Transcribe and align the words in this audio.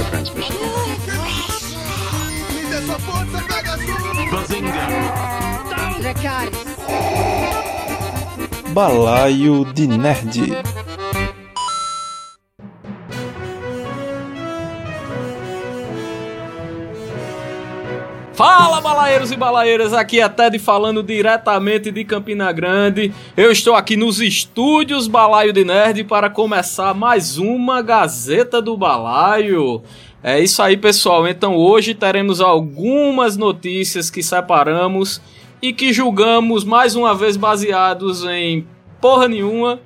power 0.00 0.10
transmission. 0.10 0.54
Balaio 8.72 9.64
de 9.64 9.86
Nerd. 9.86 10.79
Fala, 18.40 18.80
balaeiros 18.80 19.30
e 19.30 19.36
balaeiras, 19.36 19.92
aqui 19.92 20.18
é 20.18 20.26
Ted 20.26 20.58
falando 20.58 21.02
diretamente 21.02 21.90
de 21.90 22.02
Campina 22.06 22.50
Grande. 22.50 23.12
Eu 23.36 23.52
estou 23.52 23.74
aqui 23.74 23.98
nos 23.98 24.18
estúdios 24.18 25.06
Balaio 25.06 25.52
de 25.52 25.62
Nerd 25.62 26.04
para 26.04 26.30
começar 26.30 26.94
mais 26.94 27.36
uma 27.36 27.82
Gazeta 27.82 28.62
do 28.62 28.78
Balaio. 28.78 29.82
É 30.22 30.40
isso 30.40 30.62
aí, 30.62 30.78
pessoal. 30.78 31.28
Então 31.28 31.54
hoje 31.54 31.92
teremos 31.92 32.40
algumas 32.40 33.36
notícias 33.36 34.08
que 34.08 34.22
separamos 34.22 35.20
e 35.60 35.70
que 35.70 35.92
julgamos 35.92 36.64
mais 36.64 36.96
uma 36.96 37.14
vez 37.14 37.36
baseados 37.36 38.24
em 38.24 38.66
porra 39.02 39.28
nenhuma. 39.28 39.80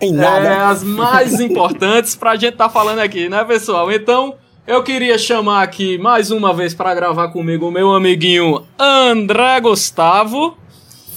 Em 0.00 0.12
nada. 0.12 0.46
É, 0.46 0.56
as 0.60 0.84
mais 0.84 1.40
importantes 1.40 2.14
pra 2.14 2.36
gente 2.36 2.56
tá 2.56 2.68
falando 2.68 3.00
aqui, 3.00 3.28
né, 3.28 3.44
pessoal? 3.44 3.90
Então, 3.90 4.36
eu 4.66 4.82
queria 4.82 5.16
chamar 5.16 5.62
aqui 5.62 5.96
mais 5.96 6.30
uma 6.30 6.52
vez 6.52 6.74
para 6.74 6.92
gravar 6.94 7.28
comigo 7.28 7.68
o 7.68 7.70
meu 7.70 7.94
amiguinho 7.94 8.66
André 8.78 9.60
Gustavo. 9.60 10.56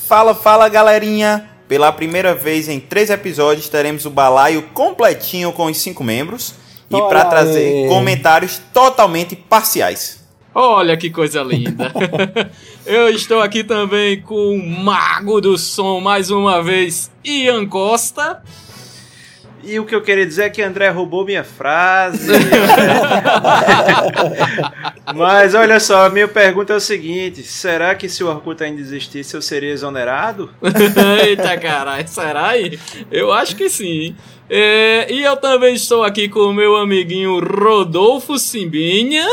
Fala, 0.07 0.35
fala 0.35 0.69
galerinha! 0.69 1.49
Pela 1.67 1.91
primeira 1.91 2.35
vez 2.35 2.69
em 2.69 2.79
três 2.79 3.09
episódios 3.09 3.67
teremos 3.67 4.05
o 4.05 4.09
balaio 4.09 4.61
completinho 4.73 5.51
com 5.51 5.65
os 5.65 5.77
cinco 5.77 6.03
membros 6.03 6.53
e 6.91 7.01
para 7.09 7.25
trazer 7.25 7.83
aí. 7.83 7.87
comentários 7.87 8.61
totalmente 8.73 9.35
parciais. 9.35 10.19
Olha 10.53 10.97
que 10.97 11.09
coisa 11.09 11.41
linda. 11.41 11.91
Eu 12.85 13.09
estou 13.09 13.39
aqui 13.39 13.63
também 13.63 14.21
com 14.21 14.55
o 14.57 14.67
mago 14.67 15.39
do 15.39 15.57
som 15.57 15.99
mais 15.99 16.31
uma 16.31 16.61
vez, 16.61 17.11
Ian 17.23 17.67
Costa. 17.67 18.41
E 19.63 19.79
o 19.79 19.85
que 19.85 19.93
eu 19.93 20.01
queria 20.01 20.25
dizer 20.25 20.43
é 20.43 20.49
que 20.49 20.61
André 20.61 20.89
roubou 20.89 21.25
minha 21.25 21.43
frase. 21.43 22.31
Mas 25.13 25.53
olha 25.53 25.79
só, 25.79 26.05
a 26.05 26.09
minha 26.09 26.27
pergunta 26.27 26.73
é 26.73 26.75
o 26.75 26.79
seguinte: 26.79 27.43
será 27.43 27.95
que 27.95 28.07
se 28.07 28.23
o 28.23 28.27
Orkut 28.27 28.63
ainda 28.63 28.79
existisse 28.79 29.35
eu 29.35 29.41
seria 29.41 29.71
exonerado? 29.71 30.49
Eita 31.25 31.57
caralho, 31.57 32.07
será 32.07 32.49
aí? 32.49 32.79
Eu 33.11 33.33
acho 33.33 33.55
que 33.55 33.69
sim. 33.69 34.15
É, 34.49 35.11
e 35.11 35.21
eu 35.21 35.35
também 35.37 35.75
estou 35.75 36.03
aqui 36.03 36.27
com 36.27 36.39
o 36.39 36.53
meu 36.53 36.77
amiguinho 36.77 37.39
Rodolfo 37.39 38.39
Simbinha. 38.39 39.27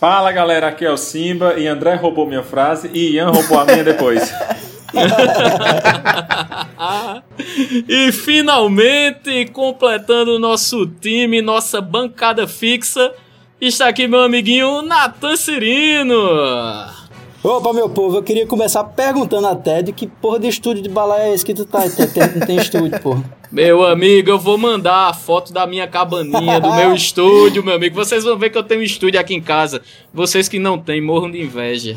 Fala 0.00 0.32
galera, 0.32 0.68
aqui 0.68 0.84
é 0.84 0.90
o 0.90 0.96
Simba 0.96 1.54
e 1.58 1.66
André 1.66 1.94
roubou 1.96 2.26
minha 2.26 2.42
frase 2.42 2.88
e 2.94 3.16
Ian 3.16 3.30
roubou 3.30 3.58
a 3.58 3.64
minha 3.64 3.84
depois. 3.84 4.32
e 7.88 8.12
finalmente, 8.12 9.46
completando 9.46 10.36
o 10.36 10.38
nosso 10.38 10.86
time, 10.86 11.42
nossa 11.42 11.80
bancada 11.80 12.46
fixa, 12.46 13.12
está 13.60 13.88
aqui 13.88 14.06
meu 14.08 14.22
amiguinho 14.22 14.82
Natan 14.82 15.36
Cirino. 15.36 16.97
Opa, 17.42 17.72
meu 17.72 17.88
povo, 17.88 18.16
eu 18.16 18.22
queria 18.22 18.46
começar 18.46 18.82
perguntando 18.82 19.46
a 19.46 19.54
Ted 19.54 19.92
que 19.92 20.08
porra 20.08 20.40
de 20.40 20.48
estúdio 20.48 20.82
de 20.82 20.88
balaia 20.88 21.28
é 21.28 21.34
esse 21.34 21.44
que 21.44 21.54
tu 21.54 21.64
tá? 21.64 21.82
Tem- 21.88 22.06
tem- 22.08 22.34
Não 22.36 22.46
tem 22.46 22.56
estúdio, 22.56 22.98
porra. 23.00 23.22
Meu 23.50 23.86
amigo, 23.86 24.28
eu 24.28 24.38
vou 24.38 24.58
mandar 24.58 25.08
a 25.08 25.14
foto 25.14 25.52
da 25.52 25.64
minha 25.66 25.86
cabaninha, 25.86 26.60
do 26.60 26.70
meu 26.74 26.92
estúdio, 26.96 27.64
meu 27.64 27.76
amigo. 27.76 27.94
Vocês 27.94 28.24
vão 28.24 28.36
ver 28.36 28.50
que 28.50 28.58
eu 28.58 28.62
tenho 28.64 28.80
um 28.80 28.84
estúdio 28.84 29.18
aqui 29.20 29.34
em 29.34 29.40
casa. 29.40 29.80
Vocês 30.12 30.48
que 30.48 30.58
não 30.58 30.76
têm, 30.78 31.00
morram 31.00 31.30
de 31.30 31.40
inveja. 31.40 31.96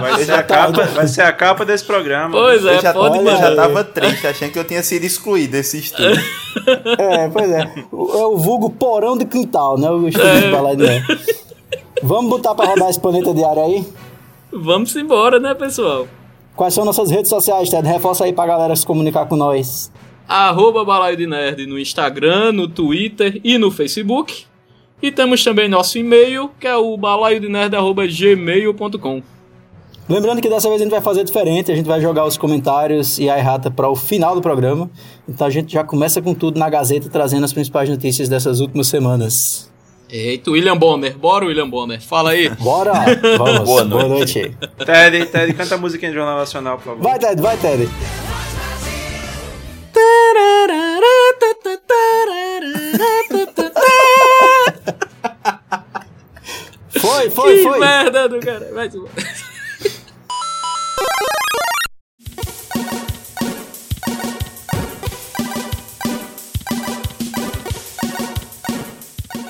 Vai 0.00 0.22
ser 0.24 0.32
a 0.32 0.42
capa, 0.42 0.84
vai 0.84 1.08
ser 1.08 1.22
a 1.22 1.32
capa 1.32 1.64
desse 1.64 1.84
programa. 1.84 2.30
Pois 2.30 2.64
é, 2.64 2.76
eu 2.76 2.80
já, 2.82 2.92
pode 2.92 3.18
eu 3.18 3.24
já 3.26 3.56
tava 3.56 3.82
triste, 3.82 4.26
achando 4.26 4.52
que 4.52 4.58
eu 4.58 4.64
tinha 4.64 4.82
sido 4.82 5.04
excluído 5.04 5.52
desse 5.52 5.78
estúdio. 5.78 6.22
É, 6.98 7.28
pois 7.28 7.50
é. 7.50 7.72
O- 7.92 8.18
É 8.18 8.26
o 8.26 8.36
vulgo 8.36 8.68
porão 8.70 9.16
de 9.16 9.24
quintal, 9.24 9.78
né? 9.78 9.88
O 9.90 10.08
estúdio 10.08 10.40
de 10.42 10.50
balaia 10.50 10.76
né? 10.76 11.06
Vamos 12.02 12.28
botar 12.30 12.54
pra 12.54 12.66
rodar 12.66 12.90
esse 12.90 12.98
planeta 13.00 13.32
diário 13.32 13.62
aí? 13.64 13.84
Vamos 14.52 14.94
embora, 14.96 15.38
né, 15.38 15.54
pessoal? 15.54 16.08
Quais 16.56 16.74
são 16.74 16.84
nossas 16.84 17.10
redes 17.10 17.28
sociais, 17.28 17.68
Ted? 17.68 17.86
Reforça 17.86 18.24
aí 18.24 18.32
pra 18.32 18.46
galera 18.46 18.74
se 18.74 18.84
comunicar 18.84 19.26
com 19.26 19.36
nós. 19.36 19.92
Arroba 20.26 20.84
Balaio 20.84 21.16
de 21.16 21.24
Nerd 21.26 21.66
no 21.66 21.78
Instagram, 21.78 22.50
no 22.52 22.66
Twitter 22.68 23.40
e 23.44 23.56
no 23.56 23.70
Facebook. 23.70 24.46
E 25.00 25.12
temos 25.12 25.44
também 25.44 25.68
nosso 25.68 25.96
e-mail, 25.96 26.50
que 26.58 26.66
é 26.66 26.76
o 26.76 26.96
balaiodinerd.gmail.com. 26.96 29.22
Lembrando 30.08 30.40
que 30.40 30.48
dessa 30.48 30.68
vez 30.68 30.80
a 30.80 30.84
gente 30.84 30.92
vai 30.92 31.02
fazer 31.02 31.22
diferente, 31.22 31.70
a 31.70 31.76
gente 31.76 31.86
vai 31.86 32.00
jogar 32.00 32.24
os 32.24 32.38
comentários 32.38 33.18
e 33.18 33.28
a 33.28 33.38
errata 33.38 33.70
para 33.70 33.88
o 33.88 33.94
final 33.94 34.34
do 34.34 34.40
programa. 34.40 34.90
Então 35.28 35.46
a 35.46 35.50
gente 35.50 35.72
já 35.72 35.84
começa 35.84 36.22
com 36.22 36.34
tudo 36.34 36.58
na 36.58 36.70
Gazeta, 36.70 37.10
trazendo 37.10 37.44
as 37.44 37.52
principais 37.52 37.88
notícias 37.88 38.28
dessas 38.28 38.60
últimas 38.60 38.88
semanas. 38.88 39.67
Eita, 40.10 40.50
William 40.50 40.76
Bonner. 40.76 41.14
Bora, 41.16 41.44
William 41.46 41.68
Bonner. 41.68 42.00
Fala 42.00 42.30
aí. 42.30 42.48
Bora! 42.50 42.92
Vamos! 43.36 43.64
Boa 43.64 43.84
Boa 43.84 44.08
noite. 44.08 44.40
noite! 44.40 44.56
Ted, 44.84 45.26
Ted, 45.26 45.52
canta 45.54 45.74
a 45.74 45.78
musiquinha 45.78 46.10
do 46.10 46.14
Jornal 46.14 46.38
Nacional, 46.38 46.76
por 46.78 46.84
favor. 46.84 47.02
Vai, 47.02 47.18
Ted, 47.18 47.40
vai, 47.40 47.56
Ted! 47.58 47.88
Foi, 57.00 57.30
foi, 57.30 57.56
que 57.56 57.62
foi! 57.62 57.78
merda 57.78 58.28
do 58.28 58.40
cara. 58.40 58.70
Vai 58.72 58.88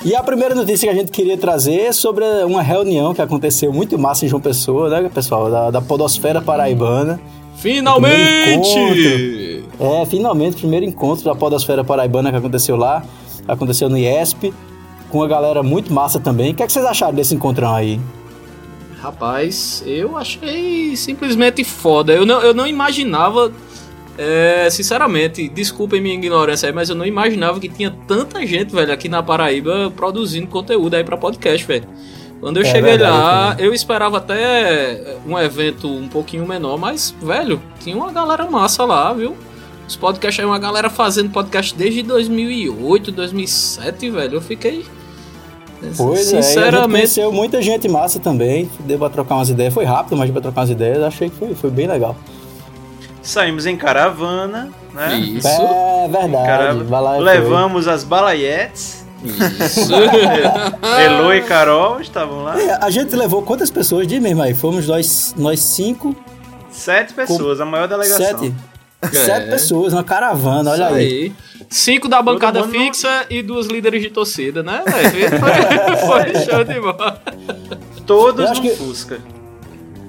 E 0.09 0.17
a 0.17 0.23
primeira 0.23 0.55
notícia 0.55 0.89
que 0.89 0.95
a 0.95 0.99
gente 0.99 1.13
queria 1.13 1.37
trazer 1.37 1.81
é 1.81 1.93
sobre 1.93 2.25
uma 2.47 2.63
reunião 2.63 3.13
que 3.13 3.21
aconteceu 3.21 3.71
muito 3.71 3.99
massa 3.99 4.25
em 4.25 4.29
João 4.29 4.41
Pessoa, 4.41 4.89
né, 4.89 5.11
pessoal? 5.13 5.51
Da, 5.51 5.71
da 5.71 5.83
Podosfera 5.83 6.41
Paraibana. 6.41 7.21
Finalmente! 7.57 8.17
É, 9.79 10.07
finalmente, 10.07 10.57
o 10.57 10.59
primeiro 10.61 10.87
encontro 10.87 11.27
da 11.27 11.35
Podosfera 11.35 11.85
Paraibana 11.85 12.31
que 12.31 12.39
aconteceu 12.39 12.75
lá. 12.75 13.05
Aconteceu 13.47 13.91
no 13.91 13.99
IESP, 13.99 14.55
com 15.11 15.19
uma 15.19 15.29
galera 15.29 15.63
muito 15.63 15.93
massa 15.93 16.19
também. 16.19 16.53
O 16.53 16.55
que, 16.55 16.63
é 16.63 16.67
que 16.67 16.73
vocês 16.73 16.87
acharam 16.87 17.13
desse 17.13 17.35
encontrão 17.35 17.75
aí? 17.75 18.01
Rapaz, 19.03 19.83
eu 19.85 20.17
achei 20.17 20.97
simplesmente 20.97 21.63
foda. 21.65 22.15
Eu 22.15 22.25
não, 22.25 22.41
eu 22.41 22.55
não 22.55 22.67
imaginava, 22.67 23.53
é, 24.19 24.69
sinceramente, 24.69 25.49
desculpem 25.49 26.01
minha 26.01 26.17
ignorância 26.17 26.69
aí, 26.69 26.75
mas 26.75 26.91
eu 26.91 26.97
não 26.97 27.07
imaginava 27.07 27.61
que 27.61 27.69
tinha 27.69 27.95
tanta 28.09 28.45
gente, 28.45 28.75
velho, 28.75 28.93
aqui 28.93 29.09
na 29.09 29.23
Paraíba 29.23 29.93
produzindo 29.95 30.49
conteúdo 30.49 30.95
aí 30.95 31.05
pra 31.05 31.17
podcast, 31.17 31.65
velho. 31.65 31.87
Quando 32.41 32.57
eu 32.57 32.63
É 32.63 32.67
cheguei 32.67 32.83
verdade, 32.83 33.13
lá, 33.13 33.57
eu 33.59 33.73
esperava 33.73 34.19
até 34.19 35.17
um 35.27 35.39
evento 35.39 35.89
um 35.89 36.09
pouquinho 36.09 36.47
menor, 36.47 36.77
mas, 36.77 37.15
velho, 37.23 37.61
tinha 37.81 37.97
uma 37.97 38.13
galera 38.13 38.49
massa 38.51 38.85
lá, 38.85 39.13
viu? 39.13 39.37
Os 39.87 39.97
podcasts 39.97 40.39
aí, 40.39 40.45
uma 40.45 40.59
galera 40.59 40.91
fazendo 40.91 41.31
podcast 41.31 41.75
desde 41.75 42.03
2008, 42.03 43.11
2007, 43.11 44.11
velho. 44.11 44.35
Eu 44.35 44.41
fiquei. 44.41 44.85
Pois 45.97 46.33
é, 46.33 46.37
e 46.37 46.39
a 46.39 46.43
gente 46.43 46.47
sinceramente, 46.47 47.21
muita 47.33 47.63
gente 47.63 47.89
massa 47.89 48.19
também. 48.19 48.69
Deu 48.81 48.99
pra 48.99 49.09
trocar 49.09 49.37
umas 49.37 49.49
ideias. 49.49 49.73
Foi 49.73 49.85
rápido, 49.85 50.17
mas 50.17 50.27
deu 50.27 50.35
pra 50.35 50.43
trocar 50.43 50.61
umas 50.61 50.71
ideias. 50.71 51.03
Achei 51.03 51.31
que 51.31 51.37
foi, 51.37 51.55
foi 51.55 51.71
bem 51.71 51.87
legal. 51.87 52.15
Saímos 53.29 53.67
em 53.67 53.77
caravana, 53.77 54.71
né? 54.95 55.17
isso. 55.19 55.47
É 55.47 56.09
verdade. 56.09 56.79
E 57.19 57.23
Levamos 57.23 57.87
as 57.87 58.03
balaietes. 58.03 59.05
Isso. 59.23 59.93
Elo 60.99 61.35
e 61.35 61.43
Carol 61.43 62.01
estavam 62.01 62.43
lá. 62.45 62.59
É, 62.59 62.79
A 62.81 62.89
gente 62.89 63.15
levou 63.15 63.43
quantas 63.43 63.71
pessoas 63.71 64.07
de 64.07 64.19
mesmo 64.19 64.41
aí? 64.41 64.55
Fomos 64.55 64.87
nós, 64.89 65.35
nós 65.37 65.61
cinco, 65.61 66.17
Sete 66.71 67.13
pessoas, 67.13 67.61
a 67.61 67.67
maior 67.67 67.87
delegação. 67.87 68.39
sete. 68.39 68.55
Sete 69.13 69.51
pessoas, 69.51 69.93
uma 69.93 70.03
caravana, 70.05 70.71
olha 70.71 70.85
Isso 70.87 70.95
aí. 70.95 71.05
aí. 71.07 71.33
Cinco 71.69 72.09
da 72.09 72.23
bancada 72.23 72.65
fixa 72.69 73.27
e 73.29 73.43
duas 73.43 73.67
líderes 73.67 74.01
de 74.01 74.09
torcida, 74.09 74.63
né? 74.63 74.83
Foi, 74.87 76.33
foi 76.33 76.41
show 76.51 76.65
de 76.65 76.81
bola. 76.81 77.21
Todos 78.07 78.51
no 78.53 78.63
que- 78.63 78.71
Fusca. 78.71 79.19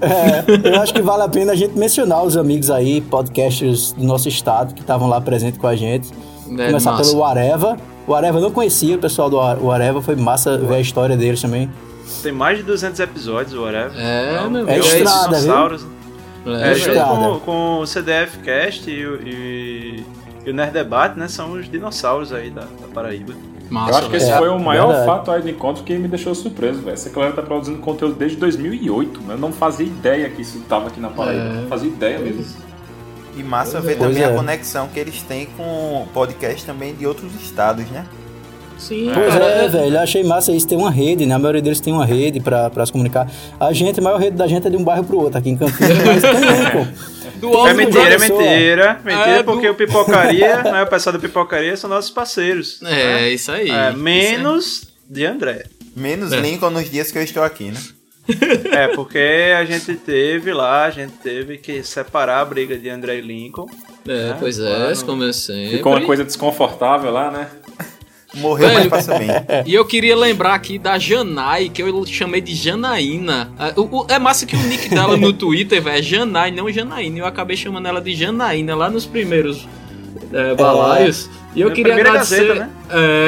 É, 0.01 0.69
eu 0.75 0.81
acho 0.81 0.93
que 0.93 1.01
vale 1.01 1.23
a 1.23 1.27
pena 1.29 1.51
a 1.51 1.55
gente 1.55 1.77
mencionar 1.77 2.23
os 2.23 2.37
amigos 2.37 2.69
aí, 2.71 3.01
podcasters 3.01 3.91
do 3.93 4.03
nosso 4.05 4.27
estado 4.29 4.73
que 4.73 4.81
estavam 4.81 5.07
lá 5.07 5.19
presentes 5.19 5.59
com 5.59 5.67
a 5.67 5.75
gente. 5.75 6.09
É, 6.57 6.67
Começar 6.67 6.91
massa. 6.91 7.09
pelo 7.11 7.23
Areva. 7.23 7.77
O 8.07 8.13
Areva 8.15 8.37
eu 8.37 8.41
não 8.41 8.51
conhecia, 8.51 8.95
o 8.95 8.99
pessoal 8.99 9.29
do 9.29 9.39
Ar- 9.39 9.59
o 9.59 9.71
Areva 9.71 10.01
foi 10.01 10.15
massa 10.15 10.57
ver 10.57 10.75
a 10.75 10.79
história 10.79 11.15
deles 11.15 11.41
também. 11.41 11.69
Tem 12.23 12.31
mais 12.31 12.57
de 12.57 12.63
200 12.63 12.99
episódios, 12.99 13.53
whatever. 13.53 13.91
É, 13.95 14.47
meu 14.49 14.67
É 14.67 14.73
Deus. 14.75 14.87
estrada, 14.93 15.27
viu? 15.37 15.39
dinossauros. 15.41 15.85
É, 16.47 16.71
É, 16.71 16.75
junto 16.75 16.99
com, 17.05 17.39
com 17.41 17.79
o 17.81 17.85
CDF 17.85 18.39
Cast 18.39 18.89
e, 18.89 19.05
o- 19.05 19.19
e- 19.27 20.03
e 20.45 20.49
o 20.49 20.53
Nerd 20.53 20.71
Debate, 20.71 21.19
né? 21.19 21.27
São 21.27 21.51
os 21.51 21.69
dinossauros 21.69 22.33
aí 22.33 22.49
da, 22.49 22.61
da 22.61 22.87
Paraíba. 22.93 23.33
Massa, 23.69 23.91
Eu 23.91 23.97
acho 23.97 24.09
que 24.09 24.15
esse. 24.17 24.31
É, 24.31 24.37
foi 24.37 24.49
o 24.49 24.59
maior 24.59 24.87
verdade. 24.87 25.05
fato 25.05 25.31
aí 25.31 25.41
do 25.41 25.49
encontro 25.49 25.83
que 25.83 25.95
me 25.97 26.07
deixou 26.07 26.33
surpreso, 26.33 26.81
velho. 26.81 26.93
Essa 26.93 27.09
galera 27.09 27.33
tá 27.33 27.41
produzindo 27.41 27.77
conteúdo 27.79 28.15
desde 28.15 28.37
2008, 28.37 29.21
né? 29.21 29.33
Eu 29.35 29.37
não 29.37 29.51
fazia 29.51 29.85
ideia 29.85 30.29
que 30.29 30.41
isso 30.41 30.59
tava 30.67 30.87
aqui 30.87 30.99
na 30.99 31.09
Paraíba. 31.09 31.43
É. 31.43 31.53
Não 31.61 31.67
fazia 31.67 31.89
ideia 31.89 32.19
mesmo. 32.19 32.45
E 33.35 33.43
massa 33.43 33.79
ver 33.79 33.97
Pois 33.97 34.09
também 34.09 34.23
é. 34.23 34.33
a 34.33 34.35
conexão 34.35 34.87
que 34.87 34.99
eles 34.99 35.21
têm 35.21 35.45
com 35.55 36.07
podcast 36.13 36.65
também 36.65 36.93
de 36.95 37.05
outros 37.05 37.33
estados, 37.35 37.85
né? 37.89 38.05
Sim, 38.79 39.11
Pois 39.13 39.27
cara, 39.33 39.45
é, 39.45 39.67
velho, 39.67 39.99
achei 39.99 40.23
massa 40.23 40.51
isso, 40.51 40.67
tem 40.67 40.77
uma 40.77 40.89
rede, 40.89 41.25
né? 41.25 41.35
A 41.35 41.39
maioria 41.39 41.61
deles 41.61 41.79
tem 41.81 41.91
uma 41.93 42.05
rede 42.05 42.39
pra, 42.39 42.69
pra 42.69 42.85
se 42.85 42.91
comunicar. 42.91 43.29
A 43.59 43.71
gente, 43.73 43.99
a 43.99 44.03
maior 44.03 44.17
rede 44.19 44.37
da 44.37 44.47
gente 44.47 44.65
é 44.65 44.69
de 44.69 44.77
um 44.77 44.83
bairro 44.83 45.03
pro 45.03 45.17
outro, 45.19 45.37
aqui 45.37 45.49
em 45.49 45.57
Campinas, 45.57 45.97
mas 46.05 46.21
tem 46.21 46.31
Lincoln. 46.65 46.87
Do 47.39 47.51
É 47.53 47.55
Alto 47.55 47.75
mentira, 47.75 48.01
é 48.15 48.17
mentira. 48.17 48.99
Mentira, 49.03 49.29
É, 49.39 49.43
porque 49.43 49.67
do- 49.67 49.73
o 49.73 49.75
Pipocaria, 49.75 50.63
né, 50.63 50.83
o 50.83 50.87
pessoal 50.87 51.13
do 51.13 51.19
Pipocaria 51.19 51.75
são 51.77 51.89
nossos 51.89 52.09
parceiros. 52.11 52.81
É, 52.83 53.29
isso 53.29 53.51
aí. 53.51 53.69
É, 53.69 53.89
Isso 53.91 53.97
menos 53.99 54.81
de 55.09 55.25
André. 55.25 55.63
Menos 55.95 56.31
É. 56.31 56.39
Lincoln 56.39 56.69
nos 56.69 56.89
dias 56.89 57.11
que 57.11 57.17
eu 57.17 57.23
estou 57.23 57.43
aqui, 57.43 57.71
né? 57.71 57.79
É, 58.71 58.87
porque 58.89 59.53
a 59.57 59.65
gente 59.65 59.95
teve 59.95 60.53
lá, 60.53 60.85
a 60.85 60.89
gente 60.91 61.13
teve 61.13 61.57
que 61.57 61.81
separar 61.81 62.41
a 62.41 62.45
briga 62.45 62.77
de 62.77 62.87
André 62.89 63.17
e 63.17 63.21
Lincoln. 63.21 63.65
É, 64.07 64.33
pois 64.39 64.59
é, 64.59 64.75
Claro. 64.75 65.05
como 65.05 65.23
eu 65.23 65.33
sempre. 65.33 65.77
Ficou 65.77 65.93
uma 65.93 66.05
coisa 66.05 66.23
desconfortável 66.23 67.09
lá, 67.11 67.31
né? 67.31 67.47
Morreu, 68.35 68.69
Velho. 68.69 68.89
passa 68.89 69.17
bem. 69.17 69.27
E 69.65 69.73
eu 69.73 69.83
queria 69.85 70.15
lembrar 70.15 70.53
aqui 70.53 70.77
da 70.77 70.99
Janai, 70.99 71.67
que 71.69 71.81
eu 71.81 72.05
chamei 72.05 72.39
de 72.41 72.53
Janaína. 72.53 73.49
O- 73.75 74.01
o- 74.01 74.05
É 74.07 74.19
massa 74.19 74.45
que 74.45 74.55
o 74.55 74.59
nick 74.59 74.87
dela 74.89 75.17
no 75.17 75.33
Twitter, 75.33 75.81
velho, 75.81 75.97
é 75.97 76.01
Janai, 76.01 76.51
não 76.51 76.71
Janaína. 76.71 77.19
Eu 77.19 77.25
acabei 77.25 77.57
chamando 77.57 77.87
ela 77.87 77.99
de 77.99 78.13
Janaína 78.15 78.75
lá 78.75 78.89
nos 78.89 79.05
primeiros 79.05 79.67
é, 80.31 80.53
balaios. 80.53 81.27
E 81.55 81.61
eu 81.61 81.69
Na 81.69 81.73
queria 81.73 81.93
primeira 81.95 82.09
agradecer. 82.11 82.47
Gazeta, 82.47 82.59
né? 82.59 82.69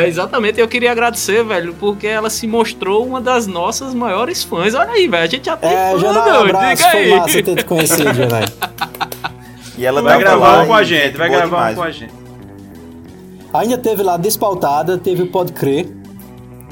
É, 0.04 0.08
exatamente. 0.08 0.60
Eu 0.60 0.68
queria 0.68 0.92
agradecer, 0.92 1.44
velho, 1.44 1.74
porque 1.80 2.06
ela 2.06 2.30
se 2.30 2.46
mostrou 2.46 3.04
uma 3.04 3.20
das 3.20 3.48
nossas 3.48 3.96
maiores 3.96 4.44
fãs. 4.44 4.76
Olha 4.76 4.92
aí, 4.92 5.08
velho. 5.08 5.24
A 5.24 5.28
gente 5.28 5.46
já 5.46 5.58
tem 5.58 5.72
É, 5.72 5.92
fã, 5.94 6.00
Janai, 6.00 6.32
um 6.32 6.42
abraço, 6.42 6.90
foi 6.92 7.10
massa 7.10 7.42
ter 7.44 7.56
te 7.56 7.66
conhecido, 7.66 8.14
Janai. 8.14 8.46
E 9.78 9.86
ela 9.86 10.00
Vai 10.04 10.20
gravar 10.20 10.62
um 10.62 10.68
com 10.68 10.74
a 10.76 10.84
gente, 10.84 11.18
vai 11.18 11.28
gravar 11.28 11.46
um 11.46 11.50
demais. 11.50 11.76
com 11.76 11.82
a 11.84 11.90
gente. 11.92 12.14
Ainda 13.54 13.78
teve 13.78 14.02
lá 14.04 14.18
Despautada, 14.18 14.98
teve 14.98 15.24
o 15.24 15.28
Pode 15.28 15.52
Crer, 15.54 15.88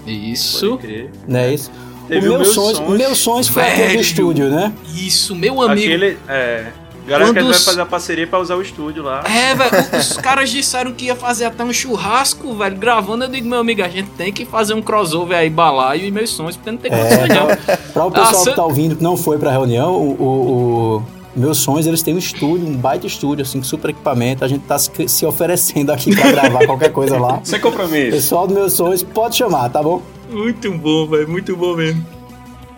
Isso, 0.05 0.71
Pode 0.71 0.81
crer. 0.87 1.11
não 1.27 1.39
é 1.39 1.53
isso? 1.53 1.71
Teve 2.07 2.27
o 2.27 2.31
o 2.31 2.37
Meus 2.37 2.41
Meus 2.47 2.55
Sonhos, 2.55 2.77
Sonhos. 2.77 2.93
o 2.93 2.97
Meus 2.97 3.17
Sonhos 3.19 3.47
foi 3.47 3.63
aquele 3.63 3.95
do 3.97 4.01
estúdio, 4.01 4.49
né? 4.49 4.73
isso, 4.95 5.35
meu 5.35 5.61
amigo. 5.61 5.87
Aquele, 5.93 6.17
é... 6.27 6.67
Galera 7.07 7.33
que 7.33 7.39
a 7.39 7.41
gente 7.41 7.43
Quando 7.43 7.51
vai 7.51 7.59
os- 7.59 7.65
fazer 7.65 7.81
a 7.81 7.85
parceria 7.87 8.27
pra 8.27 8.39
usar 8.39 8.55
o 8.55 8.61
estúdio 8.61 9.01
lá. 9.01 9.23
É, 9.25 9.55
velho, 9.55 9.71
os 9.99 10.17
caras 10.17 10.49
disseram 10.51 10.91
que 10.93 11.05
ia 11.05 11.15
fazer 11.15 11.45
até 11.45 11.63
um 11.63 11.73
churrasco, 11.73 12.53
velho, 12.53 12.77
gravando. 12.77 13.23
Eu 13.23 13.29
digo, 13.29 13.47
meu 13.47 13.59
amigo, 13.59 13.81
a 13.83 13.89
gente 13.89 14.09
tem 14.11 14.31
que 14.31 14.45
fazer 14.45 14.75
um 14.75 14.81
crossover 14.81 15.35
aí, 15.37 15.49
balaio 15.49 16.05
e 16.05 16.11
meus 16.11 16.29
sonhos, 16.29 16.55
porque 16.55 16.69
não 16.69 16.77
tem 16.77 16.91
condições 16.91 17.29
não. 17.29 17.47
Para 17.93 18.05
o 18.05 18.11
pessoal 18.11 18.43
Ah, 18.43 18.49
que 18.49 18.55
tá 18.55 18.63
ouvindo 18.63 18.95
que 18.95 19.01
não 19.03 19.17
foi 19.17 19.39
pra 19.39 19.49
reunião, 19.51 19.91
o, 19.95 20.11
o- 20.21 20.95
o 20.97 21.03
Meus 21.35 21.59
Sonhos, 21.59 21.85
eles 21.85 22.01
têm 22.01 22.15
um 22.15 22.17
estúdio, 22.17 22.67
um 22.67 22.75
baita 22.75 23.05
estúdio, 23.07 23.43
assim, 23.43 23.59
com 23.59 23.63
super 23.63 23.91
equipamento. 23.91 24.43
A 24.43 24.47
gente 24.47 24.63
tá 24.65 24.77
se, 24.77 24.91
se 25.07 25.25
oferecendo 25.25 25.91
aqui 25.91 26.15
pra 26.15 26.31
gravar 26.31 26.65
qualquer 26.65 26.91
coisa 26.91 27.17
lá. 27.19 27.39
Sem 27.43 27.59
compromisso. 27.59 28.11
Pessoal 28.11 28.47
do 28.47 28.53
Meus 28.53 28.73
Sonhos, 28.73 29.03
pode 29.03 29.35
chamar, 29.35 29.69
tá 29.69 29.81
bom? 29.81 30.01
Muito 30.29 30.71
bom, 30.71 31.07
velho, 31.07 31.29
muito 31.29 31.55
bom 31.55 31.75
mesmo. 31.75 32.05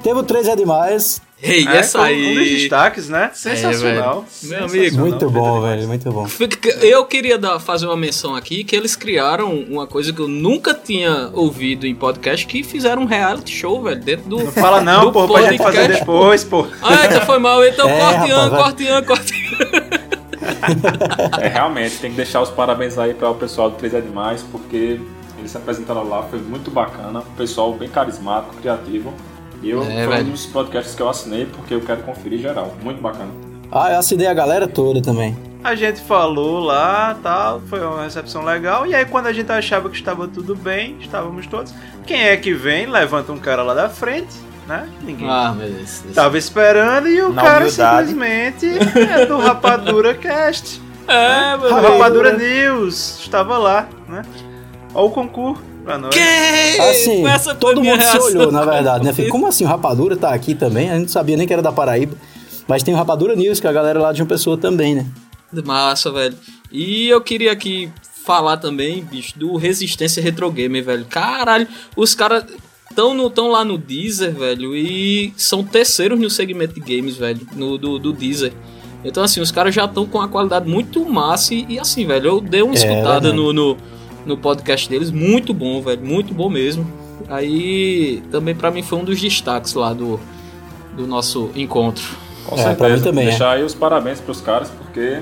Teve 0.03 0.19
o 0.19 0.23
3 0.23 0.47
é 0.47 0.55
demais. 0.55 1.21
Ei, 1.43 1.67
É, 1.67 1.77
essa 1.77 1.99
foi 1.99 2.13
Um 2.15 2.33
dos 2.35 2.37
aí. 2.43 2.55
destaques, 2.59 3.09
né? 3.09 3.31
Sensacional. 3.33 4.25
Meu 4.43 4.65
amigo. 4.65 4.97
Muito 4.99 5.29
bom, 5.29 5.61
velho, 5.61 5.87
muito 5.87 6.11
bom. 6.11 6.27
Eu 6.81 7.05
queria 7.05 7.37
dar- 7.37 7.59
fazer 7.59 7.87
uma 7.87 7.97
menção 7.97 8.35
aqui 8.35 8.63
que 8.63 8.75
eles 8.75 8.95
criaram 8.95 9.51
uma 9.69 9.87
coisa 9.87 10.13
que 10.13 10.19
eu 10.19 10.27
nunca 10.27 10.73
tinha 10.73 11.29
ouvido 11.33 11.87
em 11.87 11.95
podcast, 11.95 12.45
que 12.45 12.63
fizeram 12.63 13.03
um 13.03 13.05
reality 13.05 13.51
show, 13.55 13.81
velho, 13.81 13.99
dentro 13.99 14.29
do. 14.29 14.37
Não 14.43 14.51
fala 14.51 14.81
não, 14.81 15.05
do 15.05 15.11
pô, 15.11 15.27
pra 15.27 15.43
gente 15.49 15.57
fazer 15.63 15.87
depois, 15.87 16.43
pô. 16.43 16.67
Ah, 16.81 17.05
então 17.07 17.21
foi 17.21 17.39
mal, 17.39 17.63
então 17.65 17.89
É, 17.89 17.97
corte 17.99 18.31
an, 18.31 18.49
corte 18.49 18.87
an, 18.87 19.03
corte 19.03 19.33
É, 21.41 21.47
realmente, 21.47 21.97
tem 21.97 22.11
que 22.11 22.17
deixar 22.17 22.41
os 22.41 22.49
parabéns 22.49 22.97
aí 22.97 23.13
para 23.13 23.29
o 23.29 23.35
pessoal 23.35 23.69
do 23.69 23.77
3 23.77 23.93
é 23.95 24.01
Demais, 24.01 24.43
porque 24.51 24.99
eles 25.37 25.51
se 25.51 25.57
apresentaram 25.57 26.07
lá, 26.07 26.23
foi 26.23 26.39
muito 26.39 26.69
bacana. 26.71 27.19
O 27.19 27.35
pessoal 27.37 27.73
bem 27.73 27.89
carismático, 27.89 28.55
criativo. 28.57 29.13
E 29.61 29.69
eu, 29.69 29.81
É, 29.83 30.05
foi 30.05 30.07
velho. 30.15 30.27
um 30.27 30.31
dos 30.31 30.45
podcasts 30.47 30.95
que 30.95 31.01
eu 31.01 31.09
assinei, 31.09 31.45
porque 31.45 31.73
eu 31.73 31.81
quero 31.81 32.01
conferir 32.03 32.39
geral. 32.39 32.73
Muito 32.83 33.01
bacana. 33.01 33.29
Ah, 33.71 33.91
eu 33.93 33.99
assinei 33.99 34.27
a 34.27 34.33
galera 34.33 34.67
toda 34.67 35.01
também. 35.01 35.37
A 35.63 35.75
gente 35.75 36.01
falou 36.01 36.59
lá, 36.59 37.15
tal, 37.21 37.61
foi 37.69 37.79
uma 37.85 38.03
recepção 38.03 38.43
legal. 38.43 38.85
E 38.87 38.95
aí 38.95 39.05
quando 39.05 39.27
a 39.27 39.33
gente 39.33 39.51
achava 39.51 39.89
que 39.89 39.95
estava 39.95 40.27
tudo 40.27 40.55
bem, 40.55 40.97
estávamos 40.99 41.45
todos. 41.45 41.73
Quem 42.05 42.23
é 42.23 42.35
que 42.35 42.51
vem? 42.53 42.87
Levanta 42.87 43.31
um 43.31 43.37
cara 43.37 43.61
lá 43.61 43.75
da 43.75 43.87
frente, 43.87 44.33
né? 44.67 44.89
Ninguém 45.03 45.29
Ah, 45.29 45.53
meu 45.55 45.69
Deus. 45.69 46.01
tava 46.15 46.35
esperando 46.37 47.07
e 47.07 47.21
o 47.21 47.31
Na 47.31 47.43
cara 47.43 47.59
humildade. 47.65 48.07
simplesmente 48.09 48.65
é 48.97 49.25
do 49.27 49.37
Rapadura 49.39 50.15
Cast. 50.15 50.81
É, 51.07 51.55
meu 51.57 51.69
Rapadura 51.73 52.35
News 52.35 53.19
estava 53.19 53.57
lá, 53.59 53.87
né? 54.09 54.23
Olha 54.95 55.05
o 55.05 55.11
concurso 55.11 55.61
pra 55.83 55.97
nós. 55.97 56.13
Que? 56.15 56.79
Assim, 56.81 57.25
Essa 57.27 57.53
todo 57.55 57.83
mundo 57.83 58.01
se 58.01 58.17
olhou, 58.17 58.51
na 58.51 58.63
verdade, 58.65 59.03
né? 59.05 59.13
Falei, 59.13 59.29
como 59.29 59.47
assim 59.47 59.63
o 59.63 59.67
Rapadura 59.67 60.15
tá 60.15 60.33
aqui 60.33 60.53
também? 60.55 60.89
A 60.89 60.93
gente 60.93 61.03
não 61.03 61.09
sabia 61.09 61.35
nem 61.37 61.45
que 61.47 61.53
era 61.53 61.61
da 61.61 61.71
Paraíba. 61.71 62.15
Mas 62.67 62.83
tem 62.83 62.93
o 62.93 62.97
Rapadura 62.97 63.35
News, 63.35 63.59
que 63.59 63.67
é 63.67 63.69
a 63.69 63.73
galera 63.73 63.99
lá 63.99 64.13
de 64.13 64.21
uma 64.21 64.27
pessoa 64.27 64.57
também, 64.57 64.95
né? 64.95 65.05
Massa, 65.65 66.11
velho. 66.11 66.35
E 66.71 67.09
eu 67.09 67.19
queria 67.19 67.51
aqui 67.51 67.91
falar 68.23 68.57
também, 68.57 69.03
bicho, 69.03 69.37
do 69.37 69.57
Resistência 69.57 70.21
Retro 70.23 70.49
Gamer, 70.51 70.83
velho. 70.83 71.05
Caralho, 71.09 71.67
os 71.97 72.15
caras 72.15 72.45
estão 72.89 73.13
no, 73.13 73.29
tão 73.29 73.49
lá 73.49 73.65
no 73.65 73.77
Deezer, 73.77 74.33
velho, 74.33 74.75
e 74.75 75.33
são 75.35 75.63
terceiros 75.63 76.19
no 76.19 76.29
segmento 76.29 76.73
de 76.73 76.79
games, 76.79 77.17
velho, 77.17 77.41
no, 77.55 77.77
do, 77.77 77.97
do 77.99 78.13
Deezer. 78.13 78.53
Então, 79.03 79.23
assim, 79.23 79.41
os 79.41 79.51
caras 79.51 79.73
já 79.73 79.85
estão 79.85 80.05
com 80.05 80.19
uma 80.19 80.27
qualidade 80.27 80.69
muito 80.69 81.03
massa 81.03 81.53
e, 81.55 81.65
e, 81.69 81.79
assim, 81.79 82.05
velho, 82.05 82.27
eu 82.27 82.39
dei 82.41 82.61
uma 82.61 82.73
É, 82.73 82.77
escutada 82.77 83.21
verdade. 83.31 83.35
no, 83.35 83.51
no, 83.51 83.77
no 84.25 84.37
podcast 84.37 84.89
deles, 84.89 85.11
muito 85.11 85.53
bom, 85.53 85.81
velho, 85.81 86.01
muito 86.05 86.33
bom 86.33 86.49
mesmo. 86.49 86.85
Aí, 87.29 88.21
também 88.31 88.55
pra 88.55 88.71
mim 88.71 88.81
foi 88.83 88.97
um 88.99 89.03
dos 89.03 89.19
destaques 89.19 89.73
lá 89.73 89.93
do, 89.93 90.19
do 90.95 91.07
nosso 91.07 91.49
encontro. 91.55 92.03
Com 92.45 92.55
É, 92.55 92.63
certeza. 92.63 92.95
mim 92.97 93.01
também, 93.03 93.25
deixar 93.25 93.51
aí 93.51 93.63
os 93.63 93.73
parabéns 93.75 94.19
pros 94.19 94.41
caras, 94.41 94.69
porque 94.69 95.19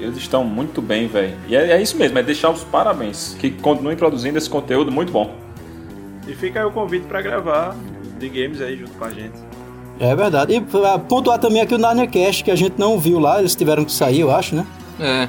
eles 0.00 0.16
estão 0.16 0.42
muito 0.44 0.80
bem, 0.82 1.06
velho. 1.06 1.34
E 1.48 1.54
é, 1.54 1.72
é 1.72 1.82
isso 1.82 1.96
mesmo, 1.96 2.18
é 2.18 2.22
deixar 2.22 2.50
os 2.50 2.64
parabéns. 2.64 3.36
Que 3.38 3.50
continuem 3.50 3.96
produzindo 3.96 4.38
esse 4.38 4.48
conteúdo 4.48 4.90
muito 4.90 5.12
bom. 5.12 5.34
E 6.26 6.34
fica 6.34 6.60
aí 6.60 6.66
o 6.66 6.70
convite 6.70 7.04
pra 7.06 7.20
gravar 7.20 7.76
de 8.18 8.28
games 8.28 8.60
aí 8.60 8.76
junto 8.78 8.92
com 8.92 9.04
a 9.04 9.10
gente. 9.10 9.34
É 10.00 10.16
verdade. 10.16 10.54
E 10.54 10.60
pra 10.60 10.98
pontuar 10.98 11.38
também 11.38 11.60
aqui 11.60 11.74
o 11.74 11.78
Narnia 11.78 12.06
Cast, 12.06 12.42
que 12.42 12.50
a 12.50 12.56
gente 12.56 12.74
não 12.78 12.98
viu 12.98 13.18
lá, 13.18 13.38
eles 13.40 13.54
tiveram 13.54 13.84
que 13.84 13.92
sair, 13.92 14.20
eu 14.20 14.30
acho, 14.34 14.54
né? 14.54 14.66
É, 14.98 15.28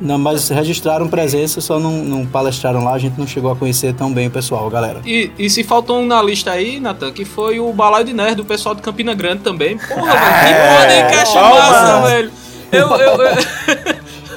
Não, 0.00 0.18
mas 0.18 0.48
registraram 0.50 1.08
presença, 1.08 1.60
só 1.60 1.78
não, 1.78 1.92
não 1.92 2.26
palestraram 2.26 2.84
lá, 2.84 2.92
a 2.92 2.98
gente 2.98 3.18
não 3.18 3.26
chegou 3.26 3.50
a 3.50 3.56
conhecer 3.56 3.94
tão 3.94 4.12
bem 4.12 4.26
o 4.26 4.30
pessoal, 4.30 4.68
galera. 4.68 5.00
E, 5.06 5.30
e 5.38 5.48
se 5.48 5.64
faltou 5.64 6.00
um 6.00 6.06
na 6.06 6.22
lista 6.22 6.50
aí, 6.50 6.78
Nathan, 6.78 7.12
que 7.12 7.24
foi 7.24 7.58
o 7.58 7.72
Balaio 7.72 8.04
de 8.04 8.12
Nerd, 8.12 8.34
do 8.36 8.44
pessoal 8.44 8.74
de 8.74 8.82
Campina 8.82 9.14
Grande 9.14 9.42
também. 9.42 9.78
Porra, 9.78 10.12
velho, 10.12 10.46
que 10.46 11.00
podcast 11.00 11.34
massa, 11.34 12.00
velho. 12.08 12.30
Eu, 12.72 12.88
eu, 12.90 13.22
eu, 13.22 13.36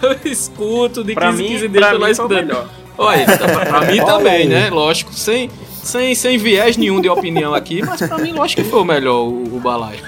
eu 0.09 0.31
escuto 0.31 1.03
de 1.03 1.13
15 1.13 1.15
Pra 1.15 1.29
em 1.31 1.35
mim, 1.35 1.47
15 1.49 1.67
dias 1.67 1.83
lá 1.83 1.91
mim 1.91 1.99
foi 1.99 2.07
o 2.07 2.11
escutando. 2.11 2.37
melhor. 2.45 2.65
Olha, 2.97 3.25
pra, 3.25 3.65
pra 3.65 3.81
mim 3.81 3.97
também, 4.05 4.47
né? 4.47 4.69
Lógico, 4.69 5.13
sem, 5.13 5.49
sem, 5.83 6.13
sem 6.15 6.37
viés 6.37 6.77
nenhum 6.77 7.01
de 7.01 7.09
opinião 7.09 7.53
aqui, 7.53 7.81
mas 7.85 8.01
pra 8.01 8.17
mim, 8.17 8.31
lógico 8.31 8.61
que 8.63 8.69
foi 8.69 8.81
o 8.81 8.85
melhor, 8.85 9.21
o, 9.27 9.43
o 9.55 9.59
Balaio. 9.59 9.99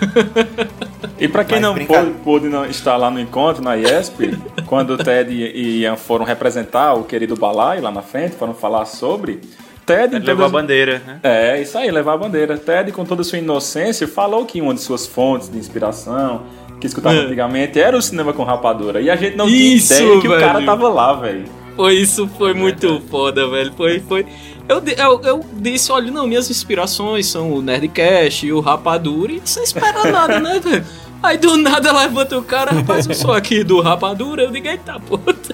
E 1.20 1.28
pra 1.28 1.44
quem 1.44 1.60
Mas 1.60 1.78
não 1.78 1.86
pôde, 1.86 2.12
pôde 2.24 2.48
não 2.50 2.66
estar 2.66 2.98
lá 2.98 3.12
no 3.12 3.20
encontro, 3.20 3.64
na 3.64 3.76
IESP, 3.76 4.38
quando 4.66 4.92
o 4.92 4.98
Ted 4.98 5.32
e 5.34 5.82
Ian 5.82 5.96
foram 5.96 6.26
representar 6.26 6.94
o 6.96 7.04
querido 7.04 7.36
Balai 7.36 7.80
lá 7.80 7.92
na 7.92 8.02
frente, 8.02 8.36
foram 8.36 8.54
falar 8.54 8.86
sobre, 8.86 9.40
Ted... 9.86 10.14
levou 10.20 10.46
a 10.46 10.50
todas- 10.50 10.52
bandeira, 10.52 11.02
né? 11.06 11.20
É, 11.24 11.62
isso 11.62 11.78
aí, 11.78 11.92
levar 11.92 12.14
a 12.14 12.18
bandeira. 12.18 12.58
Ted, 12.58 12.92
com 12.92 13.06
toda 13.06 13.22
a 13.22 13.24
sua 13.26 13.38
inocência, 13.40 14.08
falou 14.08 14.46
que 14.46 14.60
uma 14.62 14.74
de 14.74 14.82
suas 14.82 15.06
fontes 15.06 15.50
de 15.50 15.58
inspiração, 15.58 16.44
que 16.80 16.88
escutava 16.88 17.16
É. 17.16 17.20
antigamente, 17.20 17.80
era 17.80 17.96
o 17.96 18.02
cinema 18.02 18.34
com 18.34 18.44
rapadura. 18.44 19.00
E 19.02 19.10
a 19.10 19.16
gente 19.16 19.36
não 19.38 19.48
Isso, 19.48 19.94
tinha 19.96 20.00
ideia 20.08 20.22
que 20.22 20.28
o 20.28 20.40
cara 20.40 20.54
velho. 20.54 20.66
tava 20.66 20.90
lá, 20.90 21.14
velho. 21.14 21.46
Foi 21.76 21.94
isso, 21.94 22.28
foi 22.38 22.54
muito 22.54 23.02
foda, 23.10 23.48
velho. 23.48 23.72
Foi, 23.78 24.00
foi. 24.00 24.26
Eu, 24.72 24.82
eu, 24.98 25.22
eu 25.24 25.46
disse, 25.56 25.92
olha, 25.92 26.10
não, 26.10 26.26
minhas 26.26 26.50
inspirações 26.50 27.28
são 27.28 27.52
o 27.52 27.62
Nerdcast 27.62 28.48
e 28.48 28.54
o 28.54 28.62
Rapadura, 28.62 29.34
e 29.34 29.42
sem 29.44 29.64
esperar 29.64 30.10
nada, 30.10 30.40
né, 30.40 30.62
velho? 30.62 30.86
Aí 31.22 31.38
do 31.38 31.58
nada 31.58 31.92
levanta 31.92 32.38
o 32.38 32.42
cara, 32.42 32.72
rapaz, 32.72 33.06
eu 33.06 33.14
sou 33.14 33.34
aqui 33.34 33.66
do 33.66 33.82
Rapadura, 33.82 34.44
eu 34.44 34.52
digo, 34.52 34.68
eita 34.68 34.98
puta. 34.98 35.54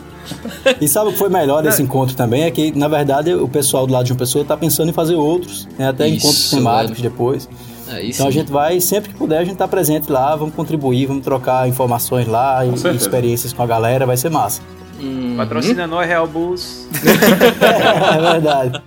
E 0.80 0.88
sabe 0.88 1.10
o 1.10 1.14
que 1.14 1.18
foi 1.18 1.30
melhor 1.30 1.64
desse 1.64 1.82
encontro 1.82 2.16
também? 2.16 2.44
É 2.44 2.52
que, 2.52 2.78
na 2.78 2.88
verdade, 2.88 3.34
o 3.34 3.48
pessoal 3.48 3.88
do 3.88 3.94
lado 3.94 4.06
de 4.06 4.12
uma 4.12 4.20
pessoa 4.20 4.46
tá 4.46 4.56
pensando 4.56 4.90
em 4.90 4.94
fazer 4.94 5.16
outros, 5.16 5.68
né? 5.80 5.90
até 5.90 6.08
Isso, 6.08 6.18
encontros 6.18 6.50
temáticos 6.52 7.00
velho. 7.00 7.10
depois. 7.10 7.50
É. 7.90 8.06
Então 8.06 8.28
a 8.28 8.32
gente 8.32 8.52
vai, 8.52 8.80
sempre 8.80 9.10
que 9.10 9.16
puder, 9.16 9.40
a 9.40 9.44
gente 9.44 9.58
tá 9.58 9.68
presente 9.68 10.12
lá, 10.12 10.36
vamos 10.36 10.54
contribuir, 10.54 11.08
vamos 11.08 11.24
trocar 11.24 11.68
informações 11.68 12.28
lá 12.28 12.64
e, 12.66 12.70
e 12.70 12.96
experiências 12.96 13.52
com 13.52 13.64
a 13.64 13.66
galera, 13.66 14.06
vai 14.06 14.16
ser 14.16 14.30
massa. 14.30 14.62
Uhum. 15.00 15.36
Patrocina 15.38 15.88
nós, 15.88 16.08
Real 16.08 16.28
Bulls. 16.28 16.88
é 17.04 18.32
verdade. 18.32 18.82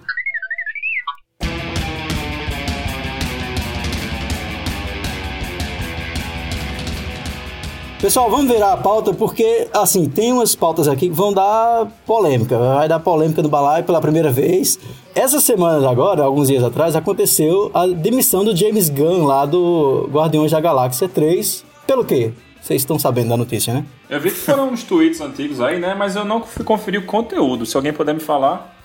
Pessoal, 8.00 8.30
vamos 8.30 8.50
virar 8.50 8.72
a 8.72 8.76
pauta 8.78 9.12
porque, 9.12 9.68
assim, 9.74 10.08
tem 10.08 10.32
umas 10.32 10.54
pautas 10.54 10.88
aqui 10.88 11.10
que 11.10 11.14
vão 11.14 11.34
dar 11.34 11.86
polêmica. 12.06 12.58
Vai 12.58 12.88
dar 12.88 12.98
polêmica 12.98 13.42
no 13.42 13.48
balaio 13.50 13.84
pela 13.84 14.00
primeira 14.00 14.30
vez. 14.30 14.78
Essa 15.14 15.38
semana 15.38 15.88
agora, 15.90 16.22
alguns 16.22 16.48
dias 16.48 16.64
atrás, 16.64 16.96
aconteceu 16.96 17.70
a 17.74 17.86
demissão 17.86 18.42
do 18.42 18.56
James 18.56 18.88
Gunn 18.88 19.24
lá 19.26 19.44
do 19.44 20.08
Guardiões 20.10 20.50
da 20.50 20.60
Galáxia 20.60 21.10
3. 21.10 21.62
Pelo 21.86 22.02
quê? 22.02 22.32
Vocês 22.62 22.80
estão 22.80 22.98
sabendo 22.98 23.28
da 23.28 23.36
notícia, 23.36 23.74
né? 23.74 23.84
Eu 24.08 24.18
vi 24.18 24.30
que 24.30 24.36
foram 24.36 24.70
uns 24.70 24.82
tweets 24.82 25.20
antigos 25.20 25.60
aí, 25.60 25.78
né? 25.78 25.94
Mas 25.94 26.16
eu 26.16 26.24
não 26.24 26.42
fui 26.42 26.64
conferir 26.64 27.00
o 27.00 27.04
conteúdo. 27.06 27.66
Se 27.66 27.76
alguém 27.76 27.92
puder 27.92 28.14
me 28.14 28.20
falar. 28.20 28.78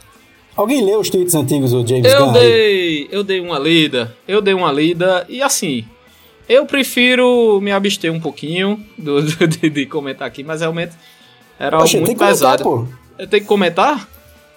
Alguém 0.58 0.84
leu 0.84 1.00
os 1.00 1.10
tweets 1.10 1.36
antigos 1.36 1.72
do 1.72 1.88
James 1.88 2.12
Eu 2.12 2.26
Gunn? 2.26 2.34
aí? 2.36 2.40
dei, 2.42 3.08
eu 3.12 3.24
dei 3.24 3.40
uma 3.40 3.60
lida, 3.60 4.14
eu 4.28 4.42
dei 4.42 4.54
uma 4.54 4.72
lida 4.72 5.26
e 5.30 5.42
assim, 5.42 5.84
eu 6.48 6.66
prefiro 6.66 7.60
me 7.62 7.72
abster 7.72 8.12
um 8.12 8.20
pouquinho 8.20 8.84
do, 8.98 9.22
do- 9.22 9.48
de, 9.48 9.70
de 9.70 9.86
comentar 9.86 10.28
aqui, 10.28 10.44
mas 10.44 10.62
realmente 10.62 10.94
era 11.60 11.78
algo 11.78 11.88
Poxa, 11.88 11.98
muito 11.98 12.08
tem 12.08 12.16
que 12.16 12.20
comentar, 12.20 12.58
pesado. 12.58 12.64
pô. 12.64 12.88
Eu 13.18 13.28
tenho 13.28 13.42
que 13.44 13.48
comentar? 13.48 14.08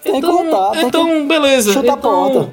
Tem 0.02 0.12
que 0.12 0.18
então, 0.18 0.37
comentar, 0.37 0.71
tem 0.73 0.87
então 0.87 1.26
beleza. 1.28 1.73
chutar 1.73 1.95
a 1.95 1.97
então, 1.99 2.11
porta. 2.11 2.52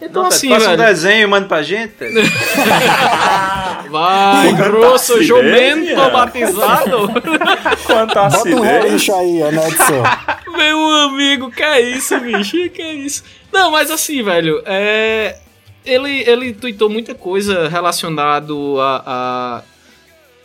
então 0.00 0.22
Não, 0.22 0.28
assim, 0.28 0.48
faça 0.50 0.66
um 0.72 0.76
velho. 0.76 0.82
desenho 0.88 1.22
e 1.22 1.26
manda 1.26 1.46
pra 1.46 1.62
gente. 1.62 1.94
Vai, 3.90 4.52
grosso, 4.54 5.22
jumento 5.22 5.96
batizado. 6.10 7.08
Quanta 7.86 8.28
Bota 8.28 8.48
um 8.48 8.60
relincho 8.60 9.14
aí, 9.14 9.42
ó, 9.42 9.50
Nedson. 9.50 10.02
Meu 10.56 10.78
amigo, 11.08 11.50
que 11.50 11.62
é 11.62 11.80
isso, 11.80 12.18
bicho? 12.20 12.68
Que 12.70 12.82
é 12.82 12.92
isso? 12.94 13.24
Não, 13.52 13.70
mas 13.72 13.90
assim, 13.90 14.22
velho, 14.22 14.62
é. 14.66 15.36
Ele, 15.84 16.22
ele 16.28 16.52
tweetou 16.52 16.88
muita 16.90 17.14
coisa 17.14 17.68
relacionado 17.68 18.76
a, 18.80 19.02
a 19.06 19.62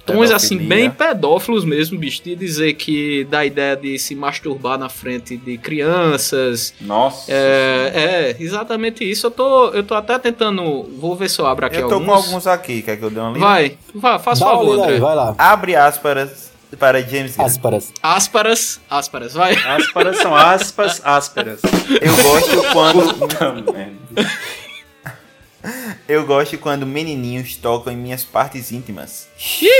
tons 0.06 0.32
assim, 0.32 0.58
bem 0.58 0.89
pedófilos 0.89 1.65
mesmo, 1.65 1.98
bicho. 1.98 2.24
De 2.24 2.36
dizer 2.36 2.74
que 2.74 3.25
dá 3.25 3.46
ideia 3.46 3.75
de 3.75 3.98
se 4.00 4.15
masturbar 4.15 4.77
na 4.77 4.88
frente 4.88 5.36
de 5.36 5.58
crianças. 5.58 6.74
Nossa. 6.80 7.32
É, 7.32 8.36
é, 8.39 8.44
exatamente 8.44 9.04
isso. 9.10 9.27
Eu 9.27 9.32
tô, 9.32 9.70
eu 9.70 9.84
tô 9.84 9.96
até 9.96 10.18
tentando. 10.20 10.84
Vou 10.98 11.15
ver 11.15 11.30
se 11.30 11.39
eu 11.39 11.48
abro 11.48 11.65
aqui 11.65 11.77
Eu 11.77 11.88
tô 11.88 11.96
alguns. 11.96 12.08
com 12.08 12.13
alguns 12.13 12.48
aqui, 12.48 12.82
quer 12.82 12.98
que 12.98 13.04
eu 13.04 13.10
dê 13.10 13.20
uma 13.20 13.30
lida? 13.30 13.39
Vai, 13.39 13.77
vai, 13.94 14.20
faz 14.20 14.39
Dá 14.39 14.46
favor, 14.46 14.72
lida 14.75 14.84
aí, 14.84 14.89
André. 14.92 15.00
vai 15.00 15.15
lá. 15.15 15.36
Abre 15.38 15.75
aspas 15.75 16.54
para 16.80 17.01
James 17.01 17.36
Gunn. 17.36 17.46
Asparas. 17.46 17.92
Asparas, 18.01 18.82
asparas, 18.89 19.34
vai. 19.34 19.54
Aspas 19.56 20.18
são 20.18 20.36
aspas 20.36 21.01
ásperas. 21.04 21.62
Eu 22.01 22.15
gosto 22.24 22.74
quando 22.74 23.13
Puta 23.15 23.54
merda. 23.54 24.32
Eu 26.07 26.25
gosto 26.25 26.57
quando 26.57 26.86
menininhos 26.86 27.55
tocam 27.55 27.91
em 27.93 27.98
minhas 27.98 28.24
partes 28.24 28.72
íntimas. 28.72 29.27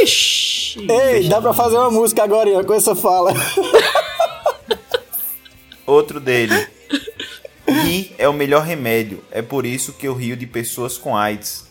Ixi. 0.04 0.88
Ei, 0.90 1.28
dá 1.30 1.42
pra 1.42 1.54
fazer 1.54 1.78
uma 1.78 1.92
música 1.92 2.24
agora 2.24 2.64
com 2.64 2.74
essa 2.74 2.96
fala. 2.96 3.34
Outro 5.86 6.20
dele. 6.20 6.68
Rir 7.68 8.16
é 8.18 8.28
o 8.28 8.34
melhor 8.34 8.64
remédio. 8.64 9.24
É 9.32 9.42
por 9.42 9.66
isso 9.66 9.94
que 9.94 10.08
eu 10.08 10.14
rio 10.14 10.36
de 10.36 10.48
pessoas 10.48 10.98
com 10.98 11.16
AIDS. 11.16 11.66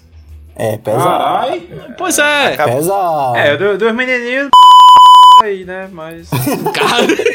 É, 0.57 0.77
pesa. 0.79 0.99
Carai. 0.99 1.69
Pois 1.99 2.19
é. 2.19 2.55
Acaba- 2.55 2.73
Pesa. 2.77 2.95
É, 3.37 3.57
do- 3.57 3.77
dos 3.79 3.93
menininhos 3.93 4.49
aí, 5.43 5.65
né? 5.65 5.89
Mas. 5.93 6.29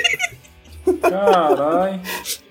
Carai. 1.01 1.99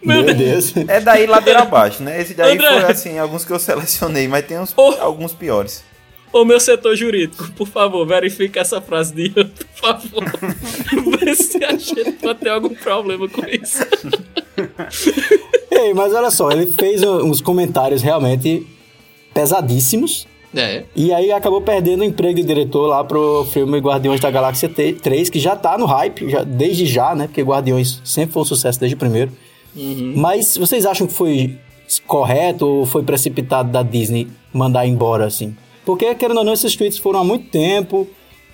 Meu 0.02 0.22
Deus. 0.34 0.74
É 0.88 1.00
daí 1.00 1.26
ladeira 1.26 1.60
abaixo, 1.62 2.02
né? 2.02 2.20
Esse 2.20 2.34
daí 2.34 2.54
André. 2.54 2.80
foi 2.80 2.90
assim, 2.92 3.18
alguns 3.18 3.44
que 3.44 3.52
eu 3.52 3.58
selecionei, 3.58 4.26
mas 4.28 4.44
tem 4.46 4.58
uns, 4.58 4.72
Oh. 4.76 4.94
alguns 5.00 5.32
piores. 5.32 5.84
Ô 6.32 6.44
meu 6.44 6.60
setor 6.60 6.94
jurídico, 6.94 7.50
por 7.52 7.66
favor, 7.66 8.06
verifique 8.06 8.58
essa 8.58 8.82
frase 8.82 9.14
de 9.14 9.28
Ian, 9.34 9.46
por 9.46 9.66
favor. 9.80 10.24
Vê 11.18 11.34
se 11.34 11.64
a 11.64 11.72
gente 11.76 12.12
pode 12.12 12.40
ter 12.40 12.50
algum 12.50 12.74
problema 12.74 13.26
com 13.28 13.46
isso. 13.46 13.82
Ei, 15.70 15.94
mas 15.94 16.12
olha 16.12 16.30
só, 16.30 16.50
ele 16.50 16.66
fez 16.66 17.02
uns 17.02 17.40
comentários 17.40 18.02
realmente 18.02 18.66
pesadíssimos. 19.32 20.26
É. 20.54 20.84
E 20.96 21.12
aí 21.12 21.30
acabou 21.30 21.60
perdendo 21.60 22.00
o 22.00 22.04
emprego 22.04 22.36
de 22.36 22.44
diretor 22.44 22.86
lá 22.86 23.04
pro 23.04 23.46
filme 23.52 23.78
Guardiões 23.78 24.20
da 24.20 24.30
Galáxia 24.30 24.68
T- 24.68 24.94
3, 24.94 25.28
que 25.28 25.38
já 25.38 25.54
tá 25.54 25.76
no 25.76 25.84
hype, 25.84 26.28
já, 26.30 26.42
desde 26.42 26.86
já, 26.86 27.14
né? 27.14 27.26
Porque 27.26 27.42
Guardiões 27.42 28.00
sempre 28.04 28.32
foi 28.32 28.42
um 28.42 28.46
sucesso 28.46 28.80
desde 28.80 28.94
o 28.94 28.98
primeiro. 28.98 29.30
Mas 30.16 30.56
vocês 30.56 30.84
acham 30.86 31.06
que 31.06 31.12
foi 31.12 31.58
correto 32.06 32.66
ou 32.66 32.86
foi 32.86 33.02
precipitado 33.02 33.70
da 33.70 33.82
Disney 33.82 34.26
mandar 34.52 34.86
embora, 34.86 35.26
assim? 35.26 35.56
Porque, 35.84 36.14
querendo 36.14 36.38
ou 36.38 36.44
não, 36.44 36.52
esses 36.52 36.74
tweets 36.74 36.98
foram 36.98 37.20
há 37.20 37.24
muito 37.24 37.50
tempo. 37.50 38.06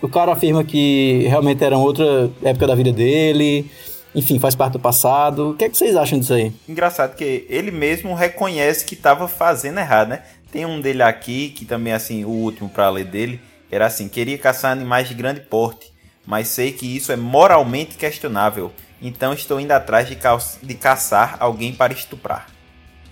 O 0.03 0.09
cara 0.09 0.33
afirma 0.33 0.63
que 0.63 1.25
realmente 1.29 1.65
era 1.65 1.79
outra 1.79 2.31
época 2.43 2.67
da 2.67 2.75
vida 2.75 2.93
dele. 2.93 3.67
Enfim, 4.15 4.39
faz 4.39 4.55
parte 4.55 4.75
do 4.75 4.79
passado. 4.79 5.51
O 5.51 5.55
que, 5.55 5.65
é 5.65 5.69
que 5.69 5.77
vocês 5.77 5.97
acham 5.97 6.19
disso 6.21 6.35
aí? 6.35 6.53
Engraçado 6.69 7.17
que 7.17 7.45
ele 7.49 7.73
mesmo 7.73 8.15
reconhece 8.15 8.85
que 8.85 8.95
estava 8.95 9.27
fazendo 9.27 9.81
errado, 9.81 10.11
né? 10.11 10.23
Tem 10.55 10.65
um 10.65 10.81
dele 10.81 11.03
aqui, 11.03 11.49
que 11.49 11.65
também, 11.65 11.93
assim, 11.93 12.25
o 12.25 12.29
último 12.29 12.69
pra 12.69 12.89
ler 12.89 13.07
dele, 13.07 13.41
era 13.69 13.87
assim: 13.87 14.09
queria 14.09 14.39
caçar 14.39 14.71
animais 14.71 15.09
de 15.09 15.15
grande 15.15 15.41
porte, 15.41 15.93
mas 16.25 16.47
sei 16.47 16.71
que 16.71 16.87
isso 16.97 17.11
é 17.11 17.17
moralmente 17.17 17.97
questionável. 17.97 18.71
Então 19.03 19.33
estou 19.35 19.59
indo 19.59 19.73
atrás 19.73 20.07
de, 20.09 20.15
ca- 20.15 20.39
de 20.63 20.75
caçar 20.75 21.39
alguém 21.41 21.75
para 21.75 21.93
estuprar. 21.93 22.47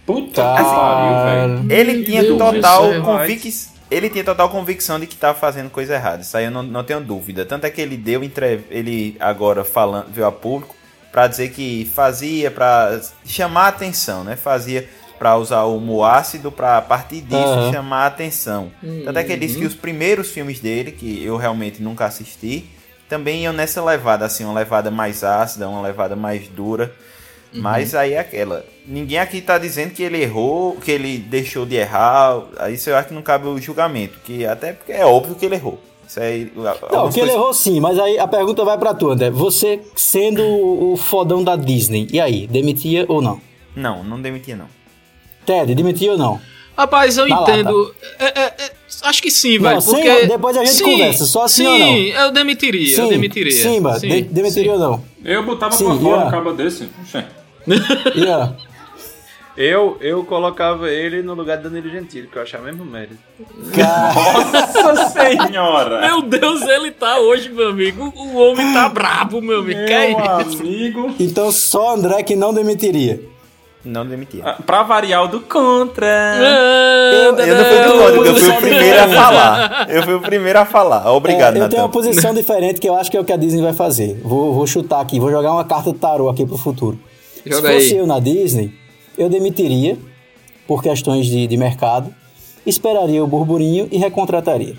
Puta 0.07 0.41
pariu, 0.41 1.59
velho. 1.59 1.73
Ele 1.73 2.05
tinha 2.05 2.23
Deus 2.23 2.39
total 2.39 2.87
do 2.87 2.93
céu. 2.93 3.03
convic... 3.03 3.55
Ele 3.91 4.09
tinha 4.09 4.23
total 4.23 4.49
convicção 4.49 5.01
de 5.01 5.09
que 5.09 5.15
estava 5.15 5.37
fazendo 5.37 5.69
coisa 5.69 5.95
errada. 5.95 6.23
Isso 6.23 6.37
aí 6.37 6.45
eu 6.45 6.51
não, 6.53 6.63
não 6.63 6.85
tenho 6.85 7.01
dúvida. 7.01 7.45
Tanto 7.45 7.67
é 7.67 7.71
que 7.71 7.81
ele 7.81 7.97
deu 7.97 8.23
entre... 8.23 8.61
ele 8.71 9.17
agora 9.19 9.65
falando, 9.65 10.13
veio 10.13 10.29
a 10.29 10.33
público 10.33 10.77
para 11.11 11.27
dizer 11.27 11.51
que 11.51 11.91
fazia 11.93 12.53
para 12.53 13.01
chamar 13.27 13.65
a 13.65 13.69
atenção, 13.69 14.23
né? 14.23 14.37
Fazia 14.37 14.89
para 15.23 15.39
usar 15.39 15.63
o 15.63 15.77
humor 15.77 16.03
ácido 16.03 16.51
para 16.51 16.79
a 16.79 16.83
partir 16.83 17.21
disso 17.21 17.53
Aham. 17.53 17.71
chamar 17.71 18.03
a 18.03 18.07
atenção. 18.07 18.73
Tanto 19.05 19.17
é 19.21 19.23
que 19.23 19.31
ele 19.31 19.47
disse 19.47 19.57
que 19.57 19.65
os 19.65 19.73
primeiros 19.73 20.33
filmes 20.33 20.59
dele, 20.59 20.91
que 20.91 21.25
eu 21.25 21.37
realmente 21.37 21.81
nunca 21.81 22.07
assisti, 22.07 22.65
também 23.09 23.45
iam 23.45 23.53
nessa 23.53 23.81
levada 23.85 24.25
assim, 24.25 24.43
uma 24.43 24.55
levada 24.55 24.91
mais 24.91 25.23
ácida, 25.23 25.69
uma 25.69 25.81
levada 25.81 26.17
mais 26.17 26.49
dura. 26.49 26.93
Mas 27.55 27.95
aí 27.95 28.15
é 28.15 28.19
aquela. 28.19 28.65
Ninguém 28.85 29.19
aqui 29.19 29.41
tá 29.41 29.59
dizendo 29.59 29.93
que 29.93 30.03
ele 30.03 30.21
errou, 30.21 30.75
que 30.79 30.91
ele 30.91 31.19
deixou 31.19 31.65
de 31.65 31.77
errar. 31.77 32.43
Aí 32.59 32.75
isso 32.75 32.91
eu 32.91 32.97
acho 32.97 33.07
que 33.07 33.15
não 33.15 33.23
cabe 33.23 33.47
o 33.47 33.61
julgamento. 33.61 34.19
Que 34.25 34.45
até 34.45 34.73
porque 34.73 34.91
é 34.91 35.07
óbvio 35.07 35.37
que 35.37 35.47
ele 35.47 35.55
errou. 35.55 35.79
Isso 36.09 36.19
aí. 36.19 36.51
Não, 36.91 37.13
que 37.13 37.21
ele 37.21 37.31
errou 37.31 37.55
sim, 37.55 37.79
mas 37.79 37.97
aí 37.97 38.19
a 38.19 38.27
pergunta 38.27 38.65
vai 38.65 38.77
pra 38.77 38.93
tu, 38.93 39.09
André. 39.09 39.31
Você 39.31 39.83
sendo 39.95 40.43
o 40.43 40.97
fodão 40.97 41.45
da 41.45 41.55
Disney, 41.55 42.09
e 42.11 42.21
aí, 42.21 42.49
demitia 42.49 43.05
ou 43.07 43.23
não? 43.23 43.41
Não, 43.77 44.03
não 44.03 44.21
demitia, 44.21 44.57
não. 44.57 44.82
Ted, 45.47 45.75
demitia 45.75 46.13
ou 46.13 46.19
não? 46.19 46.41
Rapaz, 46.77 47.19
eu 47.19 47.29
Na 47.29 47.43
entendo. 47.43 47.95
É, 48.19 48.25
é, 48.25 48.45
é, 48.47 48.71
acho 49.03 49.23
que 49.23 49.31
sim, 49.31 49.59
Não, 49.59 49.69
velho. 49.69 49.81
sim, 49.83 49.91
Porque... 49.91 50.27
depois 50.27 50.57
a 50.57 50.65
gente 50.65 50.77
sim, 50.77 50.85
conversa, 50.85 51.25
só 51.27 51.47
sim 51.47 51.67
ou 51.67 51.77
Sim, 51.77 52.07
eu 52.11 52.31
demitiria, 52.33 52.99
eu 52.99 53.09
demitiria. 53.09 53.53
Simba, 53.53 53.99
Sim, 53.99 54.09
de- 54.09 54.23
demitiria 54.23 54.73
sim. 54.75 54.79
ou 54.79 54.91
não? 54.91 55.05
Eu 55.25 55.43
botava 55.45 55.73
Sim, 55.73 55.85
pra 55.85 55.95
fora 55.97 56.17
Ian. 56.23 56.27
um 56.27 56.31
cabo 56.31 56.53
desse. 56.53 56.89
Ian, 58.17 58.57
Eu, 59.55 59.99
eu 60.01 60.25
colocava 60.25 60.91
ele 60.91 61.23
no 61.23 61.35
lugar 61.35 61.59
de 61.59 61.65
Danilo 61.65 61.91
Gentili, 61.91 62.27
que 62.27 62.37
eu 62.39 62.43
achava 62.43 62.65
mesmo 62.65 62.87
mérito. 62.87 63.19
Nossa 64.83 65.11
senhora! 65.11 66.01
Meu 66.01 66.23
Deus, 66.23 66.63
ele 66.63 66.91
tá 66.91 67.19
hoje, 67.19 67.51
meu 67.51 67.69
amigo. 67.69 68.13
O 68.17 68.37
homem 68.39 68.73
tá 68.73 68.89
brabo, 68.89 69.43
meu 69.43 69.59
amigo. 69.61 69.85
Que 69.85 69.93
é 69.93 70.09
Meu 70.09 70.41
isso? 70.49 70.61
amigo. 70.63 71.15
então 71.21 71.53
só 71.53 71.95
André 71.95 72.23
que 72.23 72.35
não 72.35 72.55
demitiria. 72.55 73.21
Não 73.85 74.07
demitia. 74.07 74.43
Ah, 74.45 74.59
Pra 74.65 74.83
variar 74.85 75.25
o 75.25 75.29
do 75.29 75.41
contra. 75.41 76.07
Eu, 77.13 77.37
eu 77.37 77.57
não 77.57 77.65
fui 77.65 77.83
do 77.83 77.99
código, 77.99 78.25
eu 78.27 78.37
fui 78.37 78.49
o 78.51 78.57
primeiro 78.61 79.01
a 79.03 79.09
falar. 79.09 79.87
Eu 79.91 80.03
fui 80.05 80.15
o 80.15 80.21
primeiro 80.21 80.59
a 80.61 80.65
falar. 80.65 81.13
Obrigado, 81.13 81.57
É, 81.57 81.61
eu 81.63 81.69
tenho 81.69 81.83
uma 81.83 81.89
posição 81.89 82.33
diferente 82.33 82.81
que 82.81 82.89
eu 82.89 82.95
acho 82.95 83.11
que 83.11 83.17
é 83.17 83.21
o 83.21 83.25
que 83.25 83.33
a 83.33 83.37
Disney 83.37 83.61
vai 83.63 83.73
fazer. 83.73 84.21
Vou, 84.23 84.55
vou 84.55 84.67
chutar 84.67 85.01
aqui, 85.01 85.19
vou 85.19 85.31
jogar 85.31 85.53
uma 85.53 85.65
carta 85.65 85.93
de 85.93 85.99
tarô 85.99 86.29
aqui 86.29 86.47
pro 86.47 86.57
futuro. 86.57 86.99
Joga 87.45 87.69
Se 87.69 87.75
fosse 87.75 87.93
aí. 87.95 87.99
eu 87.99 88.07
na 88.07 88.21
Disney, 88.21 88.73
eu 89.19 89.29
demitiria 89.29 89.99
por 90.67 90.81
questões 90.83 91.27
de, 91.27 91.47
de 91.49 91.57
mercado, 91.57 92.15
esperaria 92.65 93.23
o 93.23 93.27
burburinho 93.27 93.89
e 93.91 93.99
recontrataria. 93.99 94.77